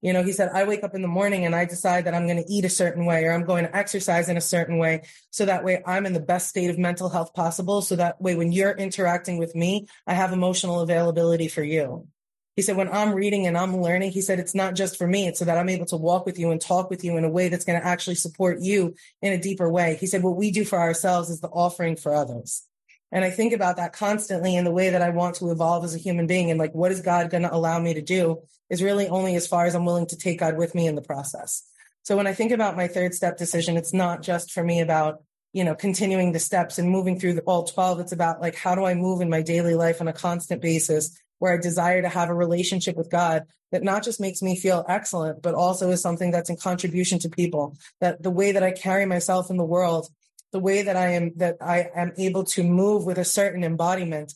You 0.00 0.12
know, 0.12 0.24
he 0.24 0.32
said, 0.32 0.50
I 0.52 0.64
wake 0.64 0.82
up 0.82 0.96
in 0.96 1.02
the 1.02 1.06
morning 1.06 1.44
and 1.44 1.54
I 1.54 1.64
decide 1.64 2.06
that 2.06 2.14
I'm 2.14 2.26
going 2.26 2.42
to 2.42 2.52
eat 2.52 2.64
a 2.64 2.68
certain 2.68 3.04
way 3.04 3.24
or 3.24 3.32
I'm 3.34 3.44
going 3.44 3.66
to 3.66 3.76
exercise 3.76 4.28
in 4.28 4.36
a 4.36 4.40
certain 4.40 4.78
way. 4.78 5.02
So 5.30 5.44
that 5.44 5.62
way 5.62 5.80
I'm 5.86 6.06
in 6.06 6.12
the 6.12 6.18
best 6.18 6.48
state 6.48 6.70
of 6.70 6.78
mental 6.78 7.08
health 7.08 7.34
possible. 7.34 7.82
So 7.82 7.94
that 7.94 8.20
way 8.20 8.34
when 8.34 8.50
you're 8.50 8.72
interacting 8.72 9.38
with 9.38 9.54
me, 9.54 9.86
I 10.08 10.14
have 10.14 10.32
emotional 10.32 10.80
availability 10.80 11.46
for 11.46 11.62
you. 11.62 12.08
He 12.54 12.62
said, 12.62 12.76
when 12.76 12.88
I'm 12.88 13.14
reading 13.14 13.46
and 13.46 13.56
I'm 13.56 13.80
learning, 13.80 14.10
he 14.10 14.20
said, 14.20 14.38
it's 14.38 14.54
not 14.54 14.74
just 14.74 14.98
for 14.98 15.06
me. 15.06 15.26
It's 15.26 15.38
so 15.38 15.46
that 15.46 15.56
I'm 15.56 15.70
able 15.70 15.86
to 15.86 15.96
walk 15.96 16.26
with 16.26 16.38
you 16.38 16.50
and 16.50 16.60
talk 16.60 16.90
with 16.90 17.02
you 17.02 17.16
in 17.16 17.24
a 17.24 17.30
way 17.30 17.48
that's 17.48 17.64
going 17.64 17.80
to 17.80 17.86
actually 17.86 18.16
support 18.16 18.60
you 18.60 18.94
in 19.22 19.32
a 19.32 19.40
deeper 19.40 19.70
way. 19.70 19.96
He 19.98 20.06
said, 20.06 20.22
what 20.22 20.36
we 20.36 20.50
do 20.50 20.64
for 20.64 20.78
ourselves 20.78 21.30
is 21.30 21.40
the 21.40 21.48
offering 21.48 21.96
for 21.96 22.14
others. 22.14 22.66
And 23.10 23.24
I 23.24 23.30
think 23.30 23.52
about 23.52 23.76
that 23.76 23.92
constantly 23.92 24.54
in 24.54 24.64
the 24.64 24.70
way 24.70 24.90
that 24.90 25.02
I 25.02 25.10
want 25.10 25.36
to 25.36 25.50
evolve 25.50 25.84
as 25.84 25.94
a 25.94 25.98
human 25.98 26.26
being. 26.26 26.50
And 26.50 26.58
like, 26.58 26.74
what 26.74 26.92
is 26.92 27.00
God 27.00 27.30
going 27.30 27.42
to 27.42 27.54
allow 27.54 27.78
me 27.78 27.94
to 27.94 28.02
do 28.02 28.42
is 28.68 28.82
really 28.82 29.08
only 29.08 29.34
as 29.34 29.46
far 29.46 29.66
as 29.66 29.74
I'm 29.74 29.84
willing 29.84 30.06
to 30.08 30.16
take 30.16 30.40
God 30.40 30.56
with 30.56 30.74
me 30.74 30.86
in 30.86 30.94
the 30.94 31.02
process. 31.02 31.62
So 32.02 32.16
when 32.16 32.26
I 32.26 32.34
think 32.34 32.52
about 32.52 32.76
my 32.76 32.88
third 32.88 33.14
step 33.14 33.36
decision, 33.36 33.76
it's 33.76 33.92
not 33.92 34.22
just 34.22 34.50
for 34.50 34.64
me 34.64 34.80
about, 34.80 35.22
you 35.52 35.62
know, 35.64 35.74
continuing 35.74 36.32
the 36.32 36.38
steps 36.38 36.78
and 36.78 36.90
moving 36.90 37.18
through 37.18 37.38
all 37.46 37.64
12. 37.64 38.00
It's 38.00 38.12
about 38.12 38.40
like, 38.40 38.56
how 38.56 38.74
do 38.74 38.84
I 38.84 38.94
move 38.94 39.20
in 39.20 39.30
my 39.30 39.42
daily 39.42 39.74
life 39.74 40.00
on 40.00 40.08
a 40.08 40.12
constant 40.12 40.62
basis 40.62 41.16
where 41.42 41.52
I 41.52 41.56
desire 41.58 42.02
to 42.02 42.08
have 42.08 42.30
a 42.30 42.34
relationship 42.34 42.96
with 42.96 43.10
God 43.10 43.42
that 43.72 43.82
not 43.82 44.04
just 44.04 44.20
makes 44.20 44.42
me 44.42 44.54
feel 44.56 44.84
excellent, 44.88 45.42
but 45.42 45.54
also 45.54 45.90
is 45.90 46.00
something 46.00 46.30
that's 46.30 46.50
in 46.50 46.56
contribution 46.56 47.18
to 47.18 47.28
people. 47.28 47.76
That 48.00 48.22
the 48.22 48.30
way 48.30 48.52
that 48.52 48.62
I 48.62 48.70
carry 48.70 49.06
myself 49.06 49.50
in 49.50 49.56
the 49.56 49.64
world 49.64 50.08
the 50.52 50.60
way 50.60 50.82
that 50.82 50.96
I 50.96 51.14
am 51.14 51.32
that 51.36 51.56
I 51.60 51.90
am 51.96 52.12
able 52.18 52.44
to 52.44 52.62
move 52.62 53.04
with 53.04 53.18
a 53.18 53.24
certain 53.24 53.64
embodiment 53.64 54.34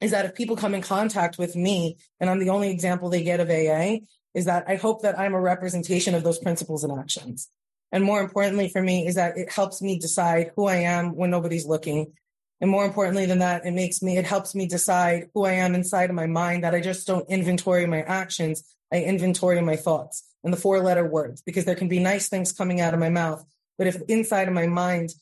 is 0.00 0.10
that 0.10 0.24
if 0.24 0.34
people 0.34 0.56
come 0.56 0.74
in 0.74 0.80
contact 0.80 1.38
with 1.38 1.54
me 1.54 1.98
and 2.18 2.28
I'm 2.28 2.38
the 2.38 2.50
only 2.50 2.70
example 2.70 3.10
they 3.10 3.22
get 3.22 3.38
of 3.38 3.50
AA, 3.50 3.98
is 4.32 4.46
that 4.46 4.64
I 4.66 4.76
hope 4.76 5.02
that 5.02 5.18
I'm 5.18 5.34
a 5.34 5.40
representation 5.40 6.14
of 6.14 6.24
those 6.24 6.38
principles 6.38 6.84
and 6.84 6.98
actions. 6.98 7.50
And 7.92 8.02
more 8.02 8.20
importantly 8.20 8.68
for 8.68 8.80
me 8.80 9.06
is 9.06 9.16
that 9.16 9.36
it 9.36 9.52
helps 9.52 9.82
me 9.82 9.98
decide 9.98 10.52
who 10.56 10.66
I 10.66 10.76
am 10.76 11.14
when 11.14 11.30
nobody's 11.30 11.66
looking. 11.66 12.12
And 12.60 12.70
more 12.70 12.84
importantly 12.84 13.26
than 13.26 13.38
that, 13.38 13.64
it 13.64 13.72
makes 13.72 14.02
me, 14.02 14.18
it 14.18 14.26
helps 14.26 14.54
me 14.54 14.66
decide 14.66 15.28
who 15.34 15.44
I 15.44 15.52
am 15.52 15.74
inside 15.74 16.10
of 16.10 16.16
my 16.16 16.26
mind 16.26 16.64
that 16.64 16.74
I 16.74 16.80
just 16.80 17.06
don't 17.06 17.28
inventory 17.30 17.86
my 17.86 18.02
actions. 18.02 18.64
I 18.92 19.02
inventory 19.02 19.60
my 19.62 19.76
thoughts 19.76 20.24
and 20.42 20.52
the 20.52 20.58
four 20.58 20.80
letter 20.80 21.06
words 21.06 21.42
because 21.42 21.64
there 21.64 21.74
can 21.74 21.88
be 21.88 21.98
nice 21.98 22.28
things 22.28 22.52
coming 22.52 22.80
out 22.80 22.94
of 22.94 23.00
my 23.00 23.08
mouth, 23.08 23.44
but 23.78 23.86
if 23.86 24.00
inside 24.08 24.48
of 24.48 24.54
my 24.54 24.66
mind 24.66 25.14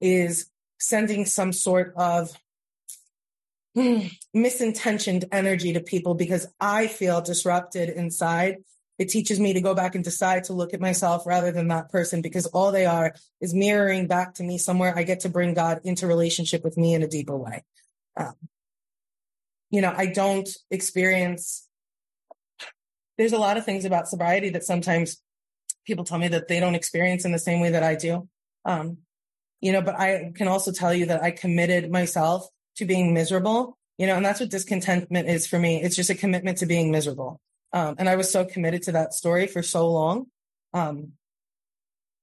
is 0.00 0.50
sending 0.78 1.24
some 1.24 1.52
sort 1.52 1.94
of 1.96 2.30
misintentioned 3.76 5.24
energy 5.32 5.72
to 5.72 5.80
people 5.80 6.14
because 6.14 6.46
I 6.60 6.86
feel 6.86 7.20
disrupted 7.20 7.88
inside, 7.90 8.58
it 8.98 9.08
teaches 9.08 9.38
me 9.38 9.52
to 9.52 9.60
go 9.60 9.74
back 9.74 9.94
and 9.94 10.02
decide 10.02 10.44
to 10.44 10.52
look 10.52 10.72
at 10.72 10.80
myself 10.80 11.26
rather 11.26 11.52
than 11.52 11.68
that 11.68 11.90
person 11.90 12.22
because 12.22 12.46
all 12.46 12.72
they 12.72 12.86
are 12.86 13.14
is 13.40 13.54
mirroring 13.54 14.06
back 14.06 14.34
to 14.34 14.42
me 14.42 14.58
somewhere 14.58 14.96
I 14.96 15.02
get 15.02 15.20
to 15.20 15.28
bring 15.28 15.54
God 15.54 15.80
into 15.84 16.06
relationship 16.06 16.64
with 16.64 16.76
me 16.76 16.94
in 16.94 17.02
a 17.02 17.08
deeper 17.08 17.36
way. 17.36 17.64
Um, 18.16 18.34
you 19.70 19.82
know, 19.82 19.92
I 19.94 20.06
don't 20.06 20.48
experience, 20.70 21.68
there's 23.18 23.32
a 23.32 23.38
lot 23.38 23.56
of 23.56 23.64
things 23.64 23.84
about 23.84 24.08
sobriety 24.08 24.50
that 24.50 24.64
sometimes 24.64 25.20
people 25.86 26.04
tell 26.04 26.18
me 26.18 26.28
that 26.28 26.48
they 26.48 26.60
don't 26.60 26.74
experience 26.74 27.24
in 27.24 27.32
the 27.32 27.38
same 27.38 27.60
way 27.60 27.70
that 27.70 27.82
I 27.82 27.94
do. 27.94 28.28
Um, 28.64 28.98
you 29.60 29.72
know, 29.72 29.82
but 29.82 29.98
I 29.98 30.32
can 30.34 30.48
also 30.48 30.72
tell 30.72 30.94
you 30.94 31.06
that 31.06 31.22
I 31.22 31.30
committed 31.30 31.90
myself 31.90 32.48
to 32.76 32.84
being 32.84 33.12
miserable, 33.14 33.78
you 33.98 34.06
know, 34.06 34.16
and 34.16 34.24
that's 34.24 34.40
what 34.40 34.50
discontentment 34.50 35.28
is 35.28 35.46
for 35.46 35.58
me. 35.58 35.82
It's 35.82 35.96
just 35.96 36.10
a 36.10 36.14
commitment 36.14 36.58
to 36.58 36.66
being 36.66 36.90
miserable. 36.90 37.40
Um, 37.76 37.96
and 37.98 38.08
I 38.08 38.16
was 38.16 38.32
so 38.32 38.46
committed 38.46 38.84
to 38.84 38.92
that 38.92 39.12
story 39.12 39.46
for 39.46 39.62
so 39.62 39.90
long, 39.92 40.28
um, 40.72 41.12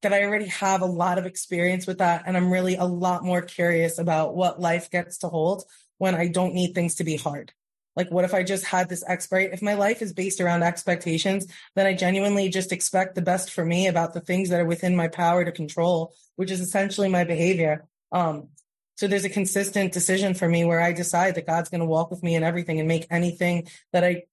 that 0.01 0.11
I 0.11 0.23
already 0.23 0.47
have 0.47 0.81
a 0.81 0.87
lot 0.87 1.19
of 1.19 1.27
experience 1.27 1.85
with 1.85 1.99
that. 1.99 2.23
And 2.25 2.35
I'm 2.35 2.51
really 2.51 2.75
a 2.75 2.85
lot 2.85 3.23
more 3.23 3.43
curious 3.43 3.99
about 3.99 4.35
what 4.35 4.59
life 4.59 4.89
gets 4.89 5.19
to 5.19 5.27
hold 5.27 5.63
when 5.99 6.15
I 6.15 6.27
don't 6.27 6.55
need 6.55 6.73
things 6.73 6.95
to 6.95 7.03
be 7.03 7.17
hard. 7.17 7.53
Like, 7.95 8.09
what 8.09 8.25
if 8.25 8.33
I 8.33 8.41
just 8.41 8.65
had 8.65 8.89
this 8.89 9.03
expert? 9.07 9.51
If 9.53 9.61
my 9.61 9.75
life 9.75 10.01
is 10.01 10.11
based 10.11 10.41
around 10.41 10.63
expectations, 10.63 11.45
then 11.75 11.85
I 11.85 11.93
genuinely 11.93 12.49
just 12.49 12.71
expect 12.71 13.13
the 13.13 13.21
best 13.21 13.51
for 13.51 13.63
me 13.63 13.85
about 13.85 14.15
the 14.15 14.21
things 14.21 14.49
that 14.49 14.59
are 14.59 14.65
within 14.65 14.95
my 14.95 15.07
power 15.07 15.45
to 15.45 15.51
control, 15.51 16.15
which 16.35 16.49
is 16.49 16.61
essentially 16.61 17.09
my 17.09 17.25
behavior. 17.25 17.85
Um, 18.11 18.47
so 18.95 19.05
there's 19.07 19.25
a 19.25 19.29
consistent 19.29 19.93
decision 19.93 20.33
for 20.33 20.49
me 20.49 20.65
where 20.65 20.81
I 20.81 20.93
decide 20.93 21.35
that 21.35 21.45
God's 21.45 21.69
going 21.69 21.81
to 21.81 21.85
walk 21.85 22.09
with 22.09 22.23
me 22.23 22.33
in 22.33 22.43
everything 22.43 22.79
and 22.79 22.87
make 22.87 23.05
anything 23.11 23.67
that 23.91 24.03
I 24.03 24.23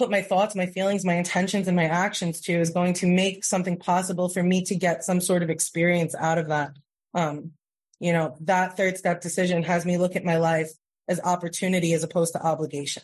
put 0.00 0.10
my 0.10 0.22
thoughts, 0.22 0.56
my 0.56 0.64
feelings, 0.64 1.04
my 1.04 1.12
intentions, 1.12 1.68
and 1.68 1.76
my 1.76 1.84
actions 1.84 2.40
to 2.40 2.54
is 2.54 2.70
going 2.70 2.94
to 2.94 3.06
make 3.06 3.44
something 3.44 3.76
possible 3.76 4.30
for 4.30 4.42
me 4.42 4.64
to 4.64 4.74
get 4.74 5.04
some 5.04 5.20
sort 5.20 5.42
of 5.42 5.50
experience 5.50 6.14
out 6.14 6.38
of 6.38 6.48
that. 6.48 6.70
Um, 7.12 7.52
you 7.98 8.14
know, 8.14 8.34
that 8.40 8.78
third 8.78 8.96
step 8.96 9.20
decision 9.20 9.62
has 9.64 9.84
me 9.84 9.98
look 9.98 10.16
at 10.16 10.24
my 10.24 10.38
life 10.38 10.70
as 11.06 11.20
opportunity 11.20 11.92
as 11.92 12.02
opposed 12.02 12.32
to 12.32 12.42
obligation. 12.42 13.02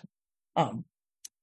Um, 0.57 0.87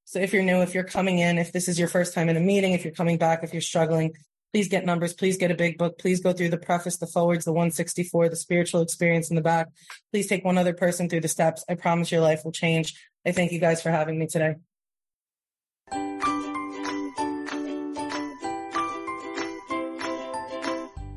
so 0.05 0.17
if 0.17 0.33
you're 0.33 0.41
new, 0.41 0.63
if 0.63 0.73
you're 0.73 0.83
coming 0.83 1.19
in, 1.19 1.37
if 1.37 1.51
this 1.51 1.67
is 1.67 1.77
your 1.77 1.87
first 1.87 2.15
time 2.15 2.29
in 2.29 2.35
a 2.35 2.39
meeting, 2.39 2.73
if 2.73 2.83
you're 2.83 2.91
coming 2.91 3.19
back, 3.19 3.43
if 3.43 3.53
you're 3.53 3.61
struggling, 3.61 4.13
please 4.53 4.67
get 4.67 4.87
numbers. 4.87 5.13
Please 5.13 5.37
get 5.37 5.51
a 5.51 5.55
big 5.55 5.77
book. 5.77 5.99
Please 5.99 6.19
go 6.19 6.33
through 6.33 6.49
the 6.49 6.57
preface, 6.57 6.97
the 6.97 7.05
forwards, 7.05 7.45
the 7.45 7.53
164, 7.53 8.29
the 8.29 8.35
spiritual 8.35 8.81
experience 8.81 9.29
in 9.29 9.35
the 9.35 9.41
back. 9.43 9.67
Please 10.11 10.25
take 10.25 10.43
one 10.43 10.57
other 10.57 10.73
person 10.73 11.09
through 11.09 11.21
the 11.21 11.27
steps. 11.27 11.63
I 11.69 11.75
promise 11.75 12.11
your 12.11 12.21
life 12.21 12.41
will 12.43 12.51
change. 12.51 12.95
I 13.23 13.31
thank 13.33 13.51
you 13.51 13.59
guys 13.59 13.83
for 13.83 13.91
having 13.91 14.17
me 14.17 14.25
today. 14.25 14.55